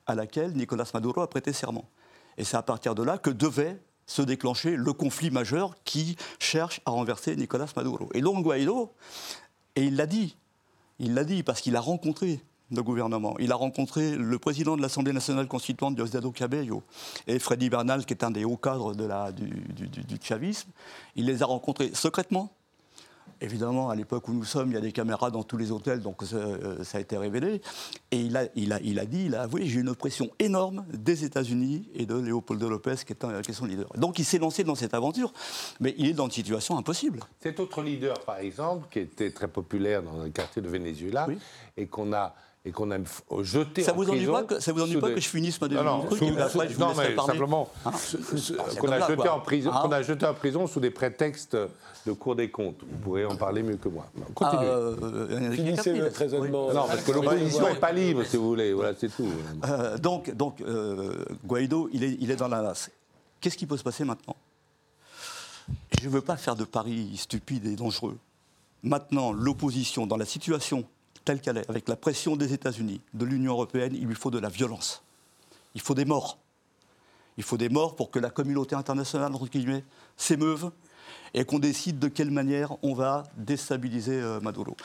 à 0.05 0.15
laquelle 0.15 0.53
Nicolas 0.53 0.89
Maduro 0.93 1.21
a 1.21 1.29
prêté 1.29 1.53
serment. 1.53 1.89
Et 2.37 2.43
c'est 2.43 2.57
à 2.57 2.61
partir 2.61 2.95
de 2.95 3.03
là 3.03 3.17
que 3.17 3.29
devait 3.29 3.79
se 4.05 4.21
déclencher 4.21 4.75
le 4.75 4.93
conflit 4.93 5.31
majeur 5.31 5.75
qui 5.83 6.15
cherche 6.39 6.81
à 6.85 6.91
renverser 6.91 7.35
Nicolas 7.35 7.67
Maduro. 7.75 8.09
Et 8.13 8.21
donc 8.21 8.43
Guaido, 8.43 8.91
et 9.75 9.83
il 9.85 9.95
l'a 9.95 10.05
dit, 10.05 10.35
il 10.99 11.13
l'a 11.13 11.23
dit 11.23 11.43
parce 11.43 11.61
qu'il 11.61 11.75
a 11.75 11.81
rencontré 11.81 12.41
le 12.71 12.83
gouvernement. 12.83 13.35
Il 13.39 13.51
a 13.51 13.55
rencontré 13.55 14.15
le 14.15 14.39
président 14.39 14.75
de 14.75 14.81
l'Assemblée 14.81 15.13
nationale 15.13 15.47
constituante, 15.47 15.95
Diosdado 15.95 16.31
Cabello, 16.31 16.83
et 17.27 17.39
Freddy 17.39 17.69
Bernal, 17.69 18.05
qui 18.05 18.13
est 18.13 18.23
un 18.23 18.31
des 18.31 18.45
hauts 18.45 18.57
cadres 18.57 18.93
du 18.93 20.17
chavisme. 20.21 20.69
Il 21.15 21.25
les 21.25 21.43
a 21.43 21.45
rencontrés 21.45 21.91
secrètement. 21.93 22.51
Évidemment, 23.43 23.89
à 23.89 23.95
l'époque 23.95 24.29
où 24.29 24.33
nous 24.33 24.45
sommes, 24.45 24.69
il 24.71 24.75
y 24.75 24.77
a 24.77 24.81
des 24.81 24.93
caméras 24.93 25.29
dans 25.29 25.43
tous 25.43 25.57
les 25.57 25.69
hôtels, 25.69 25.99
donc 26.01 26.23
ça, 26.23 26.37
euh, 26.37 26.81
ça 26.85 26.97
a 26.97 27.01
été 27.01 27.17
révélé. 27.17 27.61
Et 28.11 28.21
il 28.21 28.37
a, 28.37 28.45
il 28.55 28.71
a, 28.71 28.79
il 28.81 28.99
a 28.99 29.05
dit, 29.05 29.25
il 29.25 29.35
a 29.35 29.41
avoué, 29.41 29.65
j'ai 29.65 29.81
une 29.81 29.93
pression 29.93 30.29
énorme 30.39 30.85
des 30.93 31.25
États-Unis 31.25 31.89
et 31.93 32.05
de 32.05 32.15
Leopoldo 32.15 32.69
Lopez, 32.69 32.95
qui 33.05 33.11
est, 33.11 33.23
un- 33.25 33.41
qui 33.41 33.51
est 33.51 33.53
son 33.53 33.65
leader. 33.65 33.89
Donc 33.97 34.17
il 34.17 34.23
s'est 34.23 34.39
lancé 34.39 34.63
dans 34.63 34.75
cette 34.75 34.93
aventure, 34.93 35.33
mais 35.81 35.93
il 35.97 36.07
est 36.07 36.13
dans 36.13 36.25
une 36.25 36.31
situation 36.31 36.77
impossible. 36.77 37.19
Cet 37.41 37.59
autre 37.59 37.81
leader, 37.83 38.17
par 38.21 38.37
exemple, 38.37 38.87
qui 38.89 38.99
était 38.99 39.31
très 39.31 39.49
populaire 39.49 40.01
dans 40.03 40.21
un 40.21 40.29
quartier 40.29 40.61
de 40.61 40.69
Venezuela 40.69 41.27
et 41.75 41.87
qu'on 41.87 42.13
a 42.13 42.33
et 42.65 42.71
qu'on 42.71 42.91
a 42.91 42.97
jeté 43.41 43.83
Ça 43.83 43.91
en 43.91 43.95
vous 43.95 44.03
ennuie 44.09 44.19
prison 44.19 44.31
pas 44.31 44.43
que- 44.43 44.59
ça 44.61 44.71
vous 44.71 44.81
ennuie 44.83 44.95
pas 45.01 45.09
des- 45.09 45.15
que 45.15 45.19
je 45.21 45.27
finisse 45.27 45.59
ma 45.59 45.67
non, 45.67 45.73
deuxième 45.73 45.85
non, 45.93 46.05
truc 46.05 46.17
sous- 46.19 46.25
et 46.25 46.31
puis 46.31 46.41
après, 46.41 46.49
sous- 46.67 46.69
je 46.69 46.73
vous 46.75 46.79
non, 46.79 46.87
mais 46.95 47.09
parler 47.09 47.31
simplement 47.33 47.69
Hein 47.85 47.91
Ah, 47.93 48.63
qu'on 48.79 48.87
a 48.87 48.99
là, 48.99 49.07
jeté 49.09 49.27
en 49.29 49.39
prison, 49.41 49.71
Hein 49.73 49.81
qu'on 49.83 49.91
a 49.91 50.01
jeté 50.01 50.25
en 50.25 50.33
prison 50.33 50.67
sous 50.67 50.79
des 50.79 50.89
prétextes 50.91 51.57
de 52.05 52.11
Cour 52.13 52.35
des 52.37 52.49
comptes. 52.51 52.79
Vous 52.89 52.97
pourrez 52.99 53.25
en 53.25 53.35
parler 53.35 53.63
mieux 53.63 53.75
que 53.77 53.89
moi. 53.89 54.05
Continuez. 54.33 54.65
Ah, 54.65 54.73
euh, 54.73 55.51
Finissez 55.51 55.99
votre 55.99 56.17
raisonnement. 56.17 56.67
Oui. 56.67 56.73
non, 56.73 56.85
parce 56.87 57.01
que 57.03 57.11
l'opposition 57.11 57.67
n'est 57.69 57.79
pas 57.79 57.91
libre, 57.91 58.23
si 58.23 58.37
vous 58.37 58.47
voulez. 58.47 58.71
Voilà, 58.73 58.93
c'est 58.97 59.09
tout. 59.13 59.27
Euh, 59.65 59.97
donc, 59.97 60.33
donc 60.33 60.61
euh, 60.61 61.23
Guaido, 61.45 61.89
il 61.93 62.03
est, 62.03 62.17
il 62.19 62.31
est 62.31 62.35
dans 62.37 62.47
la 62.49 62.61
nasse. 62.61 62.89
Qu'est-ce 63.41 63.57
qui 63.57 63.65
peut 63.65 63.77
se 63.77 63.83
passer 63.83 64.05
maintenant? 64.05 64.35
Je 66.01 66.07
ne 66.07 66.13
veux 66.13 66.21
pas 66.21 66.35
faire 66.37 66.55
de 66.55 66.63
paris 66.65 67.15
stupides 67.17 67.65
et 67.65 67.75
dangereux. 67.75 68.17
Maintenant, 68.83 69.31
l'opposition, 69.31 70.05
dans 70.07 70.17
la 70.17 70.25
situation 70.25 70.83
telle 71.25 71.41
qu'elle 71.41 71.57
est, 71.57 71.69
avec 71.69 71.87
la 71.87 71.95
pression 71.95 72.35
des 72.35 72.53
États-Unis, 72.53 73.01
de 73.13 73.25
l'Union 73.25 73.53
européenne, 73.53 73.93
il 73.95 74.05
lui 74.05 74.15
faut 74.15 74.31
de 74.31 74.39
la 74.39 74.49
violence. 74.49 75.03
Il 75.75 75.81
faut 75.81 75.95
des 75.95 76.05
morts. 76.05 76.37
Il 77.37 77.43
faut 77.43 77.57
des 77.57 77.69
morts 77.69 77.95
pour 77.95 78.11
que 78.11 78.19
la 78.19 78.29
communauté 78.29 78.75
internationale, 78.75 79.33
entre 79.33 79.47
guillemets, 79.47 79.83
s'émeuve 80.17 80.71
et 81.33 81.45
qu'on 81.45 81.59
décide 81.59 81.99
de 81.99 82.07
quelle 82.07 82.31
manière 82.31 82.75
on 82.83 82.93
va 82.93 83.23
déstabiliser 83.37 84.21
euh, 84.21 84.39
Maduro. 84.39 84.75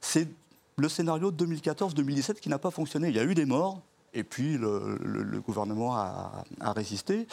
C'est 0.00 0.28
le 0.76 0.88
scénario 0.88 1.30
de 1.30 1.46
2014-2017 1.46 2.34
qui 2.34 2.48
n'a 2.48 2.58
pas 2.58 2.70
fonctionné. 2.70 3.08
Il 3.08 3.16
y 3.16 3.18
a 3.18 3.24
eu 3.24 3.34
des 3.34 3.46
morts, 3.46 3.80
et 4.14 4.22
puis 4.22 4.56
le, 4.56 5.40
gouvernement 5.44 5.96
a, 5.96 6.44
a 6.60 6.72
résisté. 6.72 7.26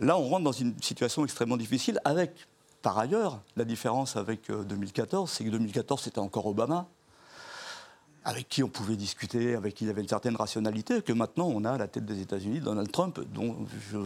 Là, 0.00 0.18
on 0.18 0.28
rentre 0.28 0.44
dans 0.44 0.52
une 0.52 0.74
situation 0.82 1.24
extrêmement 1.24 1.56
difficile 1.56 2.00
avec, 2.04 2.48
par 2.82 2.98
ailleurs, 2.98 3.40
la 3.56 3.64
différence 3.64 4.16
avec 4.16 4.50
euh, 4.50 4.64
2014, 4.64 5.30
c'est 5.30 5.44
que 5.44 5.50
2014, 5.50 6.02
c'était 6.02 6.18
encore 6.18 6.46
Obama, 6.46 6.88
avec 8.24 8.48
qui 8.48 8.62
on 8.62 8.68
pouvait 8.68 8.96
discuter, 8.96 9.54
avec 9.54 9.74
qui 9.74 9.84
il 9.84 9.90
avait 9.90 10.02
une 10.02 10.08
certaine 10.08 10.36
rationalité, 10.36 11.02
que 11.02 11.12
maintenant, 11.12 11.46
on 11.46 11.64
a 11.64 11.72
à 11.72 11.78
la 11.78 11.88
tête 11.88 12.04
des 12.04 12.20
États-Unis 12.20 12.60
Donald 12.60 12.90
Trump, 12.90 13.20
dont 13.32 13.56
je 13.90 13.98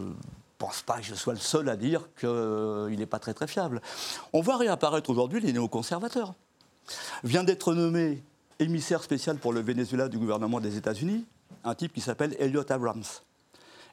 pense 0.57 0.81
pas 0.81 0.99
que 0.99 1.05
je 1.05 1.15
sois 1.15 1.33
le 1.33 1.39
seul 1.39 1.67
à 1.69 1.75
dire 1.75 2.07
qu'il 2.19 2.97
n'est 2.97 3.05
pas 3.05 3.19
très 3.19 3.33
très 3.33 3.47
fiable. 3.47 3.81
On 4.31 4.41
voit 4.41 4.57
réapparaître 4.57 5.09
aujourd'hui 5.09 5.41
les 5.41 5.51
néoconservateurs. 5.51 6.33
Vient 7.23 7.43
d'être 7.43 7.73
nommé 7.73 8.23
émissaire 8.59 9.03
spécial 9.03 9.37
pour 9.37 9.51
le 9.51 9.61
Venezuela 9.61 10.07
du 10.07 10.17
gouvernement 10.17 10.61
des 10.61 10.77
États-Unis, 10.77 11.25
un 11.63 11.75
type 11.75 11.93
qui 11.93 12.01
s'appelle 12.01 12.35
Elliot 12.39 12.71
Abrams. 12.71 13.03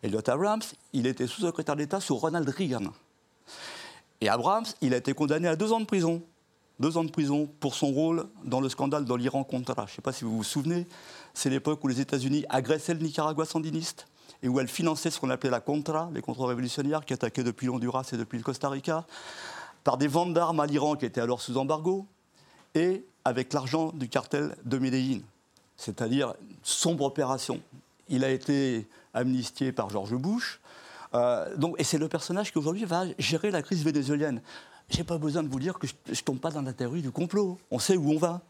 Elliot 0.03 0.29
Abrams, 0.29 0.63
il 0.93 1.07
était 1.07 1.27
sous-secrétaire 1.27 1.77
d'État 1.77 2.01
sous 2.01 2.17
Ronald 2.17 2.49
Reagan. 2.49 2.93
Et 4.21 4.29
Abrams, 4.29 4.67
il 4.81 4.95
a 4.95 4.99
été 4.99 5.15
condamné 5.15 5.49
à 5.49 5.57
deux 5.57 5.73
ans 5.73 5.81
de 5.81 5.85
prison. 5.85 6.23
Deux 6.81 6.97
ans 6.97 7.05
de 7.05 7.11
prison 7.11 7.49
pour 7.61 7.75
son 7.75 7.89
rôle 7.89 8.27
dans 8.45 8.61
le 8.61 8.69
scandale 8.69 9.05
dans 9.05 9.17
l'Iran-Contra. 9.17 9.87
Je 9.87 9.93
ne 9.93 9.97
sais 9.97 10.03
pas 10.03 10.13
si 10.13 10.25
vous 10.25 10.37
vous 10.37 10.45
souvenez, 10.45 10.87
c'est 11.35 11.51
l'époque 11.51 11.83
où 11.85 11.89
les 11.89 12.01
États-Unis 12.01 12.45
agressaient 12.49 12.95
le 12.95 13.01
Nicaragua 13.01 13.45
sandiniste 13.45 14.07
et 14.43 14.49
où 14.49 14.59
elles 14.59 14.69
finançaient 14.69 15.11
ce 15.11 15.21
qu'on 15.21 15.31
appelait 15.31 15.51
la 15.51 15.61
Contra, 15.61 16.11
les 16.13 16.23
contre-révolutionnaires 16.23 17.05
qui 17.05 17.13
attaquaient 17.13 17.45
depuis 17.45 17.67
l'Honduras 17.67 18.09
et 18.13 18.17
depuis 18.17 18.39
le 18.39 18.45
Costa 18.45 18.69
Rica, 18.69 19.07
par 19.85 19.99
des 19.99 20.09
ventes 20.09 20.35
d'armes 20.35 20.61
à 20.61 20.67
l'Iran 20.67 20.97
qui 20.97 21.05
était 21.05 21.21
alors 21.21 21.41
sous 21.41 21.57
embargo, 21.57 22.07
et 22.75 23.05
avec 23.25 23.53
l'argent 23.53 23.93
du 23.93 24.09
cartel 24.09 24.57
de 24.65 24.79
Medellín, 24.79 25.23
c'est-à-dire 25.77 26.35
sombre 26.63 27.05
opération. 27.05 27.61
Il 28.09 28.25
a 28.25 28.31
été 28.31 28.89
amnistié 29.15 29.73
par 29.73 29.91
George 29.91 30.15
Bush, 30.15 30.61
euh, 31.15 31.55
donc, 31.57 31.77
et 31.79 31.85
c'est 31.85 31.99
le 31.99 32.09
personnage 32.09 32.53
qui 32.53 32.59
aujourd'hui 32.59 32.85
va 32.85 33.05
gérer 33.19 33.51
la 33.51 33.63
crise 33.63 33.85
vénézuélienne. 33.85 34.41
J'ai 34.92 35.05
pas 35.05 35.16
besoin 35.18 35.42
de 35.42 35.48
vous 35.48 35.59
dire 35.59 35.78
que 35.78 35.87
je 35.87 35.92
ne 36.11 36.14
tombe 36.16 36.38
pas 36.38 36.50
dans 36.50 36.61
la 36.62 36.72
théorie 36.74 37.00
du 37.00 37.11
complot. 37.11 37.59
On 37.70 37.78
sait 37.78 37.96
où 37.96 38.11
on 38.12 38.18
va. 38.18 38.42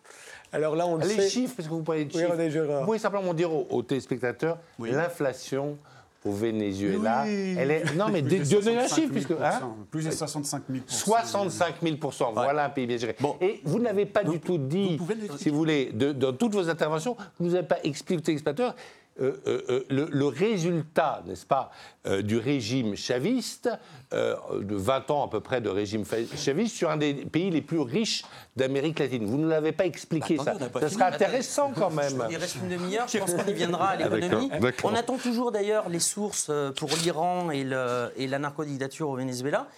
Alors 0.52 0.74
là, 0.76 0.87
on 0.87 0.96
le 0.96 1.07
les 1.07 1.14
sait. 1.14 1.28
chiffres, 1.31 1.55
parce 1.57 1.68
que 1.68 1.72
vous 1.72 1.83
parlez 1.83 2.05
de 2.05 2.12
Oui, 2.14 2.20
chiffres. 2.20 2.33
René 2.33 2.50
Gérard. 2.50 2.81
Vous 2.81 2.87
pouvez 2.87 2.98
simplement 2.98 3.33
dire 3.33 3.52
aux, 3.52 3.66
aux 3.70 3.83
téléspectateurs 3.83 4.59
l'inflation 4.81 5.78
au 6.24 6.33
Venezuela. 6.33 7.22
Oui. 7.26 7.55
Elle 7.59 7.70
est... 7.70 7.94
Non, 7.96 8.07
mais 8.11 8.22
donnez 8.22 8.40
un 8.78 8.87
65 8.87 8.88
chiffre. 8.88 8.96
000 8.96 9.09
Puisque, 9.12 9.31
hein 9.33 9.74
Plus 9.90 10.05
de 10.07 10.11
65 10.11 10.62
000 10.70 10.85
65 10.87 11.74
000% 11.83 12.33
Voilà 12.35 12.66
un 12.66 12.70
pays 12.70 12.87
bien 12.87 12.96
géré. 12.96 13.16
Et 13.40 13.61
vous 13.64 13.78
n'avez 13.78 14.07
pas 14.07 14.22
du 14.24 14.38
tout 14.40 14.59
dit, 14.59 14.98
si 15.38 15.48
vous 15.50 15.57
voulez, 15.57 15.87
de- 15.92 16.12
dans 16.12 16.33
toutes 16.33 16.52
vos 16.55 16.68
interventions, 16.68 17.16
vous 17.40 17.50
n'avez 17.50 17.66
pas 17.66 17.78
expliqué 17.83 18.18
aux 18.18 18.24
téléspectateurs 18.24 18.74
euh, 19.23 19.33
euh, 19.47 19.61
euh, 19.71 19.85
le, 19.89 20.09
le 20.11 20.27
résultat, 20.27 21.23
n'est-ce 21.27 21.47
pas, 21.47 21.71
euh, 22.07 22.23
du 22.23 22.37
régime 22.39 22.97
chaviste, 22.97 23.71
euh, 24.13 24.35
de 24.61 24.75
20 24.75 25.11
ans 25.11 25.25
à 25.27 25.29
peu 25.31 25.41
près 25.41 25.61
de 25.61 25.69
régime 25.69 26.05
chaviste, 26.37 26.75
sur 26.77 26.91
un 26.91 26.97
des 26.97 27.15
pays 27.15 27.51
les 27.51 27.63
plus 27.63 27.81
riches 27.81 28.25
d'Amérique 28.57 28.99
latine. 28.99 29.25
Vous 29.25 29.39
ne 29.39 29.49
l'avez 29.49 29.73
pas 29.73 29.87
expliqué, 29.87 30.37
Bah, 30.37 30.45
ça. 30.45 30.51
attendez, 30.53 30.71
pas 30.71 30.81
Ça 30.81 30.89
fini. 30.89 31.01
serait 31.01 31.13
intéressant 31.15 31.73
quand 31.75 31.91
même. 31.91 32.27
Il 32.31 32.37
reste 32.37 32.57
une 32.57 32.69
demi-heure, 32.69 33.07
je 33.09 33.19
pense 33.19 33.33
qu'on 33.35 33.47
y 33.51 33.55
viendra 33.55 33.89
à 33.91 33.97
l'économie. 33.97 34.51
On 34.85 34.95
attend 34.95 35.17
toujours 35.19 35.53
d'ailleurs 35.53 35.89
les 35.89 36.01
sources 36.01 36.51
pour 36.77 36.91
l'Iran 37.03 37.51
et, 37.51 37.65
le- 37.65 38.11
et 38.17 38.27
la 38.27 38.39
narcodictature 38.39 39.09
au 39.09 39.17
Venezuela. 39.17 39.69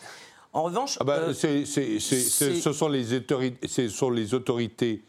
En 0.53 0.63
revanche, 0.63 0.97
Ah 1.01 1.05
bah, 1.05 1.15
euh, 1.15 1.33
sont 1.35 2.89
les 2.89 3.05
ce 3.05 3.89
sont 3.89 4.11
les 4.11 4.35
autorités 4.35 5.03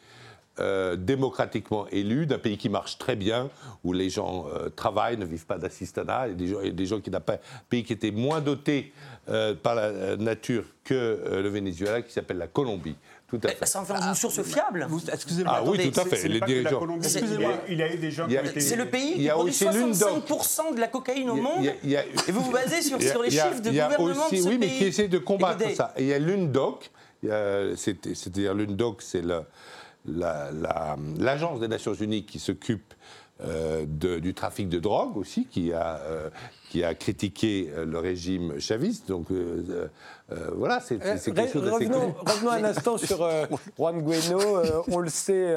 euh, 0.59 0.95
démocratiquement 0.95 1.85
élues 1.91 2.25
d'un 2.25 2.37
pays 2.37 2.57
qui 2.57 2.69
marche 2.69 2.97
très 2.97 3.15
bien, 3.15 3.49
où 3.83 3.91
les 3.93 4.09
gens 4.09 4.45
euh, 4.53 4.69
travaillent, 4.69 5.17
ne 5.17 5.25
vivent 5.25 5.45
pas 5.45 5.57
d'assistanat, 5.57 6.29
et 6.29 6.33
des 6.33 6.47
gens, 6.47 6.61
et 6.61 6.71
des 6.71 6.85
gens 6.85 7.01
qui 7.01 7.09
n'ont 7.11 7.19
pas 7.19 7.33
un 7.33 7.39
pays 7.69 7.83
qui 7.83 7.93
était 7.93 8.11
moins 8.11 8.39
doté 8.41 8.93
euh, 9.29 9.53
par 9.53 9.75
la 9.75 10.15
nature 10.17 10.63
que 10.83 10.93
euh, 10.93 11.41
le 11.41 11.49
Venezuela, 11.49 12.01
qui 12.01 12.13
s'appelle 12.13 12.37
la 12.37 12.47
Colombie. 12.47 12.95
Tout 13.27 13.39
à 13.43 13.47
fait. 13.49 13.65
ça 13.65 13.81
en 13.81 13.85
fait 13.85 13.93
une 13.95 14.13
source 14.13 14.41
fiable. 14.43 14.87
Excusez-moi. 15.11 15.51
Ah 15.57 15.63
oui, 15.63 15.79
attendez, 15.79 15.91
tout 15.91 15.99
à 15.99 16.05
fait. 16.05 16.27
Les 16.27 16.39
dirigeants. 16.39 16.87
Excusez-moi, 17.01 17.53
il 17.67 17.77
y 17.79 17.81
a 17.81 17.91
eu 17.91 17.97
des 17.97 18.11
gens 18.11 18.27
qui 18.27 18.35
été. 18.35 18.59
C'est 18.59 18.75
le 18.75 18.85
pays 18.85 19.13
Il 19.17 19.23
qui 19.23 19.29
produit 19.29 19.49
aussi 19.51 19.65
l'une 19.69 19.91
d'or. 19.97 20.19
65% 20.29 20.75
de 20.75 20.79
la 20.79 20.87
cocaïne 20.87 21.29
au 21.31 21.35
monde. 21.35 21.57
il 21.59 21.65
y 21.65 21.69
a- 21.69 21.73
il 21.83 21.89
y 21.89 21.97
a- 21.97 22.03
Et 22.27 22.31
vous 22.31 22.41
vous 22.41 22.51
basez 22.51 22.83
sur, 22.83 22.97
les 23.23 23.31
chiffres 23.31 23.61
de 23.61 23.69
il 23.69 23.75
y 23.75 23.79
a 23.79 23.87
gouvernement 23.97 24.27
aussi, 24.27 24.37
de 24.37 24.41
ce 24.43 24.47
Oui, 24.47 24.57
mais 24.59 24.67
qui 24.69 24.83
essaie 24.85 25.07
de 25.07 25.17
combattre 25.17 25.69
ça. 25.75 25.91
Et 25.97 26.03
il 26.03 26.07
y 26.07 26.13
a 26.13 26.19
l'UNDOC, 26.19 26.91
c'est-à-dire 27.75 28.53
l'UNDOC, 28.53 29.01
c'est 29.01 29.21
le- 29.21 29.41
la- 30.07 30.51
la- 30.51 30.97
l'agence 31.19 31.59
des 31.59 31.67
Nations 31.67 31.93
Unies 31.93 32.25
qui 32.25 32.39
s'occupe 32.39 32.93
euh, 33.43 33.85
de- 33.85 34.19
du 34.19 34.33
trafic 34.33 34.69
de 34.69 34.79
drogue 34.79 35.17
aussi, 35.17 35.45
qui 35.45 35.73
a, 35.73 35.97
euh, 35.97 36.29
qui 36.69 36.85
a 36.85 36.93
critiqué 36.95 37.69
euh, 37.75 37.83
le 37.85 37.99
régime 37.99 38.61
chaviste. 38.61 39.09
Donc 39.09 39.29
euh, 39.29 39.89
voilà, 40.55 40.79
c'est 40.79 40.99
quelque 40.99 41.51
chose 41.51 41.63
d'assez 41.65 41.85
revenons, 41.87 42.15
revenons 42.25 42.51
un 42.51 42.63
instant 42.63 42.97
sur 42.97 43.27
Juan 43.77 44.01
Guaido. 44.01 44.39
Euh, 44.39 44.81
on 44.89 44.99
le 44.99 45.09
sait, 45.09 45.53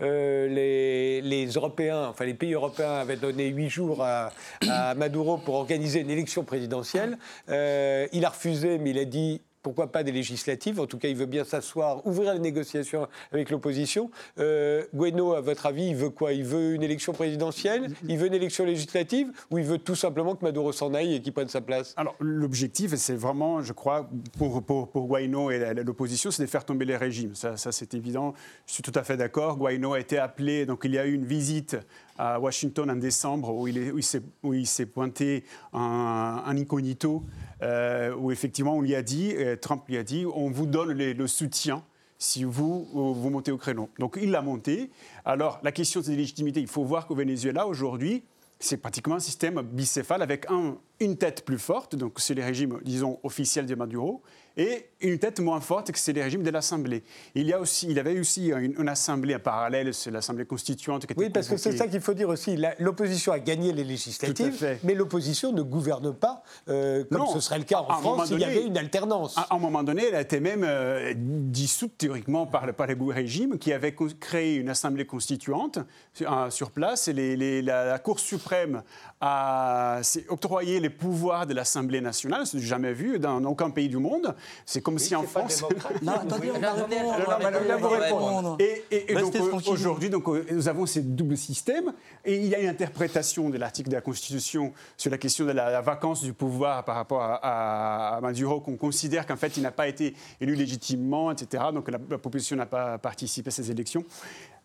les, 0.00 1.20
les 1.20 1.46
Européens, 1.48 2.06
enfin 2.08 2.24
les 2.24 2.32
pays 2.34 2.54
européens 2.54 2.94
avaient 2.94 3.16
donné 3.16 3.48
huit 3.48 3.68
jours 3.68 4.02
à, 4.02 4.30
à 4.68 4.94
Maduro 4.94 5.36
pour 5.36 5.56
organiser 5.56 6.00
une 6.00 6.10
élection 6.10 6.44
présidentielle. 6.44 7.18
Il 7.48 8.24
a 8.24 8.28
refusé, 8.30 8.78
mais 8.78 8.90
il 8.90 8.98
a 8.98 9.04
dit. 9.04 9.42
Pourquoi 9.68 9.92
pas 9.92 10.02
des 10.02 10.12
législatives 10.12 10.80
En 10.80 10.86
tout 10.86 10.96
cas, 10.96 11.08
il 11.08 11.14
veut 11.14 11.26
bien 11.26 11.44
s'asseoir, 11.44 12.06
ouvrir 12.06 12.32
les 12.32 12.38
négociations 12.38 13.06
avec 13.30 13.50
l'opposition. 13.50 14.10
Euh, 14.38 14.84
à 14.94 15.40
votre 15.42 15.66
avis, 15.66 15.88
il 15.88 15.94
veut 15.94 16.08
quoi? 16.08 16.32
Il 16.32 16.44
veut 16.44 16.72
une 16.72 16.82
élection 16.82 17.12
présidentielle? 17.12 17.90
Il 18.08 18.16
veut 18.16 18.28
une 18.28 18.34
élection 18.34 18.64
législative? 18.64 19.30
Ou 19.50 19.58
il 19.58 19.64
veut 19.64 19.76
tout 19.76 19.94
simplement 19.94 20.34
que 20.36 20.42
Maduro 20.42 20.72
s'en 20.72 20.94
aille 20.94 21.16
et 21.16 21.20
qu'il 21.20 21.34
prenne 21.34 21.48
sa 21.48 21.60
place? 21.60 21.92
Alors, 21.98 22.16
l'objectif, 22.18 22.94
c'est 22.94 23.14
vraiment, 23.14 23.60
je 23.60 23.74
crois, 23.74 24.08
pour, 24.38 24.62
pour, 24.62 24.88
pour 24.90 25.06
Guaido 25.06 25.50
et 25.50 25.74
l'opposition, 25.84 26.30
c'est 26.30 26.44
de 26.44 26.48
faire 26.48 26.64
tomber 26.64 26.86
les 26.86 26.96
régimes. 26.96 27.34
Ça, 27.34 27.58
ça, 27.58 27.70
c'est 27.70 27.92
évident. 27.92 28.32
Je 28.66 28.72
suis 28.72 28.82
tout 28.82 28.94
à 28.94 29.04
fait 29.04 29.18
d'accord. 29.18 29.58
Guaido 29.58 29.92
a 29.92 30.00
été 30.00 30.16
appelé, 30.16 30.64
donc 30.64 30.80
il 30.84 30.94
y 30.94 30.98
a 30.98 31.04
eu 31.04 31.12
une 31.12 31.26
visite 31.26 31.76
à 32.18 32.38
Washington 32.40 32.90
en 32.90 32.96
décembre 32.96 33.54
où 33.54 33.66
il, 33.68 34.66
s'est- 34.66 34.86
pointé 34.86 35.44
en, 35.72 36.42
incognito, 36.46 37.22
euh, 37.62 38.14
où 38.16 38.30
effectivement 38.32 38.74
on 38.76 38.80
lui 38.82 38.94
a 38.94 39.02
dit, 39.02 39.32
euh, 39.36 39.56
Trump 39.56 39.84
lui 39.88 39.96
a 39.96 40.02
dit, 40.02 40.26
on 40.26 40.50
vous 40.50 40.66
donne 40.66 40.92
le 40.92 41.26
soutien 41.26 41.82
si 42.18 42.42
vous, 42.44 42.84
vous 42.92 43.30
montez 43.30 43.52
au 43.52 43.56
créneau. 43.56 43.88
Donc 44.00 44.18
il 44.20 44.30
l'a 44.32 44.42
monté. 44.42 44.90
Alors 45.24 45.60
la 45.62 45.70
question 45.72 46.00
de 46.00 46.06
légitimité, 46.10 46.60
il 46.60 46.66
faut 46.66 46.84
voir 46.84 47.06
qu'au 47.06 47.14
Venezuela 47.14 47.66
aujourd'hui, 47.66 48.24
c'est 48.60 48.78
pratiquement 48.78 49.14
un 49.14 49.20
système 49.20 49.62
bicéphale 49.62 50.20
avec 50.20 50.50
un- 50.50 50.76
une 50.98 51.16
tête 51.16 51.44
plus 51.44 51.58
forte, 51.58 51.94
donc 51.94 52.18
c'est 52.18 52.34
les 52.34 52.42
régimes, 52.42 52.80
disons, 52.84 53.20
officiels 53.22 53.66
de 53.66 53.74
Maduro, 53.76 54.20
et 54.58 54.86
une 55.00 55.18
tête 55.20 55.38
moins 55.38 55.60
forte, 55.60 55.92
que 55.92 55.98
c'est 55.98 56.12
les 56.12 56.22
régimes 56.22 56.42
de 56.42 56.50
l'Assemblée. 56.50 57.04
Il 57.36 57.46
y 57.46 57.52
a 57.52 57.60
aussi, 57.60 57.86
il 57.88 57.98
avait 57.98 58.18
aussi 58.18 58.48
une, 58.48 58.74
une 58.76 58.88
assemblée 58.88 59.36
en 59.36 59.38
parallèle, 59.38 59.94
c'est 59.94 60.10
l'Assemblée 60.10 60.44
constituante 60.44 61.06
qui 61.06 61.12
était 61.12 61.22
Oui, 61.22 61.30
parce 61.30 61.48
que 61.48 61.56
c'est 61.56 61.76
ça 61.76 61.86
qu'il 61.86 62.00
faut 62.00 62.12
dire 62.14 62.28
aussi. 62.28 62.58
L'opposition 62.80 63.30
a 63.32 63.38
gagné 63.38 63.72
les 63.72 63.84
législatives, 63.84 64.78
mais 64.82 64.94
l'opposition 64.94 65.52
ne 65.52 65.62
gouverne 65.62 66.12
pas 66.12 66.42
euh, 66.68 67.04
comme 67.10 67.18
Non. 67.20 67.32
ce 67.32 67.38
serait 67.40 67.58
le 67.58 67.64
cas 67.64 67.78
en 67.88 67.98
France 68.00 68.28
s'il 68.28 68.40
y 68.40 68.44
avait 68.44 68.64
une 68.66 68.76
alternance. 68.76 69.38
À 69.38 69.46
un 69.54 69.58
moment 69.60 69.84
donné, 69.84 70.06
elle 70.08 70.16
a 70.16 70.20
été 70.22 70.40
même 70.40 70.64
euh, 70.64 71.14
dissoute 71.16 71.96
théoriquement 71.96 72.46
par, 72.46 72.66
le- 72.66 72.72
par 72.72 72.88
le 72.88 72.96
régime 73.12 73.58
qui 73.58 73.72
avait 73.72 73.94
créé 74.18 74.56
une 74.56 74.68
assemblée 74.68 75.06
constituante 75.06 75.78
sur, 76.12 76.32
euh, 76.36 76.50
sur 76.50 76.72
place. 76.72 77.06
Et 77.06 77.12
les- 77.12 77.36
les- 77.36 77.62
la, 77.62 77.84
la 77.84 77.98
Cour 78.00 78.18
suprême 78.18 78.82
a 79.20 80.00
octroyé 80.28 80.80
les 80.80 80.90
pouvoirs 80.90 81.46
de 81.46 81.54
l'Assemblée 81.54 82.00
nationale. 82.00 82.46
C'est 82.46 82.58
jamais 82.60 82.92
vu 82.92 83.18
dans 83.20 83.42
aucun 83.44 83.70
pays 83.70 83.88
du 83.88 83.98
monde. 83.98 84.34
C'est 84.66 84.80
comme 84.82 84.98
si 84.98 85.14
en 85.14 85.22
France. 85.22 85.64
Non, 86.02 86.12
attendez, 86.12 86.50
on 86.54 86.58
va 86.58 87.88
répondre. 87.98 88.56
Et, 88.60 88.84
et- 88.90 89.12
et 89.12 89.14
donc 89.14 89.34
euh, 89.36 89.50
aujourd'hui, 89.72 90.10
donc, 90.10 90.28
euh, 90.28 90.44
nous 90.50 90.68
avons 90.68 90.86
ces 90.86 91.02
doubles 91.02 91.36
systèmes 91.36 91.92
et 92.24 92.36
il 92.36 92.46
y 92.46 92.54
a 92.54 92.60
une 92.60 92.68
interprétation 92.68 93.50
de 93.50 93.58
l'article 93.58 93.90
de 93.90 93.94
la 93.94 94.00
Constitution 94.00 94.72
sur 94.96 95.10
la 95.10 95.18
question 95.18 95.44
de 95.46 95.52
la, 95.52 95.70
la 95.70 95.80
vacance 95.80 96.22
du 96.22 96.32
pouvoir 96.32 96.84
par 96.84 96.96
rapport 96.96 97.22
à, 97.22 97.34
à- 97.36 98.16
à 98.16 98.20
Maduro 98.20 98.60
qu'on 98.60 98.76
considère 98.76 99.26
qu'en 99.26 99.36
fait 99.36 99.56
il 99.56 99.62
n'a 99.62 99.70
pas 99.72 99.88
été 99.88 100.14
élu 100.40 100.54
légitimement, 100.54 101.30
etc. 101.30 101.64
Donc 101.72 101.90
la, 101.90 101.98
la 102.10 102.18
population 102.18 102.56
n'a 102.56 102.66
pas 102.66 102.98
participé 102.98 103.48
à 103.48 103.50
ces 103.50 103.70
élections. 103.70 104.04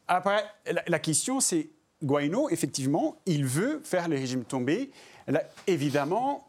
Après, 0.08 0.44
la, 0.72 0.84
la 0.88 1.00
question 1.00 1.40
c'est 1.40 1.70
Guaido, 2.04 2.50
effectivement, 2.50 3.16
il 3.26 3.46
veut 3.46 3.80
faire 3.84 4.10
le 4.10 4.16
régime 4.18 4.44
tomber. 4.44 4.92
Là, 5.28 5.42
évidemment, 5.68 6.46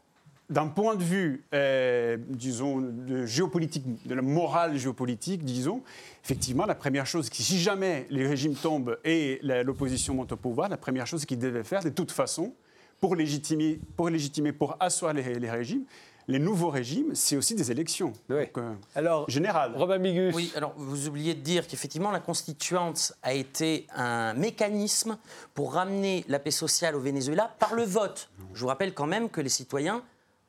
d'un 0.51 0.68
point 0.68 0.95
de 0.95 1.03
vue, 1.03 1.45
euh, 1.55 2.16
disons, 2.28 2.80
de 2.80 3.24
géopolitique, 3.24 3.84
de 4.07 4.14
la 4.14 4.22
morale 4.22 4.76
géopolitique, 4.76 5.45
disons, 5.45 5.82
effectivement, 6.22 6.66
la 6.66 6.74
première 6.74 7.07
chose, 7.07 7.30
qui, 7.30 7.42
si 7.42 7.59
jamais 7.59 8.07
le 8.11 8.28
régime 8.28 8.55
tombe 8.55 8.99
et 9.05 9.40
l'opposition 9.42 10.14
monte 10.14 10.32
au 10.32 10.36
pouvoir, 10.36 10.68
la 10.68 10.76
première 10.76 11.07
chose 11.07 11.24
qu'il 11.24 11.38
devait 11.38 11.64
faire, 11.64 11.82
de 11.82 11.88
toute 11.88 12.12
façon, 12.12 12.55
pour 13.01 13.16
légitimer, 13.16 13.80
pour, 13.97 14.09
légitimer, 14.11 14.53
pour 14.53 14.76
asseoir 14.80 15.12
les, 15.12 15.38
les 15.38 15.51
régimes, 15.51 15.84
les 16.26 16.38
nouveaux 16.38 16.70
régimes, 16.70 17.14
c'est 17.14 17.36
aussi 17.36 17.55
des 17.55 17.70
élections. 17.70 18.12
Oui. 18.30 18.47
Donc, 18.47 18.59
euh, 18.59 18.72
Alors, 18.95 19.28
général. 19.28 19.72
Romain 19.76 19.99
Migus. 19.99 20.34
Oui, 20.34 20.53
alors 20.57 20.72
vous 20.76 21.07
oubliez 21.07 21.34
de 21.34 21.40
dire 21.40 21.66
qu'effectivement 21.66 22.11
la 22.11 22.20
constituante 22.20 23.12
a 23.22 23.34
été 23.34 23.86
un 23.95 24.32
mécanisme 24.34 25.18
pour 25.55 25.74
ramener 25.74 26.24
la 26.28 26.38
paix 26.38 26.51
sociale 26.51 26.97
au 26.97 27.01
Venezuela 27.01 27.55
par 27.59 27.74
le 27.74 27.82
vote. 27.82 28.30
Je 28.55 28.61
vous 28.61 28.68
rappelle 28.68 28.95
quand 28.95 29.07
même 29.07 29.28
que 29.28 29.40
les 29.40 29.51
citoyens 29.51 30.03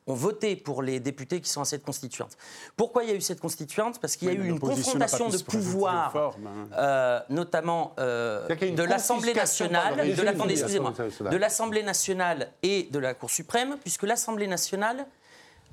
ont 0.08 0.14
voté 0.14 0.56
pour 0.56 0.82
les 0.84 1.00
députés 1.00 1.42
qui 1.42 1.50
sont 1.50 1.62
à 1.62 1.66
cette 1.66 1.84
constituante. 1.84 2.38
Pourquoi 2.78 3.04
il 3.04 3.10
y 3.10 3.14
a 3.14 3.16
eu 3.16 3.22
cette 3.22 3.40
constituante? 3.40 4.00
Parce 4.00 4.16
qu'il 4.16 4.28
y 4.28 4.32
a 4.32 4.40
Oui, 4.40 4.48
eu 4.48 4.50
une 4.50 4.60
confrontation 4.60 5.30
de 5.30 5.38
pouvoir, 5.38 6.12
forme, 6.12 6.48
hein. 6.48 6.68
euh, 6.78 7.20
notamment 7.30 7.94
euh, 8.00 8.48
de 8.48 8.84
l'Assemblée 8.84 9.34
nationale, 9.34 9.96
de 10.16 10.22
la- 10.22 10.32
l'Assemblée 10.34 10.56
nationale. 10.56 10.94
de 11.32 11.38
l'Assemblée 11.38 11.84
nationale 11.84 12.52
et 12.62 12.84
de 12.92 13.00
la 13.00 13.14
Cour 13.16 13.30
suprême, 13.32 13.78
puisque 13.82 14.04
l'Assemblée 14.04 14.48
nationale 14.48 15.08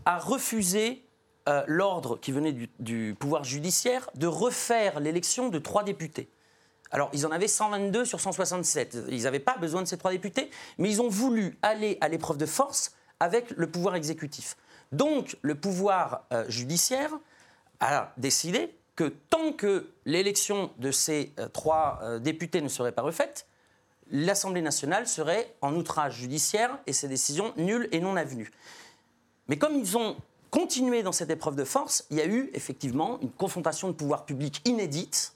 a 0.06 0.18
refusé 0.18 1.04
euh, 1.48 1.62
l'ordre 1.66 2.18
qui 2.20 2.32
venait 2.32 2.52
du, 2.52 2.70
du 2.78 3.14
pouvoir 3.18 3.44
judiciaire 3.44 4.08
de 4.14 4.26
refaire 4.26 5.00
l'élection 5.00 5.48
de 5.48 5.58
trois 5.58 5.82
députés. 5.84 6.30
Alors, 6.90 7.10
ils 7.12 7.26
en 7.26 7.30
avaient 7.32 7.48
122 7.48 8.04
sur 8.04 8.20
167. 8.20 8.96
Ils 9.08 9.22
n'avaient 9.24 9.38
pas 9.40 9.56
besoin 9.56 9.82
de 9.82 9.86
ces 9.88 9.96
trois 9.98 10.10
députés, 10.10 10.50
mais 10.78 10.88
ils 10.90 11.00
ont 11.02 11.08
voulu 11.08 11.58
aller 11.62 11.98
à 12.00 12.08
l'épreuve 12.08 12.36
de 12.36 12.46
force 12.46 12.92
avec 13.22 13.50
le 13.50 13.68
pouvoir 13.68 13.94
exécutif. 13.94 14.56
Donc, 14.90 15.36
le 15.42 15.54
pouvoir 15.54 16.24
euh, 16.32 16.44
judiciaire 16.48 17.12
a 17.78 18.12
décidé 18.16 18.74
que 18.96 19.04
tant 19.04 19.52
que 19.52 19.88
l'élection 20.06 20.72
de 20.78 20.90
ces 20.90 21.32
euh, 21.38 21.46
trois 21.46 22.00
euh, 22.02 22.18
députés 22.18 22.60
ne 22.60 22.66
serait 22.68 22.90
pas 22.90 23.02
refaite, 23.02 23.46
l'Assemblée 24.10 24.60
nationale 24.60 25.06
serait 25.06 25.54
en 25.60 25.76
outrage 25.76 26.16
judiciaire 26.16 26.76
et 26.88 26.92
ses 26.92 27.06
décisions 27.06 27.54
nulles 27.56 27.88
et 27.92 28.00
non 28.00 28.16
avenues. 28.16 28.50
Mais 29.46 29.56
comme 29.56 29.76
ils 29.76 29.96
ont 29.96 30.16
continué 30.50 31.04
dans 31.04 31.12
cette 31.12 31.30
épreuve 31.30 31.54
de 31.54 31.64
force, 31.64 32.04
il 32.10 32.16
y 32.16 32.20
a 32.20 32.26
eu 32.26 32.50
effectivement 32.54 33.20
une 33.22 33.30
confrontation 33.30 33.86
de 33.86 33.92
pouvoir 33.92 34.24
public 34.24 34.60
inédite 34.64 35.34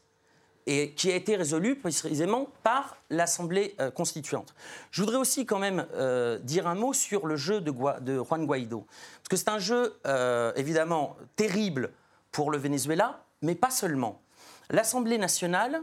et 0.66 0.90
qui 0.90 1.12
a 1.12 1.14
été 1.14 1.36
résolue 1.36 1.76
précisément 1.76 2.48
par 2.62 2.96
l'Assemblée 3.08 3.74
euh, 3.80 3.90
constituante. 3.90 4.54
Je 4.90 5.02
voudrais 5.02 5.16
aussi 5.16 5.46
quand 5.46 5.60
même 5.60 5.86
euh, 5.94 6.38
dire 6.38 6.66
un 6.66 6.74
mot 6.74 6.92
sur 6.92 7.26
le 7.26 7.36
jeu 7.36 7.60
de, 7.60 7.72
Juan 7.72 8.46
Guaido. 8.46 8.84
Parce 9.18 9.28
que 9.30 9.36
c'est 9.36 9.48
un 9.48 9.60
jeu 9.60 9.96
euh, 10.06 10.52
évidemment 10.56 11.16
terrible 11.36 11.92
pour 12.32 12.50
le 12.50 12.58
Venezuela, 12.58 13.22
mais 13.42 13.54
pas 13.54 13.70
seulement. 13.70 14.20
L'Assemblée 14.70 15.18
nationale 15.18 15.80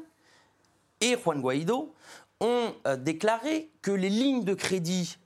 et 1.00 1.18
Juan 1.18 1.42
Guaido 1.42 1.94
ont 2.42 2.74
déclaré 2.98 3.70
que 3.82 3.92
les 3.92 4.10
lignes 4.10 4.44
de 4.44 4.54
crédit 4.54 5.18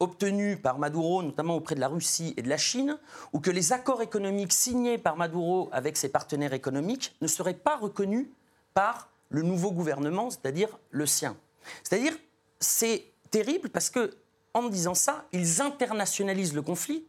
obtenues 0.00 0.56
par 0.56 0.78
Maduro, 0.78 1.22
notamment 1.22 1.54
auprès 1.54 1.76
de 1.76 1.80
la 1.80 1.86
Russie 1.86 2.34
et 2.36 2.42
de 2.42 2.48
la 2.48 2.56
Chine, 2.56 2.98
ou 3.32 3.38
que 3.38 3.52
les 3.52 3.72
accords 3.72 4.02
économiques 4.02 4.52
signés 4.52 4.98
par 4.98 5.16
Maduro 5.16 5.68
avec 5.72 5.96
ses 5.96 6.08
partenaires 6.08 6.52
économiques 6.52 7.14
ne 7.20 7.28
seraient 7.28 7.54
pas 7.54 7.76
reconnus 7.76 8.28
par 8.74 9.08
le 9.30 9.42
nouveau 9.42 9.70
gouvernement, 9.70 10.30
c'est-à-dire 10.30 10.68
le 10.90 11.06
sien. 11.06 11.36
C'est-à-dire, 11.82 12.12
c'est 12.60 13.06
terrible 13.30 13.70
parce 13.70 13.90
que, 13.90 14.16
en 14.52 14.68
disant 14.68 14.94
ça, 14.94 15.24
ils 15.32 15.62
internationalisent 15.62 16.54
le 16.54 16.62
conflit 16.62 17.04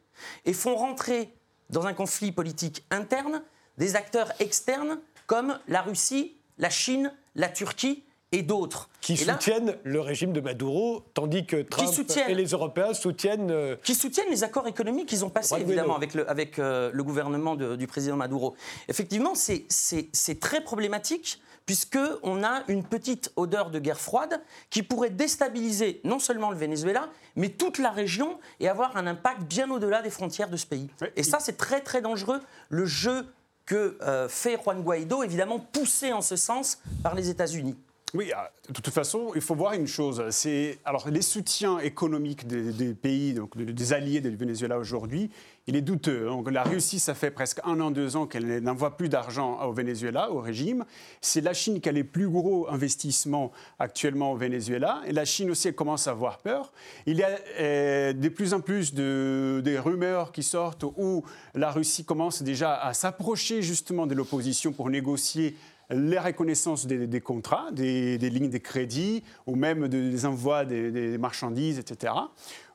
et 0.46 0.54
font 0.54 0.76
rentrer 0.76 1.34
dans 1.70 1.86
un 1.86 1.94
conflit 1.94 2.32
politique 2.32 2.86
interne 2.90 3.44
des 3.78 3.96
acteurs 3.96 4.32
externes 4.40 5.00
comme 5.28 5.60
la 5.68 5.82
Russie, 5.82 6.38
la 6.58 6.70
Chine, 6.70 7.12
la 7.36 7.50
Turquie 7.50 8.04
et 8.32 8.44
d'autres. 8.44 8.90
Qui 9.06 9.14
Et 9.22 9.26
là- 9.26 9.34
soutiennent 9.34 9.78
le 9.84 10.02
régime 10.02 10.34
de 10.34 10.42
Maduro, 10.42 11.04
tandis 11.14 11.46
que 11.46 11.62
Trump 11.62 11.88
et 12.28 12.34
les 12.34 12.46
Européens 12.48 12.96
soutiennent. 12.96 13.52
euh, 13.52 13.76
qui 13.84 13.94
soutiennent 13.94 14.32
les 14.32 14.44
accords 14.44 14.68
économiques 14.68 15.08
qu'ils 15.10 15.24
ont 15.24 15.30
passés, 15.30 15.54
évidemment, 15.62 15.96
avec 15.96 16.16
le, 16.16 16.28
avec, 16.28 16.58
euh, 16.58 16.90
le 16.92 17.04
gouvernement 17.04 17.56
de- 17.56 17.76
du 17.76 17.86
président 17.86 18.16
Maduro. 18.16 18.56
Effectivement, 18.88 19.34
c'est 19.36 20.40
très 20.40 20.62
problématique, 20.62 21.40
puisqu'on 21.68 22.44
a 22.44 22.64
une 22.68 22.84
petite 22.84 23.32
odeur 23.36 23.70
de 23.70 23.78
guerre 23.78 24.00
froide 24.00 24.42
qui 24.72 24.82
pourrait 24.82 25.12
déstabiliser 25.12 26.02
non 26.04 26.18
seulement 26.18 26.50
le 26.50 26.58
Venezuela, 26.58 27.10
mais 27.36 27.50
toute 27.50 27.78
la 27.78 27.92
région 27.92 28.40
et 28.60 28.68
avoir 28.68 28.98
un 28.98 29.06
impact 29.06 29.44
bien 29.44 29.70
au-delà 29.70 30.02
des 30.02 30.10
frontières 30.10 30.50
de 30.50 30.58
ce 30.58 30.66
pays. 30.66 30.90
Et 31.16 31.22
ça, 31.22 31.38
c'est 31.40 31.58
très, 31.58 31.82
très 31.82 32.02
dangereux. 32.02 32.40
Le 32.70 32.86
jeu 32.88 33.28
que 33.68 33.98
euh, 34.02 34.28
fait 34.30 34.58
Juan 34.64 34.82
Guaido, 34.82 35.22
évidemment 35.22 35.60
poussé 35.60 36.12
en 36.12 36.22
ce 36.22 36.36
sens 36.36 36.80
par 37.04 37.14
les 37.14 37.30
États-Unis. 37.30 37.76
Oui, 38.16 38.32
ah, 38.34 38.50
de 38.70 38.74
toute 38.74 38.94
façon, 38.94 39.34
il 39.36 39.42
faut 39.42 39.56
voir 39.56 39.74
une 39.74 39.88
chose. 39.88 40.24
C'est 40.30 40.80
alors 40.86 41.10
les 41.10 41.22
soutiens 41.22 41.80
économiques 41.80 42.48
des, 42.48 42.94
pays, 42.94 43.34
donc 43.34 43.58
des- 43.58 43.92
alliés 43.92 44.22
du 44.22 44.34
Venezuela 44.38 44.80
aujourd'hui, 44.80 45.30
il 45.68 45.76
est 45.76 45.82
douteux. 45.82 46.26
Donc, 46.28 46.50
la 46.50 46.64
Russie, 46.64 47.00
ça 47.00 47.14
fait 47.14 47.30
presque 47.30 47.60
un 47.66 47.78
an, 47.82 47.92
deux 47.92 48.16
ans 48.16 48.26
qu'elle 48.26 48.60
n'envoie 48.60 48.96
plus 48.96 49.10
d'argent 49.10 49.60
au 49.68 49.74
Venezuela, 49.74 50.32
au 50.32 50.40
régime. 50.40 50.86
C'est 51.20 51.42
la 51.42 51.54
Chine 51.54 51.82
qui 51.82 51.90
a 51.90 51.92
les 51.92 52.06
plus 52.06 52.30
gros 52.30 52.70
investissements 52.70 53.52
actuellement 53.80 54.32
au 54.32 54.38
Venezuela. 54.38 55.02
Et 55.06 55.12
la 55.12 55.26
Chine 55.26 55.52
aussi, 55.52 55.68
elle 55.68 55.76
commence 55.76 56.08
à 56.08 56.12
avoir 56.12 56.38
peur. 56.38 56.72
Il 57.08 57.18
y 57.18 57.24
a 57.24 57.38
euh, 57.60 58.14
de 58.14 58.30
plus 58.30 58.54
en 58.54 58.62
plus 58.62 58.94
de, 58.94 59.62
des 59.62 59.78
rumeurs 59.78 60.32
qui 60.32 60.44
sortent 60.44 60.84
où 60.84 61.26
la 61.54 61.70
Russie 61.70 62.06
commence 62.06 62.44
déjà 62.44 62.76
à 62.76 62.94
s'approcher 62.94 63.62
justement 63.62 64.08
de 64.08 64.16
l'opposition 64.16 64.72
pour 64.72 64.90
négocier 64.90 65.58
la 65.90 66.22
reconnaissance 66.22 66.88
des, 66.88 67.22
contrats, 67.22 67.72
des, 67.72 68.18
lignes 68.18 68.50
de 68.50 68.58
crédit 68.58 69.24
ou 69.46 69.56
même 69.56 69.88
de- 69.88 70.10
des 70.10 70.26
envois 70.26 70.66
des, 70.66 71.18
marchandises, 71.18 71.80
etc. 71.80 72.14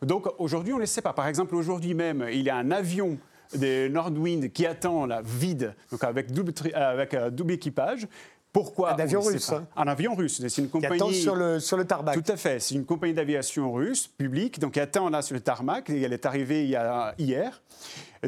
Donc 0.03 0.29
aujourd'hui, 0.39 0.73
on 0.73 0.77
ne 0.77 0.83
le 0.83 0.87
sait 0.87 1.03
pas. 1.03 1.13
Par 1.13 1.27
exemple, 1.27 1.55
aujourd'hui 1.55 1.95
même, 1.95 2.27
il 2.33 2.43
y 2.43 2.51
a 2.51 2.57
un 2.57 2.71
avion 2.71 3.19
de 3.55 3.89
Nordwind 3.89 4.53
qui 4.53 4.65
attend 4.65 5.07
la 5.07 5.23
vide, 5.23 5.75
donc 5.91 6.05
avec 6.05 6.33
double, 6.33 6.53
avec, 6.75 7.15
euh, 7.15 7.31
double 7.31 7.55
équipage. 7.55 8.07
Pourquoi 8.53 8.95
Un 8.95 8.99
avion 8.99 9.21
russe, 9.21 9.51
hein. 9.53 9.67
Un 9.77 9.87
avion 9.87 10.15
russe. 10.15 10.43
C'est 10.49 10.61
une 10.61 10.67
qui 10.67 10.71
compagnie. 10.73 10.97
attendent 10.97 11.15
sur 11.15 11.37
le, 11.37 11.61
sur 11.61 11.77
le 11.77 11.85
tarmac. 11.85 12.21
Tout 12.21 12.33
à 12.33 12.37
fait. 12.37 12.59
C'est 12.59 12.75
une 12.75 12.85
compagnie 12.85 13.15
d'aviation 13.15 13.73
russe, 13.73 14.09
publique, 14.09 14.59
donc 14.59 14.73
qui 14.73 14.81
attend 14.81 15.09
là 15.09 15.23
sur 15.23 15.35
le 15.35 15.41
tarmac. 15.41 15.89
Et 15.91 16.01
elle 16.03 16.13
est 16.13 16.27
arrivée 16.27 16.65
il 16.65 16.71
y 16.71 16.77
a, 16.77 17.15
hier. 17.19 17.63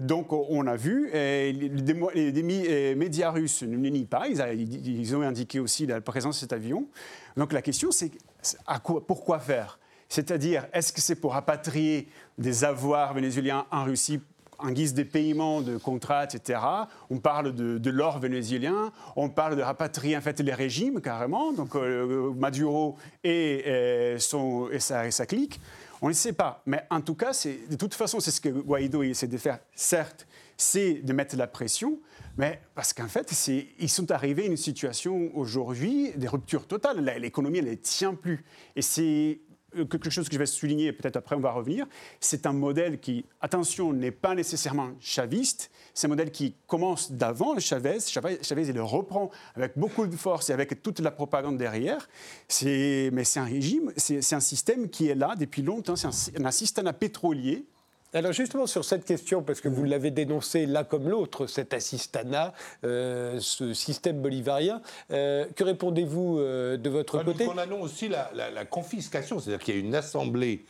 Donc 0.01 0.33
on 0.33 0.67
a 0.69 0.77
vu, 0.77 1.11
et 1.13 1.53
les, 1.53 2.95
médias 2.95 3.31
russes 3.31 3.63
ne 3.63 3.77
nient 3.77 4.05
pas, 4.07 4.27
ils, 4.29 4.41
a- 4.41 4.53
ils- 4.55 5.01
ils 5.01 5.15
ont 5.17 5.21
indiqué 5.23 5.61
aussi 5.61 5.85
la 5.87 6.01
présence 6.01 6.37
de 6.37 6.41
cet 6.41 6.53
avion. 6.55 6.87
Donc 7.37 7.53
la 7.53 7.61
question 7.61 7.91
c'est 7.91 8.11
c'est 8.41 8.57
à 8.67 8.79
quoi, 8.79 9.07
pourquoi 9.07 9.39
faire? 9.39 9.79
C'est-à-dire, 10.09 10.67
est-ce 10.73 10.93
que 10.93 11.01
c'est 11.01 11.15
pour 11.15 11.33
rapatrier 11.33 12.09
des 12.39 12.65
avoirs 12.65 13.13
vénézuéliens 13.15 13.67
en 13.71 13.85
Russie 13.85 14.21
en 14.63 14.71
guise 14.71 14.95
de 14.95 15.03
paiement 15.03 15.61
de 15.61 15.77
contrats, 15.77 16.25
etc. 16.25 16.61
On 17.11 17.19
parle 17.19 17.55
de, 17.55 17.91
l'or 17.91 18.19
vénézuélien, 18.19 18.93
on 19.17 19.29
parle 19.29 19.57
de 19.57 19.63
rapatrier 19.63 20.17
en 20.17 20.21
fait 20.21 20.41
les 20.41 20.55
régimes 20.55 21.01
carrément, 21.01 21.53
donc 21.53 21.75
euh, 21.75 22.33
Maduro 22.35 22.97
et, 23.25 23.65
euh, 23.67 24.19
son, 24.19 24.71
et, 24.71 24.79
sa, 24.79 25.27
clique. 25.27 25.61
On 26.01 26.09
ne 26.09 26.15
sait 26.15 26.33
pas, 26.33 26.63
mais 26.67 26.83
en 26.91 27.01
tout 27.01 27.15
cas, 27.15 27.33
de 27.33 27.77
toute 27.77 27.95
façon, 27.95 28.19
c'est 28.19 28.31
ce 28.31 28.41
que 28.41 28.49
Guaido 28.49 29.03
essaie 29.03 29.29
de 29.29 29.39
faire. 29.39 29.59
Certes, 29.75 30.27
c'est 30.57 30.95
de 30.95 31.13
mettre 31.13 31.37
la 31.37 31.47
pression, 31.47 31.99
mais 32.37 32.61
parce 32.75 32.93
qu'en 32.93 33.09
fait, 33.09 33.31
ils 33.79 33.89
sont 33.89 34.11
arrivés 34.11 34.45
à 34.45 34.47
une 34.47 34.57
situation 34.57 35.31
aujourd'hui 35.35 36.13
des 36.17 36.29
ruptures 36.29 36.67
totales. 36.67 37.05
L'économie, 37.19 37.59
elle 37.59 37.67
ne 37.67 37.75
tient 37.75 38.15
plus. 38.15 38.45
Et 38.75 38.83
c'est 38.83 39.41
euh, 39.41 39.52
quelque 39.91 40.11
chose 40.11 40.29
que 40.29 40.35
je 40.35 40.39
vais 40.39 40.47
souligner, 40.47 40.93
peut-être 40.93 41.17
après 41.17 41.37
on 41.37 41.41
va 41.41 41.53
revenir, 41.53 41.87
c'est 42.21 42.47
un 42.47 42.53
modèle 42.53 43.01
qui, 43.01 43.25
attention, 43.41 43.93
n'est 43.93 44.11
pas 44.11 44.35
nécessairement 44.35 44.91
chaviste, 45.01 45.71
c'est 45.95 46.07
un 46.07 46.11
modèle 46.11 46.31
qui 46.31 46.55
commence 46.67 47.13
d'avant 47.13 47.59
Chavez, 47.59 48.01
Chavez, 48.01 48.39
Chavez, 48.43 48.69
il 48.69 48.75
le 48.75 48.83
reprend 48.83 49.31
avec 49.55 49.79
beaucoup 49.79 50.07
de 50.07 50.17
force 50.17 50.51
et 50.51 50.53
avec 50.53 50.83
toute 50.83 51.01
la 51.01 51.11
propagande 51.11 51.57
derrière, 51.59 52.09
mais 52.63 53.25
c'est 53.25 53.41
un 53.41 53.45
régime, 53.45 53.93
c'est 53.97 54.35
un 54.35 54.41
système 54.41 54.89
qui 54.89 55.09
est 55.09 55.15
là 55.15 55.35
depuis 55.39 55.63
longtemps, 55.63 55.97
c'est 55.97 56.39
un, 56.39 56.45
un 56.45 56.51
système 56.51 56.93
pétrolier, 56.93 57.65
Alors 58.15 58.33
justement 58.33 58.67
sur 58.67 58.85
cette 58.85 59.05
question, 59.07 59.43
parce 59.43 59.61
que 59.63 59.69
vous 59.69 59.85
l'avez 59.85 60.11
dénoncé 60.11 60.67
l'un 60.67 60.85
comme 60.85 61.09
l'autre, 61.09 61.47
cet 61.47 61.73
assistana, 61.73 62.53
euh, 62.85 63.39
ce 63.41 63.73
système 63.73 64.21
bolivarien, 64.21 64.83
euh, 65.11 65.47
que 65.57 65.65
répondez-vous 65.65 66.39
euh, 66.39 66.77
de 66.77 66.91
votre 66.91 67.15
Enfin, 67.17 67.25
nous 67.25 67.33
côté? 67.33 67.47
condamnons 67.47 67.81
aussi 67.81 68.09
la, 68.09 68.31
la- 68.35 68.51
la 68.51 68.65
confiscation, 68.67 69.39
c'est-à-dire 69.39 69.65
qu'il 69.65 69.75
y 69.75 69.79
a 69.79 69.81
une 69.81 69.95
assemblée 69.95 70.65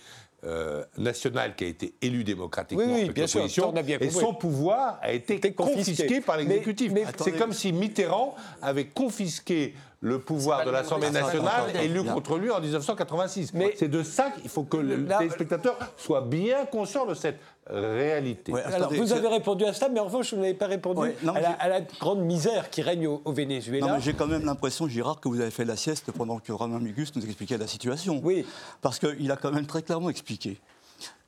euh, 0.44 0.84
nationale 0.98 1.54
qui 1.56 1.64
a 1.64 1.66
été 1.68 1.94
élue 2.00 2.22
démocratiquement 2.24 2.84
Oui, 2.84 3.04
oui, 3.06 3.10
bien 3.10 3.26
sûr, 3.26 3.72
bien 3.72 3.98
et 4.00 4.10
son 4.10 4.34
pouvoir 4.34 4.98
a 5.02 5.12
été 5.12 5.38
confisqué. 5.52 5.74
confisqué, 6.06 6.20
par 6.20 6.36
l'exécutif. 6.36 6.92
C'est 7.18 7.32
comme 7.38 7.52
si 7.52 7.72
Mitterrand 7.72 8.34
avait 8.60 8.86
confisqué 8.86 9.74
le 10.02 10.18
pouvoir 10.18 10.64
de 10.66 10.70
l'Assemblée 10.70 11.10
nationale 11.10 11.74
élu 11.76 12.02
contre 12.04 12.36
lui 12.36 12.50
en 12.50 12.60
1986. 12.60 13.54
Mais- 13.54 13.74
c'est 13.78 13.88
de 13.88 14.02
ça 14.02 14.30
qu'il 14.32 14.50
faut 14.50 14.64
que 14.64 14.76
le 14.76 14.96
Là- 14.96 15.18
téléspectateur 15.18 15.78
soit 15.96 16.20
bien 16.22 16.66
conscient 16.66 17.06
de 17.06 17.14
cette 17.14 17.38
réalité. 17.68 18.52
Ouais, 18.52 18.62
Alors, 18.64 18.88
attendez, 18.88 18.98
vous 18.98 19.12
avez 19.12 19.28
répondu 19.28 19.64
à 19.64 19.72
ça, 19.72 19.88
mais 19.88 20.00
en 20.00 20.04
revanche, 20.06 20.34
vous 20.34 20.40
n'avez 20.40 20.54
pas 20.54 20.66
répondu 20.66 21.00
Ouais, 21.00 21.16
non, 21.22 21.34
à, 21.34 21.40
la, 21.40 21.50
j'ai- 21.50 21.56
à 21.60 21.68
la 21.68 21.80
grande 21.82 22.20
misère 22.20 22.68
qui 22.68 22.82
règne 22.82 23.06
au, 23.06 23.22
au 23.24 23.32
Venezuela. 23.32 23.86
Non, 23.86 23.92
mais 23.94 24.00
j'ai 24.00 24.14
quand 24.14 24.26
même 24.26 24.44
l'impression, 24.44 24.88
Girard, 24.88 25.20
que 25.20 25.28
vous 25.28 25.40
avez 25.40 25.52
fait 25.52 25.64
la 25.64 25.76
sieste 25.76 26.10
pendant 26.10 26.40
que 26.40 26.50
Romain 26.50 26.80
Migus 26.80 27.14
nous 27.14 27.24
expliquait 27.24 27.56
la 27.56 27.68
situation. 27.68 28.20
Oui. 28.24 28.44
Parce 28.80 28.98
qu'il 28.98 29.30
a 29.30 29.36
quand 29.36 29.52
même 29.52 29.66
très 29.66 29.82
clairement 29.82 30.10
expliqué 30.10 30.60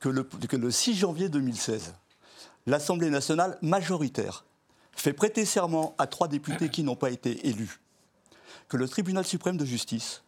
que 0.01 0.09
le, 0.09 0.23
que 0.23 0.57
le 0.57 0.69
6 0.71 0.95
janvier 0.95 1.29
2016, 1.29 1.93
l'Assemblée 2.67 3.09
nationale 3.09 3.57
majoritaire 3.61 4.43
fait 4.97 5.13
prêter 5.13 5.45
serment 5.45 5.93
à 5.97 6.07
trois 6.07 6.27
députés 6.27 6.67
qui 6.69 6.83
n'ont 6.83 6.95
pas 6.95 7.09
été 7.09 7.47
élus, 7.47 7.79
que 8.75 8.79
le 8.81 8.89
tribunal 8.89 9.25
suprême 9.25 9.55
de 9.55 9.63
justice 9.63 10.21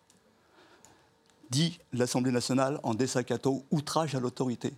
dit 1.49 1.79
l'Assemblée 1.91 2.31
nationale 2.31 2.79
en 2.81 2.93
désaccato 2.93 3.65
outrage 3.71 4.15
à 4.15 4.21
l'autorité, 4.21 4.71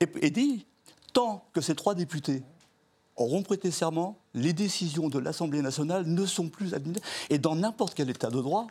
et, 0.00 0.08
et 0.22 0.30
dit 0.30 0.66
tant 1.12 1.46
que 1.52 1.60
ces 1.60 1.74
trois 1.74 1.94
députés 1.94 2.42
auront 3.16 3.42
prêté 3.42 3.70
serment, 3.70 4.18
les 4.32 4.54
décisions 4.54 5.10
de 5.10 5.18
l'Assemblée 5.18 5.60
nationale 5.60 6.06
ne 6.06 6.24
sont 6.24 6.48
plus 6.48 6.72
administrées. 6.72 7.06
Et 7.28 7.36
dans 7.38 7.54
n'importe 7.54 7.92
quel 7.92 8.08
état 8.08 8.30
de 8.30 8.40
droit, 8.40 8.68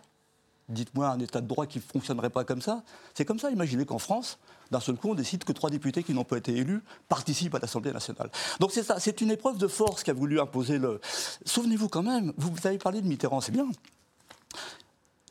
dites-moi 0.68 1.10
un 1.10 1.20
état 1.20 1.40
de 1.40 1.48
droit 1.48 1.68
qui 1.68 1.78
ne 1.78 1.84
fonctionnerait 1.84 2.32
pas 2.32 2.44
comme 2.44 2.62
ça, 2.62 2.84
c'est 3.14 3.26
comme 3.26 3.40
ça. 3.40 3.52
Imaginez 3.52 3.86
qu'en 3.86 4.00
France, 4.00 4.40
d'un 4.72 4.80
seul 4.80 4.96
coup, 4.96 5.10
on 5.10 5.16
décide 5.16 5.44
que 5.44 5.52
trois 5.52 5.70
députés 5.70 6.02
qui 6.04 6.14
n'ont 6.14 6.24
pas 6.24 6.38
été 6.38 6.56
élus 6.58 6.82
participent 7.08 7.54
à 7.54 7.60
l'Assemblée 7.60 7.92
nationale. 7.94 8.32
Donc 8.60 8.72
c'est 8.72 8.84
ça, 8.84 9.00
c'est 9.00 9.22
une 9.22 9.30
épreuve 9.30 9.58
de 9.60 9.68
force 9.68 10.04
qu'a 10.04 10.14
voulu 10.14 10.40
imposer 10.40 10.80
le. 10.80 11.00
Souvenez-vous 11.46 11.88
quand 11.88 12.04
même, 12.04 12.34
vous 12.38 12.52
avez 12.64 12.80
parlé 12.80 13.02
de 13.02 13.08
Mitterrand, 13.08 13.40
c'est 13.40 13.52
bien. 13.52 13.68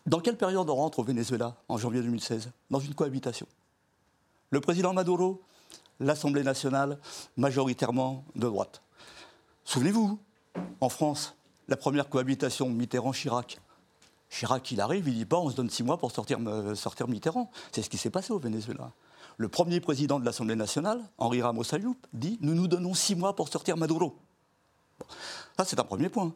Dans 0.07 0.21
quelle 0.21 0.37
période 0.37 0.69
on 0.69 0.75
rentre 0.75 0.99
au 0.99 1.05
Venezuela 1.05 1.57
en 1.69 1.79
janvier 1.79 2.03
2016 2.03 2.51
Dans 2.71 2.81
une 2.81 2.95
cohabitation. 2.95 3.47
Le 4.51 4.61
président 4.61 4.93
Maduro, 4.93 5.41
l'Assemblée 6.01 6.43
nationale 6.43 6.99
majoritairement 7.37 8.25
de 8.35 8.47
droite. 8.49 8.83
Souvenez-vous, 9.65 10.19
en 10.81 10.89
France, 10.89 11.37
la 11.69 11.77
première 11.77 12.09
cohabitation 12.09 12.69
Mitterrand-Chirac. 12.69 13.61
Chirac, 14.29 14.71
il 14.73 14.81
arrive, 14.81 15.07
il 15.09 15.15
dit 15.15 15.25
pas 15.25 15.39
on 15.39 15.51
se 15.51 15.55
donne 15.57 15.71
six 15.71 15.85
mois 15.85 15.99
pour 15.99 16.11
sortir, 16.11 16.39
euh, 16.47 16.75
sortir 16.75 17.07
Mitterrand. 17.07 17.51
C'est 17.71 17.83
ce 17.83 17.91
qui 17.91 17.99
s'est 17.99 18.11
passé 18.11 18.33
au 18.33 18.39
Venezuela. 18.39 18.91
Le 19.37 19.49
premier 19.49 19.81
président 19.81 20.19
de 20.19 20.25
l'Assemblée 20.25 20.57
nationale, 20.57 21.01
Henri 21.19 21.43
Ramos 21.43 21.63
dit 22.13 22.39
nous 22.41 22.55
nous 22.55 22.67
donnons 22.67 22.95
six 22.95 23.15
mois 23.15 23.37
pour 23.37 23.49
sortir 23.49 23.77
Maduro. 23.77 24.17
Ça, 25.57 25.65
c'est 25.65 25.79
un 25.79 25.85
premier 25.85 26.09
point. 26.09 26.33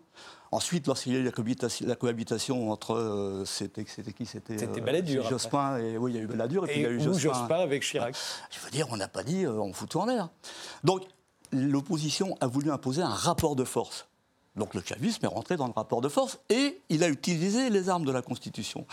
Ensuite, 0.52 0.86
lorsqu'il 0.86 1.12
y 1.12 1.16
a 1.16 1.18
eu 1.18 1.24
la 1.24 1.32
cohabitation, 1.32 1.86
la 1.86 1.96
cohabitation 1.96 2.70
entre. 2.70 2.94
euh, 2.94 3.44
c'était 3.44 3.84
c'était 3.88 4.12
qui? 4.12 4.26
C'était 4.26 4.62
euh, 4.62 4.80
Balladur, 4.80 5.22
après. 5.22 5.30
Jospin 5.30 5.78
et. 5.78 5.98
Oui, 5.98 6.12
il 6.12 6.16
y 6.16 6.20
a 6.20 6.22
eu 6.22 6.26
Balladur 6.26 6.64
et, 6.64 6.68
puis 6.68 6.80
il 6.80 6.82
y 6.82 6.86
a 6.86 6.90
eu 6.90 7.00
Jospin. 7.00 7.32
Jospin 7.32 7.56
avec 7.56 7.82
Chirac. 7.82 8.16
Je 8.50 8.60
veux 8.60 8.70
dire, 8.70 8.86
on 8.90 8.96
n'a 8.96 9.08
pas 9.08 9.24
dit 9.24 9.44
euh, 9.44 9.60
on 9.60 9.72
fout 9.72 9.88
tout 9.88 9.98
en 9.98 10.06
l'air. 10.06 10.28
Donc, 10.84 11.02
l'opposition 11.52 12.36
a 12.40 12.46
voulu 12.46 12.70
imposer 12.70 13.02
un 13.02 13.08
rapport 13.08 13.56
de 13.56 13.64
force. 13.64 14.06
Donc 14.56 14.72
le 14.72 14.80
chavisme 14.82 15.24
est 15.24 15.28
rentré 15.28 15.56
dans 15.56 15.66
le 15.66 15.72
rapport 15.72 16.00
de 16.00 16.08
force 16.08 16.38
et 16.48 16.80
il 16.88 17.04
a 17.04 17.08
utilisé 17.08 17.68
les 17.68 17.90
armes 17.90 18.06
de 18.06 18.12
la 18.12 18.22
Constitution. 18.22 18.86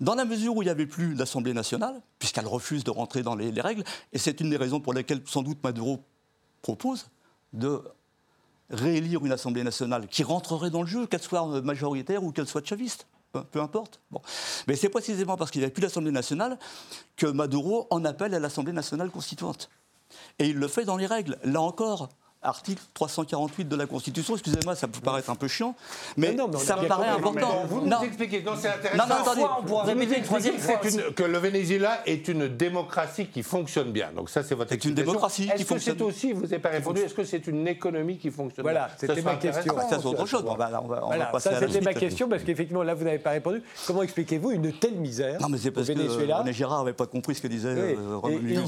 Dans 0.00 0.14
la 0.14 0.24
mesure 0.24 0.56
où 0.56 0.62
il 0.62 0.64
n'y 0.64 0.70
avait 0.70 0.86
plus 0.86 1.14
l'Assemblée 1.14 1.52
nationale, 1.52 2.00
puisqu'elle 2.18 2.46
refuse 2.46 2.84
de 2.84 2.90
rentrer 2.90 3.22
dans 3.22 3.34
les, 3.34 3.52
les 3.52 3.60
règles, 3.60 3.84
et 4.14 4.18
c'est 4.18 4.40
une 4.40 4.48
des 4.48 4.56
raisons 4.56 4.80
pour 4.80 4.94
lesquelles 4.94 5.20
sans 5.26 5.42
doute 5.42 5.62
Maduro 5.62 6.00
propose 6.62 7.10
de 7.52 7.82
réélire 8.70 9.24
une 9.24 9.32
Assemblée 9.32 9.62
nationale 9.62 10.06
qui 10.08 10.22
rentrerait 10.22 10.70
dans 10.70 10.82
le 10.82 10.88
jeu, 10.88 11.06
qu'elle 11.06 11.22
soit 11.22 11.62
majoritaire 11.62 12.22
ou 12.22 12.32
qu'elle 12.32 12.46
soit 12.46 12.64
chaviste. 12.64 13.06
Peu, 13.32 13.60
importe. 13.60 14.00
Mais 14.66 14.74
c'est 14.74 14.88
précisément 14.88 15.36
parce 15.36 15.52
qu'il 15.52 15.60
n'y 15.60 15.64
avait 15.64 15.72
plus 15.72 15.82
l'Assemblée 15.82 16.10
nationale 16.10 16.58
que 17.16 17.26
Maduro 17.26 17.86
en 17.90 18.04
appelle 18.04 18.34
à 18.34 18.40
l'Assemblée 18.40 18.72
nationale 18.72 19.08
constituante. 19.10 19.70
Et 20.40 20.48
il 20.48 20.56
le 20.56 20.66
fait 20.66 20.84
dans 20.84 20.96
les 20.96 21.06
règles. 21.06 21.38
Là 21.44 21.60
encore, 21.60 22.08
article 22.42 22.82
348 22.94 23.68
de 23.68 23.76
la 23.76 23.86
Constitution, 23.86 24.34
excusez-moi, 24.34 24.74
ça 24.74 24.88
peut 24.88 25.00
paraître 25.00 25.28
un 25.30 25.34
peu 25.34 25.46
chiant, 25.48 25.74
mais, 26.16 26.32
Non, 26.32 26.50
ça 26.56 26.76
me 26.76 26.86
paraît 26.86 27.08
important. 27.08 27.64
Vous 27.68 27.82
nous 27.86 27.96
expliquez, 28.02 28.42
non, 28.42 28.52
c'est 28.58 28.68
intéressant. 28.68 29.06
Non, 29.06 29.14
non, 29.14 29.20
attendez. 29.22 29.42
on 29.58 29.62
pourra 29.64 29.84
répéter 29.84 30.16
une 30.18 30.24
troisième 30.24 30.54
que 30.56 30.60
fois 30.62 30.80
une- 30.84 31.14
que 31.14 31.22
le 31.22 31.38
Venezuela 31.38 32.00
est 32.06 32.28
une 32.28 32.48
démocratie 32.48 33.26
qui 33.26 33.42
fonctionne 33.42 33.92
bien. 33.92 34.10
Donc 34.16 34.30
ça, 34.30 34.42
c'est 34.42 34.54
votre 34.54 34.70
C'est 34.70 34.84
une 34.84 34.94
démocratie 34.94 35.46
qui 35.46 35.50
Est-ce 35.52 35.62
que 35.62 35.68
fonctionne. 35.68 35.96
c'est 35.98 36.04
aussi, 36.04 36.32
vous 36.32 36.42
n'avez 36.42 36.58
pas 36.58 36.70
répondu, 36.70 37.00
est-ce 37.02 37.14
que 37.14 37.24
c'est 37.24 37.46
une 37.46 37.68
économie 37.68 38.16
qui 38.18 38.30
fonctionne 38.30 38.62
Voilà, 38.62 38.86
bien? 38.86 38.94
c'était 38.98 39.22
ma 39.22 39.34
question. 39.36 39.72
intéressant. 39.74 39.90
Ça, 39.90 39.98
c'est 40.00 40.06
autre 40.06 40.26
chose. 40.26 40.44
On 40.46 40.54
va, 40.54 40.68
on 40.68 40.70
va- 40.70 40.82
on 40.84 40.88
va 40.88 41.00
Voilà, 41.06 41.26
passer 41.26 41.50
ça 41.50 41.56
à 41.56 41.60
la 41.60 41.66
c'était 41.68 41.80
ma 41.82 41.94
question 41.94 42.28
parce 42.28 42.42
qu'effectivement 42.42 42.82
là 42.82 42.94
vous 42.94 43.04
n'avez 43.04 43.18
pas 43.18 43.30
répondu. 43.30 43.62
Comment 43.86 44.02
expliquez-vous 44.02 44.50
une 44.52 44.72
telle 44.72 44.94
misère 44.94 45.40
Non, 45.40 45.48
mais 45.50 45.58
c'est 45.58 45.68
au 45.68 45.72
parce 45.72 45.88
que 45.88 45.92
Venezuela 45.92 46.38
René 46.38 46.52
Girard 46.54 46.78
n'avait 46.84 46.94
pas 46.96 47.06
compris 47.06 47.34
ce 47.34 47.42
que 47.42 47.48
disait 47.48 47.68
euh, 47.68 48.20
Muller. 48.28 48.60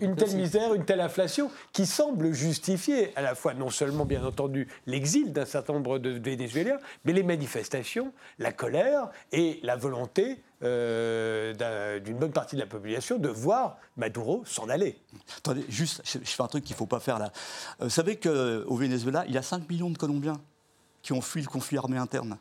une- 0.00 0.16
telle 0.16 0.34
misère, 0.36 0.72
une 0.74 0.84
telle 0.84 1.00
inflation 1.00 1.50
qui 1.72 1.84
semble 1.86 2.32
justifier 2.38 3.16
à 3.16 3.22
la 3.22 3.34
fois 3.34 3.52
non 3.54 3.68
seulement 3.70 4.04
bien 4.04 4.24
entendu 4.24 4.68
l'exil 4.86 5.32
d'un 5.32 5.44
certain 5.44 5.72
nombre 5.74 5.98
de 5.98 6.10
Vénézuéliens, 6.10 6.78
mais 7.04 7.12
les 7.12 7.22
manifestations, 7.22 8.12
la 8.38 8.52
colère 8.52 9.10
et 9.32 9.60
la 9.62 9.76
volonté 9.76 10.42
euh, 10.62 11.52
d'un- 11.54 12.00
d'une 12.00 12.16
bonne 12.18 12.32
partie 12.32 12.56
de 12.56 12.60
la 12.60 12.66
population 12.66 13.18
de 13.18 13.28
voir 13.28 13.76
Maduro 13.96 14.42
s'en 14.44 14.68
aller. 14.68 14.96
Attendez, 15.36 15.64
juste, 15.68 16.00
je, 16.04 16.18
fais 16.18 16.42
un 16.42 16.46
truc 16.48 16.64
qu'il 16.64 16.74
ne 16.74 16.78
faut 16.78 16.86
pas 16.86 17.00
faire 17.00 17.18
là. 17.18 17.32
Euh, 17.80 17.84
vous 17.84 17.90
savez 17.90 18.16
qu'au 18.16 18.76
Venezuela, 18.76 19.24
il 19.28 19.34
y 19.34 19.38
a 19.38 19.42
5 19.42 19.68
millions 19.68 19.90
de 19.90 19.98
Colombiens 19.98 20.40
qui 21.02 21.12
ont 21.12 21.20
fui 21.20 21.42
le 21.42 21.48
conflit 21.48 21.78
armé 21.78 21.96
interne 21.96 22.38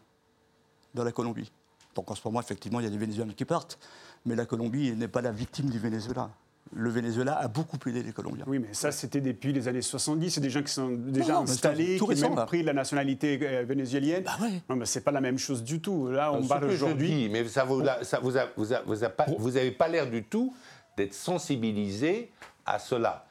de 0.95 1.01
la 1.03 1.11
Colombie. 1.11 1.51
Donc 1.95 2.09
en 2.09 2.15
ce 2.15 2.21
moment, 2.25 2.39
effectivement, 2.41 2.79
il 2.79 2.83
y 2.83 2.87
a 2.87 2.91
des 2.91 2.97
Vénézuéliens 2.97 3.33
qui 3.33 3.45
partent, 3.45 3.77
mais 4.25 4.35
la 4.35 4.45
Colombie 4.45 4.91
n'est 4.93 5.07
pas 5.07 5.21
la 5.21 5.31
victime 5.31 5.69
du 5.69 5.77
Venezuela. 5.79 6.29
Le 6.73 6.89
Venezuela 6.89 7.37
a 7.39 7.47
beaucoup 7.47 7.77
aidé 7.87 8.03
les 8.03 8.11
Colombiens. 8.11 8.43
Oui, 8.47 8.59
mais 8.59 8.69
ça, 8.73 8.91
c'était 8.91 9.21
depuis 9.21 9.53
les 9.53 9.67
années 9.67 9.81
70. 9.81 10.31
C'est 10.31 10.41
des 10.41 10.49
gens 10.49 10.61
qui 10.63 10.71
sont 10.71 10.89
déjà 10.89 11.33
non, 11.33 11.39
installés, 11.41 11.97
tout 11.97 12.07
qui 12.07 12.23
ont 12.23 12.35
même 12.35 12.45
pris 12.45 12.63
la 12.63 12.73
nationalité 12.73 13.39
euh, 13.41 13.63
vénézuélienne. 13.67 14.23
Bah 14.23 14.37
ouais. 14.41 14.61
Non, 14.69 14.75
mais 14.75 14.85
c'est 14.85 15.01
pas 15.01 15.11
la 15.11 15.21
même 15.21 15.37
chose 15.37 15.63
du 15.63 15.79
tout. 15.81 16.09
Là, 16.09 16.31
on 16.33 16.45
parle 16.45 16.65
aujourd'hui. 16.65 17.29
mais 17.29 17.47
ça 17.47 17.63
vous, 17.63 17.81
a- 17.81 18.03
ça 18.03 18.19
vous 18.19 18.37
a- 18.37 18.47
vous 18.57 18.73
a- 18.73 18.81
vous 18.85 19.03
a 19.03 19.09
pas- 19.09 19.25
vous 19.37 19.57
avez 19.57 19.71
pas 19.71 19.87
l'air 19.87 20.09
du 20.09 20.23
tout 20.23 20.53
d'être 20.97 21.13
sensibilisé 21.13 22.31
à 22.65 22.79
cela. 22.79 23.25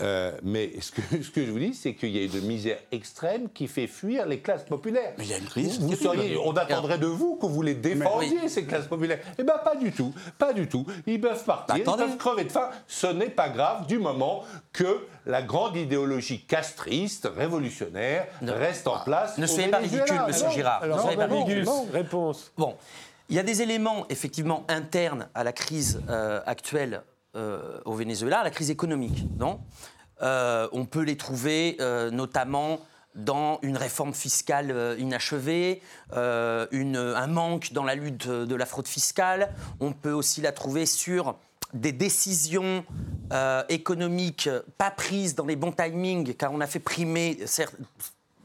Euh, 0.00 0.32
mais 0.42 0.72
ce 0.80 0.92
que, 0.92 1.00
ce 1.22 1.30
que 1.30 1.44
je 1.44 1.50
vous 1.50 1.58
dis, 1.58 1.74
c'est 1.74 1.94
qu'il 1.94 2.10
y 2.16 2.18
a 2.20 2.22
une 2.24 2.46
misère 2.46 2.78
extrême 2.92 3.48
qui 3.50 3.66
fait 3.66 3.86
fuir 3.88 4.26
les 4.26 4.38
classes 4.40 4.64
populaires. 4.64 5.12
Mais 5.18 5.24
il 5.24 5.30
y 5.30 5.34
a 5.34 5.38
une 5.38 5.46
crise 5.46 5.80
Vous, 5.80 5.88
vous 5.88 5.96
seriez- 5.96 6.36
on 6.44 6.52
attendrait 6.56 6.98
de 6.98 7.06
vous 7.06 7.34
que 7.36 7.46
vous 7.46 7.62
les 7.62 7.74
défendiez, 7.74 8.48
ces 8.48 8.64
classes 8.64 8.86
populaires. 8.86 9.18
Eh 9.38 9.42
bien, 9.42 9.58
pas 9.58 9.74
du 9.74 9.90
tout. 9.90 10.14
Pas 10.38 10.52
du 10.52 10.68
tout. 10.68 10.86
Ils 11.06 11.20
peuvent 11.20 11.42
partir, 11.44 11.76
ils 11.76 11.82
peuvent 11.84 12.16
crever 12.16 12.44
de 12.44 12.52
faim. 12.52 12.70
Ce 12.86 13.06
n'est 13.08 13.30
pas 13.30 13.48
grave 13.48 13.86
du 13.86 13.98
moment 13.98 14.44
que 14.72 15.06
la 15.26 15.42
grande 15.42 15.76
idéologie 15.76 16.44
castriste, 16.44 17.28
révolutionnaire, 17.36 18.28
reste 18.42 18.86
en 18.86 19.00
place. 19.00 19.36
Ne 19.38 19.46
soyez 19.46 19.68
pas 19.68 19.78
ridicule, 19.78 20.20
monsieur. 20.26 20.48
Girard. 20.50 20.82
Alors, 20.82 20.98
Ne 20.98 21.02
soyez 21.02 21.16
pas 21.16 21.26
ridicule. 21.26 21.64
Réponse. 21.92 22.52
Bon, 22.56 22.76
il 23.28 23.36
y 23.36 23.38
a 23.38 23.42
des 23.42 23.62
éléments 23.62 24.06
effectivement 24.08 24.64
internes 24.68 25.28
à 25.34 25.44
la 25.44 25.52
crise 25.52 26.00
euh, 26.08 26.40
actuelle 26.46 27.02
euh, 27.36 27.78
au 27.84 27.92
Venezuela, 27.92 28.42
la 28.42 28.50
crise 28.50 28.70
économique, 28.70 29.26
non 29.38 29.60
Euh, 30.22 30.66
On 30.72 30.86
peut 30.86 31.02
les 31.02 31.16
trouver 31.16 31.76
euh, 31.80 32.10
notamment 32.10 32.80
dans 33.14 33.58
une 33.62 33.76
réforme 33.76 34.14
fiscale 34.14 34.96
inachevée, 34.98 35.82
un 36.12 37.26
manque 37.26 37.72
dans 37.72 37.82
la 37.82 37.96
lutte 37.96 38.28
de 38.28 38.54
la 38.54 38.64
fraude 38.64 38.86
fiscale. 38.86 39.52
On 39.80 39.92
peut 39.92 40.12
aussi 40.12 40.40
la 40.40 40.52
trouver 40.52 40.86
sur 40.86 41.36
des 41.74 41.90
décisions 41.90 42.84
économiques 43.68 44.48
pas 44.76 44.92
prises 44.92 45.34
dans 45.34 45.46
les 45.46 45.56
bons 45.56 45.72
timings, 45.72 46.34
car 46.34 46.52
on 46.52 46.60
a 46.60 46.68
fait 46.68 46.78
primer 46.78 47.38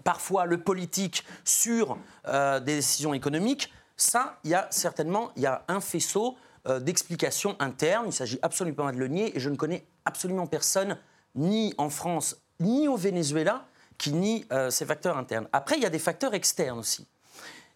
parfois 0.04 0.46
le 0.46 0.58
politique 0.58 1.24
sur 1.46 1.98
des 2.26 2.76
décisions 2.78 3.14
économiques, 3.14 3.72
ça, 3.96 4.40
il 4.44 4.52
y 4.52 4.56
a 4.56 4.68
certainement 4.72 5.32
y 5.38 5.46
a 5.46 5.64
un 5.68 5.82
faisceau 5.82 6.36
euh, 6.68 6.80
d'explications 6.80 7.56
internes. 7.60 8.06
Il 8.08 8.14
s'agit 8.14 8.40
absolument 8.42 8.86
pas 8.86 8.92
de 8.92 8.98
le 8.98 9.08
nier 9.08 9.36
et 9.36 9.40
je 9.40 9.50
ne 9.50 9.56
connais 9.56 9.86
absolument 10.06 10.48
personne, 10.48 10.98
ni 11.36 11.74
en 11.78 11.90
France, 11.90 12.38
ni 12.60 12.88
au 12.88 12.96
Venezuela, 12.96 13.66
qui 13.98 14.12
nie 14.12 14.46
euh, 14.52 14.70
ces 14.70 14.86
facteurs 14.86 15.18
internes. 15.18 15.48
Après, 15.54 15.78
il 15.78 15.84
y 15.84 15.86
a 15.86 15.90
des 15.90 16.00
facteurs 16.00 16.34
externes 16.34 16.80
aussi. 16.80 17.08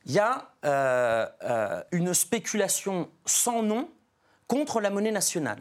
Il 0.05 0.11
y 0.11 0.19
a 0.19 0.51
euh, 0.65 1.25
euh, 1.43 1.83
une 1.91 2.13
spéculation 2.13 3.09
sans 3.25 3.61
nom 3.63 3.89
contre 4.47 4.79
la 4.79 4.89
monnaie 4.89 5.11
nationale 5.11 5.59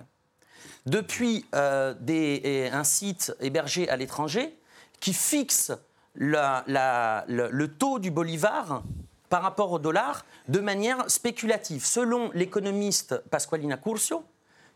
depuis 0.87 1.45
un 1.53 2.85
site 2.85 3.35
hébergé 3.41 3.89
à 3.89 3.97
l'étranger 3.97 4.57
qui 5.01 5.13
fixe 5.13 5.73
le 6.15 7.67
taux 7.67 7.99
du 7.99 8.13
bolivar 8.13 8.85
par 9.29 9.43
rapport 9.43 9.73
au 9.73 9.79
dollar 9.79 10.25
de 10.49 10.61
manière 10.61 11.11
spéculative. 11.11 11.85
Selon 11.85 12.31
l'économiste 12.33 13.23
Pasqualina 13.31 13.77
Curcio, 13.77 14.25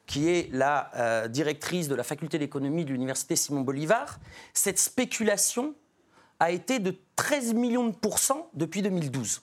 qui 0.07 0.29
est 0.29 0.53
la 0.53 0.91
euh, 0.97 1.29
directrice 1.29 1.89
de 1.89 1.95
la 1.95 2.03
faculté 2.03 2.39
d'économie 2.39 2.85
de 2.85 2.93
l'université 2.93 3.37
Simon 3.37 3.61
Bolivar, 3.61 4.19
cette 4.55 4.79
spéculation 4.79 5.75
a 6.41 6.51
été 6.51 6.79
de 6.79 6.97
13 7.17 7.55
millions 7.55 7.87
de 7.87 7.95
pourcents 7.95 8.51
depuis 8.55 8.83
2012 8.83 9.43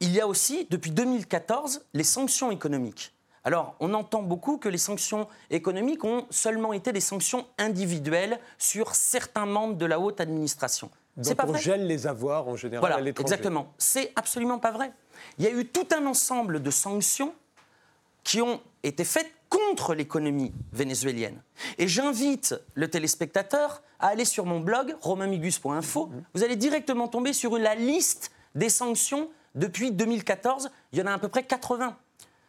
il 0.00 0.12
y 0.12 0.20
a 0.20 0.26
aussi, 0.26 0.66
depuis 0.70 0.90
2014, 0.90 1.86
les 1.94 2.04
sanctions 2.04 2.50
économiques. 2.50 3.14
Alors, 3.46 3.76
on 3.78 3.94
entend 3.94 4.22
beaucoup 4.22 4.58
que 4.58 4.68
les 4.68 4.76
sanctions 4.76 5.28
économiques 5.50 6.02
ont 6.02 6.26
seulement 6.30 6.72
été 6.72 6.90
des 6.90 7.00
sanctions 7.00 7.46
individuelles 7.58 8.40
sur 8.58 8.96
certains 8.96 9.46
membres 9.46 9.76
de 9.76 9.86
la 9.86 10.00
haute 10.00 10.20
administration. 10.20 10.90
C'est 11.22 11.28
Donc 11.28 11.36
pas 11.36 11.44
on 11.44 11.52
vrai. 11.52 11.60
gèle 11.60 11.86
les 11.86 12.08
avoirs 12.08 12.48
en 12.48 12.56
général 12.56 12.80
Voilà, 12.80 12.96
à 12.96 13.00
l'étranger. 13.00 13.22
exactement. 13.32 13.72
C'est 13.78 14.12
absolument 14.16 14.58
pas 14.58 14.72
vrai. 14.72 14.90
Il 15.38 15.44
y 15.44 15.46
a 15.46 15.52
eu 15.52 15.64
tout 15.64 15.86
un 15.96 16.06
ensemble 16.06 16.60
de 16.60 16.70
sanctions 16.72 17.32
qui 18.24 18.42
ont 18.42 18.60
été 18.82 19.04
faites 19.04 19.30
contre 19.48 19.94
l'économie 19.94 20.52
vénézuélienne. 20.72 21.40
Et 21.78 21.86
j'invite 21.86 22.56
le 22.74 22.90
téléspectateur 22.90 23.80
à 24.00 24.08
aller 24.08 24.24
sur 24.24 24.44
mon 24.44 24.58
blog, 24.58 24.96
romainmigus.info. 25.02 26.10
Vous 26.34 26.42
allez 26.42 26.56
directement 26.56 27.06
tomber 27.06 27.32
sur 27.32 27.56
la 27.58 27.76
liste 27.76 28.32
des 28.56 28.70
sanctions 28.70 29.30
depuis 29.54 29.92
2014. 29.92 30.68
Il 30.90 30.98
y 30.98 31.02
en 31.02 31.06
a 31.06 31.12
à 31.12 31.18
peu 31.20 31.28
près 31.28 31.44
80. 31.44 31.96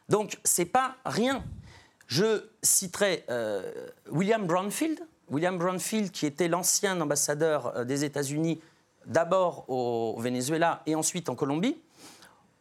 Donc, 0.09 0.39
c'est 0.43 0.65
pas 0.65 0.95
rien. 1.05 1.43
Je 2.07 2.45
citerai 2.61 3.25
euh, 3.29 3.89
William 4.09 4.45
Brownfield. 4.45 4.99
William 5.29 5.57
Brownfield, 5.57 6.11
qui 6.11 6.25
était 6.25 6.47
l'ancien 6.47 6.99
ambassadeur 7.01 7.75
euh, 7.75 7.83
des 7.83 8.05
États-Unis, 8.05 8.61
d'abord 9.05 9.65
au 9.69 10.17
Venezuela 10.19 10.81
et 10.85 10.95
ensuite 10.95 11.27
en 11.29 11.35
Colombie. 11.35 11.77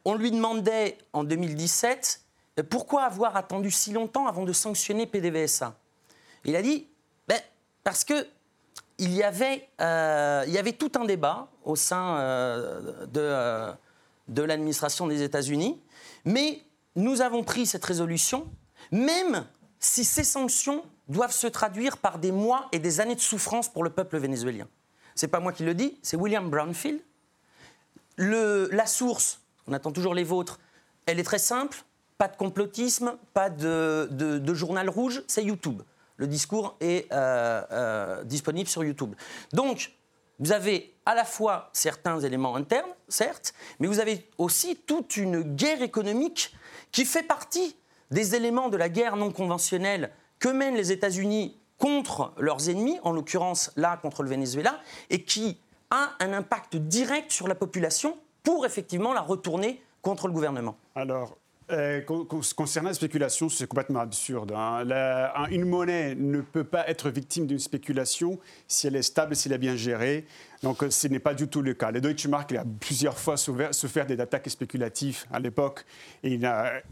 On 0.04 0.14
lui 0.14 0.32
demandait 0.32 0.98
en 1.12 1.22
2017 1.22 2.22
euh, 2.58 2.62
pourquoi 2.68 3.04
avoir 3.04 3.36
attendu 3.36 3.70
si 3.70 3.92
longtemps 3.92 4.26
avant 4.26 4.44
de 4.44 4.52
sanctionner 4.52 5.06
PDVSA. 5.06 5.76
Il 6.44 6.56
a 6.56 6.62
dit 6.62 6.88
ben, 7.28 7.38
parce 7.84 8.04
que 8.04 8.26
il 8.98 9.12
y, 9.12 9.22
avait, 9.22 9.68
tout 10.78 10.92
un 10.98 11.04
débat 11.04 11.48
au 11.64 11.76
sein 11.76 12.16
de, 13.06 13.70
de 14.28 14.42
l'administration 14.42 15.06
des 15.06 15.20
États-Unis, 15.20 15.78
mais 16.24 16.62
nous 16.96 17.20
avons 17.20 17.44
pris 17.44 17.66
cette 17.66 17.84
résolution, 17.84 18.50
même 18.90 19.46
si 19.78 20.04
ces 20.04 20.24
sanctions 20.24 20.84
doivent 21.08 21.32
se 21.32 21.46
traduire 21.46 21.98
par 21.98 22.18
des 22.18 22.32
mois 22.32 22.68
et 22.72 22.78
des 22.78 23.00
années 23.00 23.14
de 23.14 23.20
souffrance 23.20 23.72
pour 23.72 23.84
le 23.84 23.90
peuple 23.90 24.18
vénézuélien. 24.18 24.66
C'est 25.14 25.28
pas 25.28 25.40
moi 25.40 25.52
qui 25.52 25.62
le 25.62 25.74
dis, 25.74 25.98
c'est 26.02 26.16
William 26.16 26.48
Brownfield. 26.50 27.00
La 28.18 28.86
source, 28.86 29.40
on 29.66 29.72
attend 29.72 29.92
toujours 29.92 30.14
les 30.14 30.24
vôtres, 30.24 30.58
elle 31.04 31.20
est 31.20 31.24
très 31.24 31.38
simple, 31.38 31.78
pas 32.18 32.28
de 32.28 32.36
complotisme, 32.36 33.16
pas 33.34 33.50
de, 33.50 34.54
journal 34.54 34.88
rouge, 34.88 35.22
c'est 35.26 35.44
YouTube. 35.44 35.82
Le 36.16 36.26
discours 36.26 36.76
est 36.80 37.12
euh, 37.12 37.62
euh, 37.72 38.24
disponible 38.24 38.68
sur 38.68 38.82
YouTube. 38.82 39.14
Donc, 39.52 39.92
vous 40.38 40.52
avez 40.52 40.94
à 41.06 41.14
la 41.14 41.24
fois 41.24 41.70
certains 41.72 42.20
éléments 42.20 42.56
internes, 42.56 42.90
certes, 43.08 43.54
mais 43.78 43.86
vous 43.86 44.00
avez 44.00 44.28
aussi 44.38 44.76
toute 44.76 45.16
une 45.16 45.42
guerre 45.42 45.82
économique 45.82 46.54
qui 46.92 47.04
fait 47.04 47.22
partie 47.22 47.76
des 48.10 48.34
éléments 48.34 48.68
de 48.68 48.76
la 48.76 48.88
guerre 48.88 49.16
non 49.16 49.30
conventionnelle 49.30 50.10
que 50.38 50.48
mènent 50.48 50.76
les 50.76 50.92
États-Unis 50.92 51.58
contre 51.78 52.32
leurs 52.38 52.68
ennemis, 52.68 52.98
en 53.02 53.12
l'occurrence 53.12 53.70
là 53.76 53.96
contre 53.96 54.22
le 54.22 54.30
Venezuela, 54.30 54.80
et 55.10 55.22
qui 55.22 55.58
a 55.90 56.10
un 56.20 56.32
impact 56.32 56.76
direct 56.76 57.30
sur 57.30 57.48
la 57.48 57.54
population 57.54 58.16
pour 58.42 58.66
effectivement 58.66 59.12
la 59.12 59.20
retourner 59.20 59.82
contre 60.02 60.26
le 60.28 60.32
gouvernement. 60.32 60.76
Alors, 60.94 61.36
euh, 61.72 62.00
concernant 62.02 62.90
la 62.90 62.94
spéculation, 62.94 63.48
c'est 63.48 63.66
complètement 63.66 64.00
absurde. 64.00 64.52
Hein. 64.56 64.84
une 65.50 65.64
monnaie 65.64 66.14
ne 66.14 66.40
peut 66.40 66.64
pas 66.64 66.88
être 66.88 67.10
victime 67.10 67.46
d'une 67.46 67.58
spéculation 67.58 68.38
si 68.68 68.86
elle 68.86 68.96
est 68.96 69.02
stable, 69.02 69.34
si 69.34 69.48
elle 69.48 69.54
est 69.54 69.58
bien 69.58 69.76
gérée. 69.76 70.26
Donc, 70.62 70.82
euh, 70.82 70.90
ce 70.90 71.08
n'est 71.08 71.18
pas 71.18 71.34
du 71.34 71.48
tout 71.48 71.62
le 71.62 71.74
cas. 71.74 71.90
Le 71.90 72.00
Deutsche 72.00 72.26
Mark 72.26 72.52
a 72.52 72.64
plusieurs 72.80 73.18
fois 73.18 73.36
souffert 73.36 74.06
des 74.06 74.20
attaques 74.20 74.48
spéculatives 74.48 75.24
à 75.32 75.38
l'époque 75.38 75.84
et, 76.22 76.40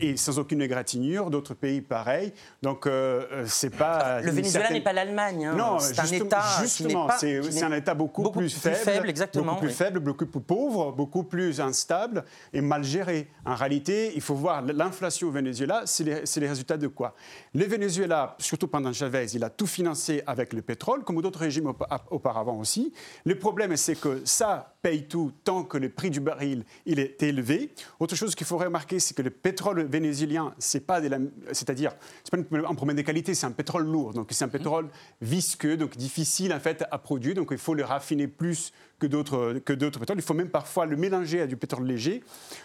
et, 0.01 0.17
sans 0.17 0.39
aucune 0.39 0.62
égratignure. 0.62 1.31
D'autres 1.31 1.55
pays, 1.55 1.81
pareil. 1.81 2.33
Donc, 2.62 2.87
euh, 2.87 3.45
c'est 3.47 3.75
pas. 3.75 4.21
Le 4.21 4.31
Venezuela 4.31 4.71
n'est 4.71 4.81
pas 4.81 4.93
l'Allemagne. 4.93 5.47
Hein. 5.47 5.55
Non, 5.57 5.79
c'est 5.79 5.99
un 5.99 6.05
État. 6.07 6.43
Justement, 6.61 7.09
c'est 7.19 7.62
un 7.62 7.73
État 7.73 7.95
beaucoup, 7.95 8.31
plus, 8.31 8.55
faible, 8.55 9.09
exactement, 9.09 9.53
beaucoup 9.53 9.67
plus 9.67 9.75
faible, 9.75 10.01
beaucoup 10.01 10.27
plus 10.27 10.41
pauvre, 10.41 10.93
beaucoup 10.93 11.23
plus 11.23 11.61
instable 11.61 12.25
et 12.53 12.61
mal 12.61 12.85
géré. 12.85 13.29
En 13.45 13.55
réalité, 13.55 14.12
il 14.15 14.21
faut 14.21 14.35
voir 14.35 14.62
l'inflation 14.62 15.29
au 15.29 15.31
Venezuela, 15.31 15.83
c'est 15.87 16.05
les, 16.05 16.23
les, 16.41 16.49
résultats 16.49 16.77
de 16.77 16.89
quoi? 16.89 17.15
Le 17.55 17.65
Venezuela, 17.65 18.37
surtout 18.39 18.69
pendant 18.69 18.93
Chavez, 18.93 19.27
il 19.35 19.45
a 19.45 19.51
tout 19.51 19.67
financé 19.67 20.23
avec 20.27 20.53
le 20.53 20.62
pétrole, 20.62 21.05
comme 21.05 21.21
d'autres 21.23 21.41
régimes 21.41 21.73
auparavant 22.11 22.59
aussi. 22.59 22.93
Le 23.25 23.39
problème, 23.39 23.54
c'est 23.77 23.99
que 23.99 24.23
ça 24.25 24.75
paye 24.83 25.07
tout 25.07 25.33
tant 25.45 25.65
que 25.65 25.79
le 25.79 25.89
prix 25.89 26.11
du 26.11 26.21
baril 26.21 26.65
il 26.87 26.99
est 26.99 27.23
élevé. 27.23 27.73
Autre 28.01 28.15
chose 28.15 28.35
qu'il 28.35 28.47
faut 28.47 28.59
remarquer, 28.59 28.99
c'est 29.01 29.15
que 29.15 29.23
le 29.23 29.31
pétrole 29.31 29.83
vénézuélien, 29.85 30.55
c'est 30.59 30.87
pas 30.87 31.01
de 31.01 31.09
la, 31.09 31.19
c'est-à-dire, 31.53 31.93
c'est 32.23 32.31
pas 32.31 32.59
un 32.69 32.75
problème 32.75 32.97
de 32.97 33.03
qualité, 33.03 33.35
c'est 33.35 33.47
un 33.47 33.53
pétrole 33.53 33.85
lourd. 33.85 34.13
Donc 34.13 34.29
c'est 34.31 34.45
un 34.45 34.49
pétrole 34.49 34.89
visqueux, 35.21 35.77
donc 35.77 35.97
difficile 35.97 36.53
en 36.53 36.61
fait 36.61 36.85
à 36.91 36.99
produire. 36.99 37.35
Donc 37.35 37.49
il 37.51 37.59
faut 37.59 37.75
le 37.75 37.85
raffiner 37.85 38.29
plus 38.29 38.73
que 39.09 39.73
d'autres 39.73 39.99
pétroles. 39.99 40.19
Il 40.19 40.23
faut 40.23 40.35
même 40.35 40.49
parfois 40.49 40.87
le 40.87 40.97
mélanger 40.97 41.41
à 41.41 41.47
du 41.47 41.57
pétrole 41.57 41.87
léger. 41.87 42.23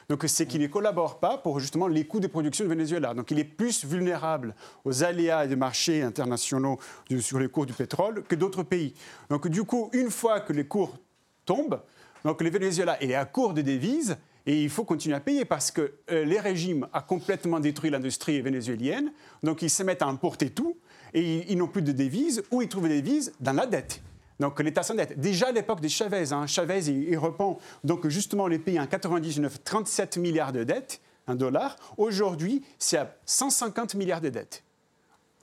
Donc 0.09 0.23
c'est 0.27 0.45
qu'il 0.45 0.61
ne 0.61 0.67
collabore 0.67 1.19
pas 1.19 1.37
pour 1.37 1.59
justement 1.59 1.87
les 1.87 2.05
coûts 2.05 2.19
de 2.19 2.27
production 2.27 2.65
du 2.65 2.69
Venezuela. 2.69 3.13
Donc 3.13 3.31
il 3.31 3.39
est 3.39 3.43
plus 3.43 3.85
vulnérable 3.85 4.55
aux 4.85 5.03
aléas 5.03 5.47
des 5.47 5.55
marchés 5.55 6.01
internationaux 6.01 6.79
sur 7.19 7.39
les 7.39 7.49
cours 7.49 7.65
du 7.65 7.73
pétrole 7.73 8.23
que 8.23 8.35
d'autres 8.35 8.63
pays. 8.63 8.93
Donc 9.29 9.47
du 9.47 9.63
coup, 9.63 9.89
une 9.93 10.09
fois 10.09 10.39
que 10.39 10.53
les 10.53 10.65
cours 10.65 10.97
tombe. 11.45 11.81
Donc 12.23 12.41
le 12.41 12.49
Venezuela 12.49 13.01
est 13.01 13.15
à 13.15 13.25
court 13.25 13.53
de 13.53 13.61
devises 13.61 14.17
et 14.45 14.63
il 14.63 14.69
faut 14.69 14.83
continuer 14.83 15.15
à 15.15 15.19
payer 15.19 15.45
parce 15.45 15.71
que 15.71 15.93
euh, 16.11 16.25
les 16.25 16.39
régimes 16.39 16.87
ont 16.93 17.01
complètement 17.01 17.59
détruit 17.59 17.89
l'industrie 17.89 18.41
vénézuélienne. 18.41 19.11
Donc 19.43 19.61
ils 19.61 19.69
se 19.69 19.83
mettent 19.83 20.01
à 20.01 20.07
importer 20.07 20.49
tout 20.49 20.77
et 21.13 21.51
ils, 21.51 21.57
n'ont 21.57 21.67
plus 21.67 21.81
de 21.81 21.91
devises. 21.91 22.43
Où 22.51 22.61
ils 22.61 22.67
trouvent 22.67 22.87
des 22.87 23.01
devises? 23.01 23.33
Dans 23.39 23.53
la 23.53 23.65
dette. 23.65 24.01
Donc 24.39 24.59
l'État 24.59 24.83
s'endette. 24.83 25.19
Déjà 25.19 25.47
à 25.47 25.51
l'époque 25.51 25.81
de 25.81 25.87
Chavez, 25.87 26.31
hein, 26.31 26.47
Chavez 26.47 26.87
il, 26.87 27.09
il, 27.09 27.17
reprend 27.17 27.59
donc 27.83 28.07
justement 28.07 28.47
les 28.47 28.59
pays 28.59 28.79
en 28.79 28.87
99 28.87 29.63
37 29.63 30.17
milliards 30.17 30.53
de 30.53 30.63
dettes, 30.63 31.01
un 31.27 31.35
dollar. 31.35 31.75
Aujourd'hui, 31.97 32.63
c'est 32.77 32.97
à 32.97 33.15
150 33.25 33.95
milliards 33.95 34.21
de 34.21 34.29
dettes 34.29 34.63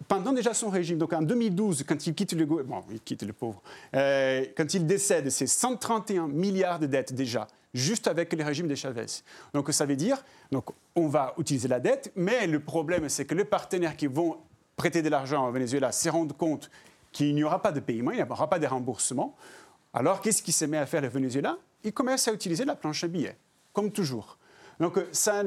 pendant 0.08 0.32
déjà 0.32 0.54
son 0.54 0.68
régime, 0.68 0.98
donc 0.98 1.12
en 1.12 1.22
2012, 1.22 1.84
quand 1.86 2.06
il 2.06 2.14
quitte 2.14 2.32
le 2.32 2.44
bon, 2.44 2.84
il 2.90 3.00
quitte 3.00 3.22
le 3.22 3.32
pauvre, 3.32 3.62
euh, 3.94 4.44
quand 4.56 4.74
il 4.74 4.86
décède, 4.86 5.30
c'est 5.30 5.46
131 5.46 6.28
milliards 6.28 6.78
de 6.78 6.86
dettes 6.86 7.14
déjà, 7.14 7.46
juste 7.74 8.06
avec 8.06 8.32
le 8.32 8.44
régime 8.44 8.68
de 8.68 8.74
Chavez. 8.74 9.06
Donc 9.54 9.72
ça 9.72 9.86
veut 9.86 9.96
dire, 9.96 10.22
donc 10.52 10.70
on 10.94 11.08
va 11.08 11.34
utiliser 11.38 11.68
la 11.68 11.80
dette, 11.80 12.12
mais 12.14 12.46
le 12.46 12.60
problème 12.60 13.08
c'est 13.08 13.24
que 13.24 13.34
les 13.34 13.44
partenaires 13.44 13.96
qui 13.96 14.06
vont 14.06 14.36
prêter 14.76 15.00
de 15.00 15.08
l'argent 15.08 15.48
au 15.48 15.52
Venezuela 15.52 15.92
se 15.92 16.08
rendent 16.08 16.36
compte 16.36 16.70
qu'il 17.16 17.34
n'y 17.34 17.44
aura 17.44 17.62
pas 17.62 17.72
de 17.72 17.80
paiement, 17.80 18.10
il 18.10 18.18
n'y 18.18 18.22
aura 18.22 18.46
pas 18.46 18.58
de 18.58 18.66
remboursement. 18.66 19.34
Alors 19.94 20.20
qu'est-ce 20.20 20.42
qui 20.42 20.52
se 20.52 20.66
met 20.66 20.76
à 20.76 20.84
faire 20.84 21.00
le 21.00 21.08
Venezuela? 21.08 21.56
Il 21.82 21.92
commence 21.92 22.28
à 22.28 22.32
utiliser 22.32 22.66
la 22.66 22.76
planche 22.76 23.04
à 23.04 23.08
billets, 23.08 23.38
comme 23.72 23.90
toujours. 23.90 24.36
Donc, 24.78 24.98
euh, 24.98 25.08
ça 25.12 25.42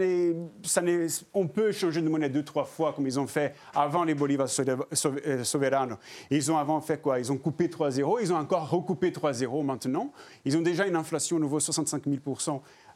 on 1.36 1.48
peut 1.48 1.72
changer 1.72 2.02
de 2.02 2.10
monnaie 2.10 2.30
deux, 2.30 2.44
trois 2.44 2.66
fois, 2.66 2.94
comme 2.94 3.06
ils 3.06 3.20
ont 3.20 3.28
fait 3.28 3.54
avant 3.76 4.04
les 4.04 4.16
bolivars 4.16 4.48
euh, 4.60 5.44
souverains. 5.44 6.00
Ils 6.32 6.52
ont 6.52 6.58
avant 6.58 6.82
fait 6.82 7.00
quoi? 7.00 7.20
Ils 7.20 7.32
ont 7.32 7.38
coupé 7.38 7.68
3-0, 7.68 8.18
ils 8.24 8.34
ont 8.34 8.38
encore 8.38 8.68
recoupé 8.68 9.12
3-0 9.12 9.64
maintenant. 9.64 10.12
Ils 10.46 10.58
ont 10.58 10.62
déjà 10.62 10.88
une 10.88 10.96
inflation 10.96 11.38
au 11.38 11.40
niveau 11.40 11.60
65 11.60 12.06
000 12.06 12.18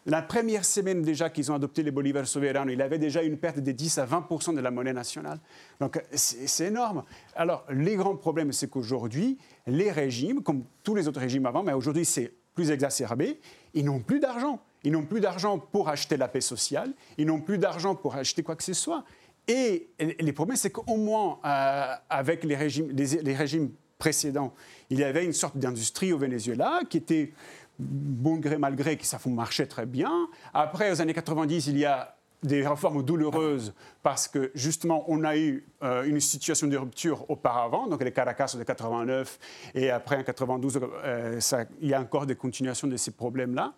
la 0.06 0.22
première 0.22 0.66
semaine 0.66 1.01
déjà 1.01 1.30
qu'ils 1.30 1.51
ont 1.51 1.56
adopté 1.56 1.84
les 1.84 1.91
bolivars 1.91 2.28
souverains, 2.28 2.68
il 2.70 2.82
avait 2.82 2.99
déjà 2.99 3.24
une 3.24 3.38
perte 3.38 3.60
de 3.60 3.72
10 3.72 3.97
à 3.99 4.06
20% 4.06 4.56
de 4.56 4.60
la 4.60 4.72
monnaie 4.72 4.93
nationale. 4.93 5.39
Donc 5.80 6.01
c'est 6.12 6.68
énorme. 6.68 7.04
Alors 7.36 7.66
les 7.70 7.95
grands 7.95 8.18
problèmes, 8.18 8.51
c'est 8.51 8.70
qu'aujourd'hui, 8.70 9.38
les 9.68 9.91
régimes, 9.91 10.43
comme 10.43 10.64
tous 10.84 10.95
les 10.95 11.08
autres 11.08 11.22
régimes 11.22 11.45
avant, 11.45 11.64
mais 11.64 11.74
aujourd'hui 11.74 12.06
c'est 12.06 12.34
plus 12.54 12.72
exacerbé, 12.72 13.39
ils 13.74 13.86
n'ont 13.86 13.99
plus 13.99 14.20
d'argent. 14.20 14.60
Ils 14.84 14.91
n'ont 14.91 15.06
plus 15.06 15.22
d'argent 15.22 15.58
pour 15.58 15.89
acheter 15.89 16.18
la 16.18 16.28
paix 16.28 16.41
sociale, 16.41 16.93
ils 17.18 17.26
n'ont 17.26 17.39
plus 17.39 17.58
d'argent 17.58 17.95
pour 17.95 18.16
acheter 18.16 18.43
quoi 18.43 18.56
que 18.56 18.64
ce 18.64 18.74
soit. 18.74 19.06
Et 19.47 19.89
les 19.99 20.34
problèmes, 20.34 20.58
c'est 20.58 20.70
qu'au 20.70 20.95
moins, 20.95 21.39
euh, 21.45 21.93
avec 22.10 22.43
les 22.43 22.56
régimes, 22.56 22.89
les, 22.91 23.36
régimes 23.36 23.72
précédents, 23.97 24.54
il 24.89 24.99
y 24.99 25.04
avait 25.04 25.26
une 25.26 25.34
sorte 25.34 25.58
d'industrie 25.58 26.14
au 26.14 26.18
Venezuela 26.18 26.82
qui 26.89 26.97
était, 26.97 27.34
bon 27.80 28.38
gré 28.38 28.57
mal 28.57 28.76
gré, 28.76 28.97
qui 28.97 29.05
ça 29.05 29.19
marchait 29.26 29.65
très 29.65 29.86
bien. 29.86 30.28
Après, 30.53 30.91
aux 30.91 31.01
années 31.01 31.13
90, 31.13 31.67
il 31.67 31.78
y 31.78 31.86
a 31.86 32.15
des 32.43 32.67
réformes 32.67 33.03
douloureuses 33.03 33.74
parce 34.01 34.28
que 34.28 34.51
justement 34.53 35.05
on 35.07 35.24
a 35.24 35.38
eu 35.38 35.65
euh, 35.82 36.03
une 36.03 36.19
situation 36.19 36.67
de 36.67 36.76
rupture 36.76 37.30
auparavant, 37.30 37.88
donc 37.88 38.03
les 38.03 38.11
Caracas 38.11 38.53
de 38.57 38.63
89 38.63 39.39
et 39.76 39.89
après 39.89 40.17
en 40.17 40.24
92, 40.24 40.80
euh, 41.05 41.39
il 41.82 41.88
y 41.88 41.93
a 41.93 42.01
encore 42.01 42.26
des 42.26 42.36
continuations 42.36 42.88
de 42.88 42.97
ces 42.97 43.11
problèmes-là. 43.11 43.74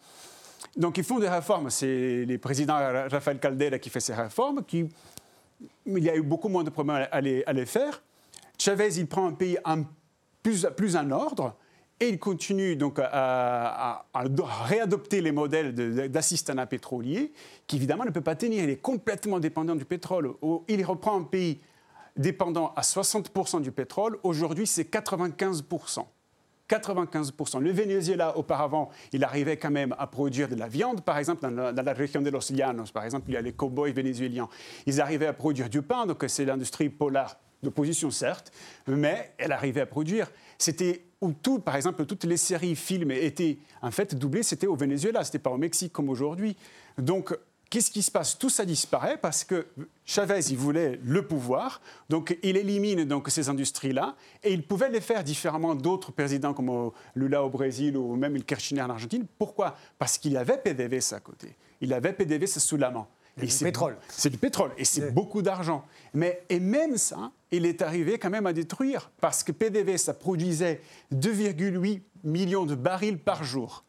Donc 0.76 0.98
ils 0.98 1.04
font 1.04 1.20
des 1.20 1.30
réformes. 1.30 1.70
C'est 1.70 2.26
le 2.26 2.38
président 2.38 2.76
Rafael 3.10 3.40
Caldera 3.40 3.78
qui 3.78 3.90
fait 3.90 4.00
ces 4.00 4.16
réformes. 4.16 4.64
Qui, 4.66 4.90
il 5.86 6.04
y 6.04 6.10
a 6.10 6.16
eu 6.16 6.24
beaucoup 6.24 6.50
moins 6.50 6.64
de 6.64 6.70
problèmes 6.70 7.08
à 7.12 7.22
les, 7.22 7.66
faire. 7.66 8.02
Chavez, 8.58 8.98
il 8.98 9.08
prend 9.08 9.28
un 9.28 9.34
pays 9.34 9.58
plus 10.44 10.96
en 10.96 11.12
ordre 11.12 11.56
et 12.00 12.10
il 12.10 12.20
continue 12.20 12.76
donc 12.76 13.00
à, 13.02 14.06
réadopter 14.14 15.22
les 15.22 15.32
modèles 15.32 15.74
d'assistanat 16.10 16.66
pétrolier 16.66 17.32
qui 17.68 17.78
évidemment 17.78 18.04
ne 18.04 18.10
peut 18.10 18.22
pas 18.22 18.36
tenir. 18.36 18.64
Il 18.64 18.70
est 18.70 18.82
complètement 18.82 19.40
dépendant 19.40 19.76
du 19.76 19.86
pétrole. 19.86 20.34
Il 20.68 20.84
reprend 20.84 21.20
un 21.20 21.24
pays 21.24 21.62
dépendant 22.18 22.74
à 22.76 22.82
60% 22.82 23.62
du 23.62 23.72
pétrole. 23.72 24.18
Aujourd'hui, 24.24 24.68
c'est 24.68 24.90
95%. 24.92 26.06
95%. 26.70 27.60
Le 27.60 27.72
Venezuela, 27.72 28.38
auparavant, 28.38 28.90
il 29.14 29.24
arrivait 29.24 29.58
quand 29.58 29.72
même 29.72 29.96
à 30.00 30.08
produire 30.08 30.50
de 30.50 30.56
la 30.56 30.68
viande. 30.68 31.02
Par 31.02 31.18
exemple, 31.18 31.42
dans 31.42 31.72
la, 31.84 31.94
région 31.94 32.22
de 32.22 32.30
Los 32.30 32.52
Llanos, 32.52 32.92
par 32.92 33.06
exemple, 33.06 33.26
il 33.30 33.36
y 33.36 33.38
a 33.38 33.42
les 33.42 33.54
cow-boys 33.54 33.92
vénézuéliens. 33.92 34.50
Ils 34.86 35.00
arrivaient 35.00 35.28
à 35.28 35.34
produire 35.34 35.70
du 35.70 35.82
pain, 35.82 36.08
donc 36.08 36.24
c'est 36.28 36.46
l'industrie 36.46 36.90
polaire 36.90 37.38
d'opposition, 37.62 38.12
certes, 38.12 38.52
mais 38.88 39.34
elle 39.38 39.52
arrivait 39.52 39.82
à 39.82 39.86
produire. 39.86 40.32
C'était 40.58 41.06
où 41.22 41.32
tout, 41.34 41.60
par 41.60 41.76
exemple, 41.76 42.06
toutes 42.06 42.26
les 42.26 42.38
séries, 42.38 42.76
films 42.76 43.12
étaient 43.12 43.58
en 43.82 43.92
fait 43.92 44.16
doublés, 44.16 44.44
c'était 44.44 44.68
au 44.68 44.76
Venezuela, 44.76 45.24
c'était 45.24 45.40
pas 45.40 45.50
au 45.52 45.58
Mexique 45.58 45.94
comme 45.94 46.10
aujourd'hui. 46.10 46.56
Donc, 46.98 47.36
Qu'est-ce 47.70 47.92
qui 47.92 48.04
se 48.04 48.12
passe? 48.12 48.38
Tout 48.38 48.50
ça 48.50 48.64
disparaît 48.64 49.18
parce 49.18 49.44
que 49.44 49.66
Chavez, 50.06 50.40
il 50.50 50.58
voulait 50.58 51.00
le 51.04 51.28
pouvoir, 51.28 51.82
donc 52.10 52.38
il 52.44 52.58
élimine 52.58 53.06
donc 53.06 53.30
ces 53.30 53.50
industries-là, 53.50 54.16
et 54.44 54.54
il 54.54 54.64
pouvait 54.64 54.90
les 54.90 55.02
faire 55.02 55.24
différemment 55.24 55.74
d'autres 55.74 56.12
présidents 56.12 56.54
comme 56.54 56.92
Lula 57.16 57.44
au 57.44 57.50
Brésil 57.50 57.98
ou 57.98 58.16
même 58.16 58.42
Kirchner 58.44 58.82
en 58.84 58.92
Argentine. 58.92 59.26
Pourquoi? 59.38 59.76
Parce 59.98 60.18
qu'il 60.18 60.38
avait 60.38 60.58
PDVSA 60.58 61.18
à 61.18 61.20
côté. 61.20 61.56
Il 61.82 61.92
avait 61.92 62.14
PDVSA 62.14 62.60
sous 62.60 62.78
la 62.78 62.92
main. 62.92 63.08
C'est 63.38 63.46
du 63.46 63.64
pétrole. 63.66 63.98
C'est 64.08 64.30
du 64.30 64.38
pétrole 64.38 64.72
et 64.78 64.86
c'est 64.86 65.12
beaucoup 65.12 65.42
d'argent. 65.42 65.84
Mais 66.14 66.44
et 66.48 66.60
même 66.60 66.98
ça, 66.98 67.32
il 67.56 67.66
est 67.66 67.82
arrivé 67.82 68.18
quand 68.18 68.30
même 68.30 68.46
à 68.46 68.54
détruire 68.54 69.12
parce 69.20 69.44
que 69.44 69.52
PDVSA 69.52 70.14
produisait 70.14 70.82
2,8 71.14 72.02
millions 72.24 72.66
de 72.66 72.76
barils 72.76 73.18
par 73.18 73.44
jour 73.44 73.84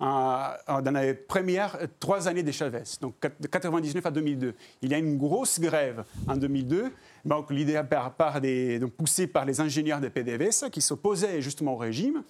dans 0.00 1.00
les 1.00 1.14
premières 1.14 1.78
trois 2.00 2.26
années 2.26 2.42
de 2.42 2.50
Chavez, 2.50 2.82
donc 3.00 3.14
de 3.38 3.46
99 3.46 4.04
à 4.04 4.10
2002. 4.10 4.54
Il 4.82 4.90
y 4.90 4.94
a 4.94 4.98
une 4.98 5.16
grosse 5.16 5.60
grève 5.60 6.04
en 6.26 6.36
2002, 6.36 6.90
donc 7.24 7.52
l'idée 7.52 7.80
par 7.88 8.40
des, 8.40 8.80
donc 8.80 8.92
poussée 8.94 9.28
par 9.28 9.44
les 9.44 9.60
ingénieurs 9.60 10.00
de 10.00 10.08
PDVSA 10.08 10.70
qui 10.70 10.80
s'opposaient 10.80 11.40
justement 11.40 11.74
au 11.74 11.76
régime. 11.76 12.24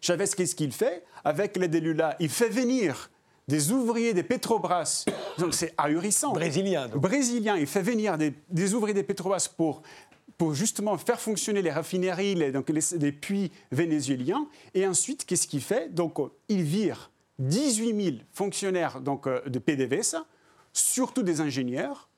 Chavez, 0.00 0.24
qu'est-ce 0.34 0.54
qu'il 0.54 0.72
fait? 0.72 1.04
Avec 1.22 1.58
l'aide 1.58 1.72
de 1.72 1.78
Lula, 1.78 2.16
il 2.18 2.30
fait 2.30 2.48
venir 2.48 3.10
des 3.50 3.72
ouvriers 3.72 4.14
des 4.14 4.22
Petrobras, 4.22 5.04
donc 5.38 5.54
c'est 5.54 5.74
ahurissant. 5.76 6.32
Brésilien. 6.32 6.88
Donc. 6.88 7.02
Brésilien, 7.02 7.56
il 7.56 7.66
fait 7.66 7.82
venir 7.82 8.16
des, 8.16 8.32
des 8.48 8.74
ouvriers 8.74 8.94
des 8.94 9.02
Petrobras 9.02 9.48
pour 9.56 9.82
pour 10.38 10.54
justement 10.54 10.96
faire 10.96 11.20
fonctionner 11.20 11.60
les 11.60 11.70
raffineries, 11.70 12.34
les, 12.34 12.50
donc 12.50 12.70
les, 12.70 13.12
puits 13.12 13.52
vénézuéliens. 13.72 14.46
Et 14.72 14.86
ensuite, 14.86 15.26
qu'est-ce 15.26 15.46
qu'il 15.46 15.60
fait? 15.60 15.92
Donc, 15.92 16.16
il 16.48 16.62
vire 16.62 17.10
18 17.40 18.02
000 18.04 18.16
fonctionnaires 18.32 19.02
donc, 19.02 19.26
euh, 19.26 19.42
de 19.46 19.58
PDVSA, 19.58 20.24
surtout 20.72 21.22
des 21.22 21.42
ingénieurs, 21.42 22.08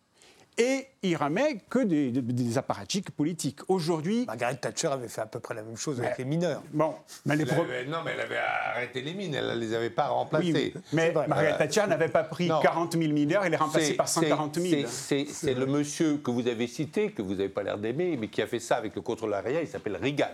et 0.58 0.86
il 1.02 1.16
remet 1.16 1.58
que 1.68 1.80
des, 1.80 2.10
des, 2.10 2.58
apparatchiks 2.58 3.10
politiques. 3.10 3.60
Aujourd'hui. 3.68 4.24
Margaret 4.26 4.56
Thatcher 4.56 4.88
avait 4.88 5.08
fait 5.08 5.22
à 5.22 5.26
peu 5.26 5.40
près 5.40 5.54
la 5.54 5.62
même 5.62 5.76
chose 5.76 6.00
avec 6.00 6.18
les 6.18 6.24
mineurs. 6.24 6.62
Bon, 6.72 6.94
mais 7.26 7.36
les 7.36 7.44
non, 7.44 7.98
mais 8.04 8.12
elle 8.14 8.20
avait 8.20 8.38
arrêté 8.74 9.02
les 9.02 9.14
mines, 9.14 9.34
elle 9.34 9.48
ne 9.48 9.54
les 9.54 9.74
avait 9.74 9.90
pas 9.90 10.08
remplacées. 10.08 10.74
mais 10.92 11.12
Margaret 11.12 11.58
Thatcher 11.58 11.86
n'avait 11.88 12.08
pas 12.08 12.22
pris 12.22 12.48
40 12.48 12.92
000 12.92 13.12
mineurs, 13.12 13.44
elle 13.44 13.54
est 13.54 13.56
remplacée 13.56 13.94
par 13.94 14.08
140 14.08 14.58
000. 14.58 14.82
C'est 14.86 15.54
le 15.54 15.66
monsieur 15.66 16.18
que 16.18 16.30
vous 16.30 16.46
avez 16.46 16.66
cité, 16.66 17.10
que 17.10 17.22
vous 17.22 17.34
n'avez 17.34 17.48
pas 17.48 17.62
l'air 17.62 17.78
d'aimer, 17.78 18.16
mais 18.16 18.28
qui 18.28 18.42
a 18.42 18.46
fait 18.46 18.60
ça 18.60 18.76
avec 18.76 18.94
le 18.94 19.02
contrôle 19.02 19.34
aréa, 19.34 19.62
il 19.62 19.68
s'appelle 19.68 19.96
Reagan. 19.96 20.26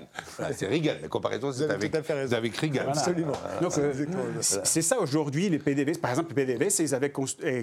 c'est 0.53 0.67
Reagan, 0.67 0.95
la 1.01 1.09
comparaison 1.09 1.53
c'est 1.53 1.71
avec, 1.71 1.95
avec 1.95 2.57
Reagan. 2.57 2.89
Absolument. 2.89 3.33
Euh, 3.79 3.93
c'est 4.41 4.83
ça 4.83 4.99
aujourd'hui, 4.99 5.49
les 5.49 5.59
PDV. 5.59 5.99
Par 5.99 6.11
exemple, 6.11 6.35
les 6.37 6.45
PDV, 6.45 6.69
ils 6.79 6.95
avaient 6.95 7.13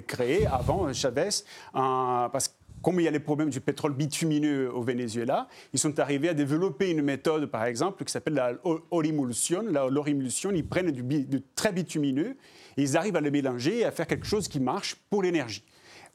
créé 0.06 0.46
avant 0.46 0.92
Chavez, 0.92 1.28
un, 1.74 2.28
parce 2.32 2.45
comme 2.82 3.00
il 3.00 3.04
y 3.04 3.08
a 3.08 3.10
les 3.10 3.20
problèmes 3.20 3.50
du 3.50 3.60
pétrole 3.60 3.94
bitumineux 3.94 4.72
au 4.72 4.82
Venezuela, 4.82 5.48
ils 5.72 5.78
sont 5.78 5.98
arrivés 5.98 6.28
à 6.28 6.34
développer 6.34 6.90
une 6.90 7.02
méthode, 7.02 7.46
par 7.46 7.64
exemple, 7.64 8.04
qui 8.04 8.12
s'appelle 8.12 8.34
la 8.34 8.52
l'orimulsion. 8.92 9.62
L'orimulsion, 9.90 10.50
ils 10.52 10.66
prennent 10.66 10.90
du, 10.90 11.02
du, 11.02 11.42
très 11.54 11.72
bitumineux 11.72 12.36
et 12.76 12.82
ils 12.82 12.96
arrivent 12.96 13.16
à 13.16 13.20
le 13.20 13.30
mélanger 13.30 13.78
et 13.78 13.84
à 13.84 13.90
faire 13.90 14.06
quelque 14.06 14.26
chose 14.26 14.48
qui 14.48 14.60
marche 14.60 14.96
pour 15.10 15.22
l'énergie. 15.22 15.64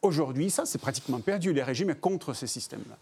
Aujourd'hui, 0.02 0.50
ça, 0.50 0.66
c'est 0.66 0.80
pratiquement 0.80 1.20
perdu. 1.20 1.54
Les 1.54 1.62
régimes 1.62 1.90
sont 1.90 2.00
contre 2.00 2.34
ce 2.34 2.48
système-là. 2.48 2.98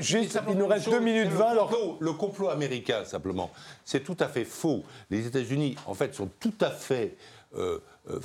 Juste, 0.00 0.38
il 0.48 0.56
nous 0.56 0.66
reste 0.66 0.88
2 0.88 1.00
minutes 1.00 1.28
20. 1.28 1.54
Le 1.54 1.60
complot, 1.60 1.96
le 2.00 2.12
complot 2.14 2.48
américain, 2.48 3.04
simplement, 3.04 3.50
c'est 3.84 4.02
tout 4.02 4.16
à 4.20 4.28
fait 4.28 4.44
faux. 4.44 4.82
Les 5.10 5.26
États-Unis, 5.26 5.76
en 5.86 5.92
fait, 5.92 6.14
sont 6.14 6.30
tout 6.40 6.54
à 6.62 6.70
fait 6.70 7.16
euh, 7.56 7.78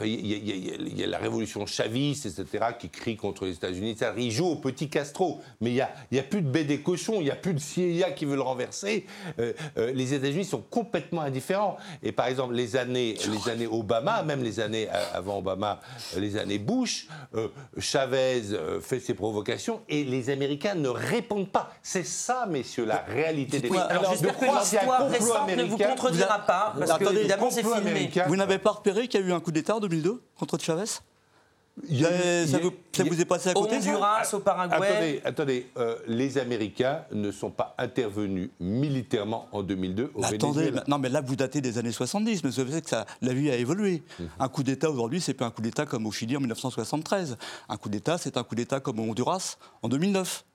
il 0.04 0.98
y, 0.98 1.04
a 1.04 1.08
la 1.08 1.18
révolution 1.18 1.66
chaviste, 1.66 2.26
etc., 2.26 2.66
qui 2.80 2.90
crie 2.90 3.18
contre 3.18 3.46
les 3.46 3.54
États-Unis. 3.54 3.98
Il 4.18 4.32
joue 4.32 4.48
au 4.48 4.56
petit 4.56 4.90
Castro, 4.90 5.42
mais 5.62 5.72
il 5.72 5.86
n'y 6.12 6.20
a, 6.20 6.24
plus 6.24 6.42
de 6.42 6.48
baie 6.48 6.64
des 6.64 6.80
cochons, 6.80 7.16
il 7.20 7.26
n'y 7.26 7.32
a 7.32 7.36
plus 7.36 7.54
de 7.54 7.60
CIA 7.60 8.12
qui 8.12 8.26
veut 8.26 8.36
le 8.36 8.42
renverser. 8.42 9.06
Euh, 9.40 9.54
euh, 9.78 9.92
les 9.94 10.14
États-Unis 10.14 10.46
sont 10.46 10.62
complètement 10.62 11.22
indifférents. 11.22 11.78
Et 12.02 12.12
par 12.12 12.28
exemple, 12.28 12.54
les 12.54 12.76
années, 12.76 13.16
les 13.28 13.52
années 13.52 13.68
Obama, 13.68 14.24
même 14.24 14.44
les 14.44 14.60
années 14.60 14.88
avant 15.14 15.40
Obama, 15.40 15.82
les 16.18 16.38
années 16.38 16.60
Bush, 16.60 17.08
Chavez 17.78 18.42
fait 18.82 19.00
ses 19.00 19.14
provocations 19.14 19.82
et 19.90 20.04
les 20.04 20.30
Américains 20.30 20.76
ne 20.76 20.90
répondent 20.90 21.50
pas. 21.50 21.72
C'est 21.84 22.06
ça, 22.06 22.46
messieurs, 22.50 22.86
la 22.86 23.04
réalité 23.08 23.60
des 23.60 23.68
choses. 23.68 23.78
alors, 23.90 24.12
j'espère 24.12 24.38
que 24.38 24.46
l'histoire 24.46 25.08
récente 25.08 25.56
ne 25.56 25.64
vous 25.64 25.78
contredira 25.78 26.40
pas, 26.40 26.74
parce 26.78 26.98
que 26.98 27.18
évidemment 27.18 27.50
c'est 27.50 27.64
filmé. 27.64 28.10
Vous 28.28 28.36
n'avez 28.36 28.58
pas 28.58 28.72
repéré 28.72 29.08
qu'il 29.08 29.22
y 29.22 29.24
a 29.24 29.28
eu 29.28 29.34
un 29.34 29.40
coup 29.40 29.52
d'État 29.52 29.65
en 29.74 29.80
2002 29.80 30.22
contre 30.38 30.60
Chavez? 30.60 30.86
Ça, 30.86 32.58
vous, 32.60 32.72
vous, 33.06 33.22
est 33.22 33.26
passé 33.26 33.50
à 33.50 33.54
côté 33.54 33.76
Au 33.76 33.80
Honduras, 33.80 34.30
au 34.32 34.40
Paraguay. 34.40 34.76
Attendez, 34.76 35.22
attendez 35.26 35.68
euh, 35.78 35.98
les 36.08 36.38
Américains 36.38 37.02
ne 37.12 37.32
sont 37.32 37.50
pas 37.50 37.76
intervenus 37.78 38.50
militairement 38.62 39.50
en 39.52 39.62
2002 39.62 40.12
au 40.16 40.24
Attendez, 40.24 40.72
non 40.88 41.00
mais 41.00 41.10
là 41.10 41.20
vous 41.20 41.36
datez 41.36 41.60
des 41.60 41.78
années 41.78 41.92
70, 41.92 42.44
mais 42.44 42.50
vous 42.50 42.56
savez 42.56 42.82
que 42.82 42.90
ça, 42.90 43.06
la 43.22 43.34
vie 43.34 43.52
a 43.52 43.58
évolué. 43.58 44.04
Mhm. 44.20 44.30
Un 44.40 44.48
coup 44.48 44.64
d'État 44.64 44.90
aujourd'hui, 44.90 45.20
c'est 45.20 45.34
pas 45.34 45.46
un 45.46 45.52
coup 45.52 45.62
d'État 45.62 45.86
comme 45.86 46.06
au 46.06 46.12
Chili 46.12 46.38
en 46.38 46.40
1973. 46.40 47.38
Un 47.68 47.78
coup 47.78 47.90
d'État, 47.90 48.18
c'est 48.18 48.38
un 48.38 48.44
coup 48.44 48.56
d'État 48.56 48.80
comme 48.80 49.00
au 49.00 49.04
Honduras 49.04 49.58
en 49.82 49.90
2009 49.90 50.46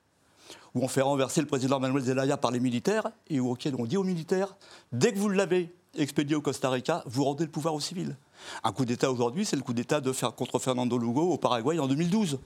où 0.74 0.84
on 0.84 0.88
fait 0.88 1.02
renverser 1.02 1.40
le 1.40 1.46
président 1.46 1.80
Manuel 1.80 2.02
Zelaya 2.02 2.36
par 2.36 2.50
les 2.50 2.61
militaires 2.61 3.11
et 3.28 3.40
auquel 3.40 3.74
on 3.76 3.84
dit 3.84 3.96
aux 3.96 4.04
militaires 4.04 4.56
dès 4.92 5.12
que 5.12 5.18
vous 5.18 5.28
l'avez 5.28 5.70
expédié 5.97 6.36
au 6.36 6.41
Costa 6.41 6.70
Rica, 6.70 7.03
vous 7.07 7.24
rendez 7.24 7.45
le 7.45 7.51
pouvoir 7.51 7.74
aux 7.74 7.80
civils. 7.80 8.16
Un 8.64 8.72
coup 8.72 8.84
d'État 8.84 9.11
aujourd'hui, 9.11 9.45
c'est 9.45 9.57
le 9.57 9.62
coup 9.62 9.72
d'État 9.72 10.01
de 10.01 10.12
faire 10.12 10.34
contre 10.34 10.59
Fernando 10.59 10.97
Lugo 10.99 11.32
au 11.32 11.38
Paraguay 11.38 11.78
en 11.78 11.86
2012. 11.86 12.38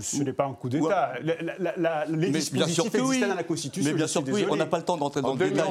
Ce 0.00 0.22
n'est 0.22 0.32
pas 0.32 0.46
un 0.46 0.54
coup 0.54 0.68
d'État. 0.68 1.12
Les 1.20 2.30
dispositifs 2.30 2.94
existaient 2.94 3.28
dans 3.28 3.34
la 3.34 3.44
Constitution. 3.44 3.90
Mais 3.90 3.96
bien 3.96 4.06
sûr, 4.06 4.22
oui, 4.26 4.44
on 4.48 4.56
n'a 4.56 4.66
pas 4.66 4.78
le 4.78 4.84
temps 4.84 4.96
d'entrer 4.96 5.22
dans 5.22 5.34
le 5.34 5.38
détail. 5.38 5.68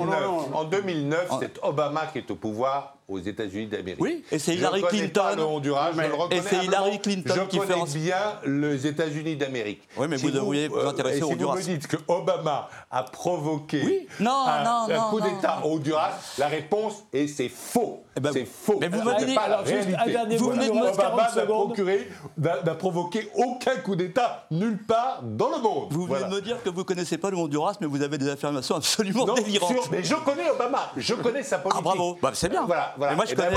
En 0.53 0.63
2009, 0.63 1.31
c'est 1.39 1.59
Obama 1.63 2.07
qui 2.07 2.19
est 2.19 2.31
au 2.31 2.35
pouvoir 2.35 2.96
aux 3.07 3.19
États-Unis 3.19 3.67
d'Amérique. 3.67 4.01
Oui, 4.01 4.23
et 4.31 4.37
c'est 4.37 4.55
Hillary 4.55 4.81
Clinton. 4.81 5.21
Pas 5.21 5.35
le 5.35 5.43
Honduras, 5.43 5.91
je 5.93 6.01
le 6.01 6.13
reconnais. 6.13 6.41
Et 6.41 6.43
c'est 6.43 6.65
Hillary 6.65 6.99
Clinton 6.99 7.33
je 7.35 7.41
qui 7.43 7.59
fait. 7.59 7.73
Je 7.87 7.97
bien 7.97 8.39
les 8.45 8.85
États-Unis 8.85 9.37
d'Amérique. 9.37 9.81
Oui, 9.95 10.07
mais 10.09 10.17
vous 10.17 10.31
devriez 10.31 10.67
vous, 10.67 10.79
intéresser 10.79 11.23
au 11.23 11.31
Honduras. 11.31 11.55
Si 11.57 11.63
vous 11.63 11.69
me 11.69 11.77
dites 11.77 11.87
que 11.87 11.97
Obama 12.07 12.69
a 12.91 13.03
provoqué 13.03 13.81
oui. 13.85 14.07
non, 14.19 14.43
un, 14.45 14.63
non, 14.63 14.93
un 14.93 15.09
coup 15.09 15.21
d'État 15.21 15.61
au 15.63 15.75
Honduras, 15.75 16.19
la 16.37 16.47
réponse 16.47 17.05
est 17.13 17.27
c'est 17.27 17.49
faux. 17.49 18.03
Eh 18.17 18.19
ben, 18.19 18.31
c'est 18.33 18.45
faux. 18.45 18.77
Mais 18.81 18.87
vous 18.87 19.03
me 19.03 19.17
dites 19.19 19.35
pas 19.35 19.47
la 19.47 19.57
réalité. 19.57 20.37
Vous 20.37 20.49
venez 20.49 20.67
de 20.67 20.71
Obama 20.71 21.29
n'a 21.35 21.45
procuré, 21.45 22.09
n'a 22.37 22.75
provoqué 22.75 23.29
aucun 23.35 23.75
coup 23.77 23.95
d'État 23.95 24.47
nulle 24.49 24.83
part 24.83 25.21
dans 25.23 25.49
le 25.49 25.61
monde. 25.61 25.89
Vous 25.91 26.07
venez 26.07 26.23
de 26.23 26.35
me 26.35 26.41
dire 26.41 26.61
que 26.63 26.69
vous 26.69 26.83
connaissez 26.83 27.19
pas 27.19 27.29
le 27.29 27.37
Honduras, 27.37 27.75
mais 27.79 27.85
vous 27.85 28.01
avez 28.01 28.17
des 28.17 28.29
affirmations 28.29 28.75
absolument 28.75 29.25
délirantes. 29.35 29.91
Mais 29.91 30.03
je 30.03 30.15
connais 30.15 30.49
Obama, 30.49 30.91
je 30.97 31.13
connais 31.13 31.43
sa 31.43 31.59
politique. 31.59 31.79
Ah 31.79 31.83
bravo, 31.83 32.17
bah, 32.19 32.31
c'est 32.33 32.49
bien. 32.49 32.65
Voilà, 32.65 32.95
voilà. 32.97 33.15
moi 33.15 33.25
je 33.25 33.35
connais 33.35 33.49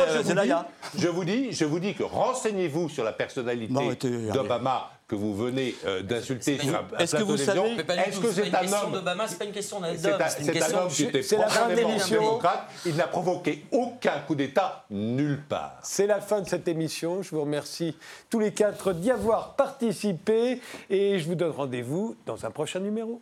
je 0.95 1.09
vous 1.09 1.25
dis, 1.25 1.53
je 1.53 1.65
vous 1.65 1.79
dis 1.79 1.95
que 1.95 2.03
renseignez-vous 2.03 2.91
sur 2.91 3.05
la 3.05 3.13
personnalité 3.13 3.97
d'Obama 4.33 4.91
que 5.11 5.17
vous 5.17 5.35
venez 5.35 5.75
euh, 5.87 6.03
d'insulter 6.03 6.57
sur 6.57 6.73
un, 6.73 6.87
Est-ce 7.01 7.17
que 7.17 7.25
vous 7.25 7.37
savez 7.37 7.77
Est-ce 8.07 8.21
que 8.21 8.31
c'est 8.31 8.55
un 8.55 8.73
homme 8.73 8.93
d'Obama 8.93 9.27
C'est 9.27 9.39
pas 9.39 9.45
une 9.45 9.51
question 9.51 9.81
d'homme. 9.81 9.97
C'est 9.97 10.63
un 10.63 10.79
homme 10.79 10.89
qui 10.89 11.03
était 11.03 11.37
profondément 11.37 11.97
démocrate. 12.09 12.71
Il 12.87 12.95
n'a 12.95 13.09
provoqué 13.09 13.65
aucun 13.73 14.21
coup 14.21 14.37
d'État 14.37 14.85
nulle 14.89 15.43
part. 15.49 15.81
C'est 15.83 16.07
la 16.07 16.21
fin 16.21 16.43
de 16.43 16.49
cette 16.49 16.69
émission. 16.69 17.23
Je 17.23 17.31
vous 17.31 17.41
remercie 17.41 17.97
tous 18.31 18.39
les 18.39 18.53
quatre 18.53 18.93
d'y 18.93 19.11
avoir 19.11 19.57
participé 19.57 20.61
et 20.89 21.19
je 21.19 21.27
vous 21.27 21.35
donne 21.35 21.51
rendez-vous 21.51 22.15
dans 22.25 22.47
un 22.47 22.53
prochain 22.53 22.79
numéro. 22.79 23.21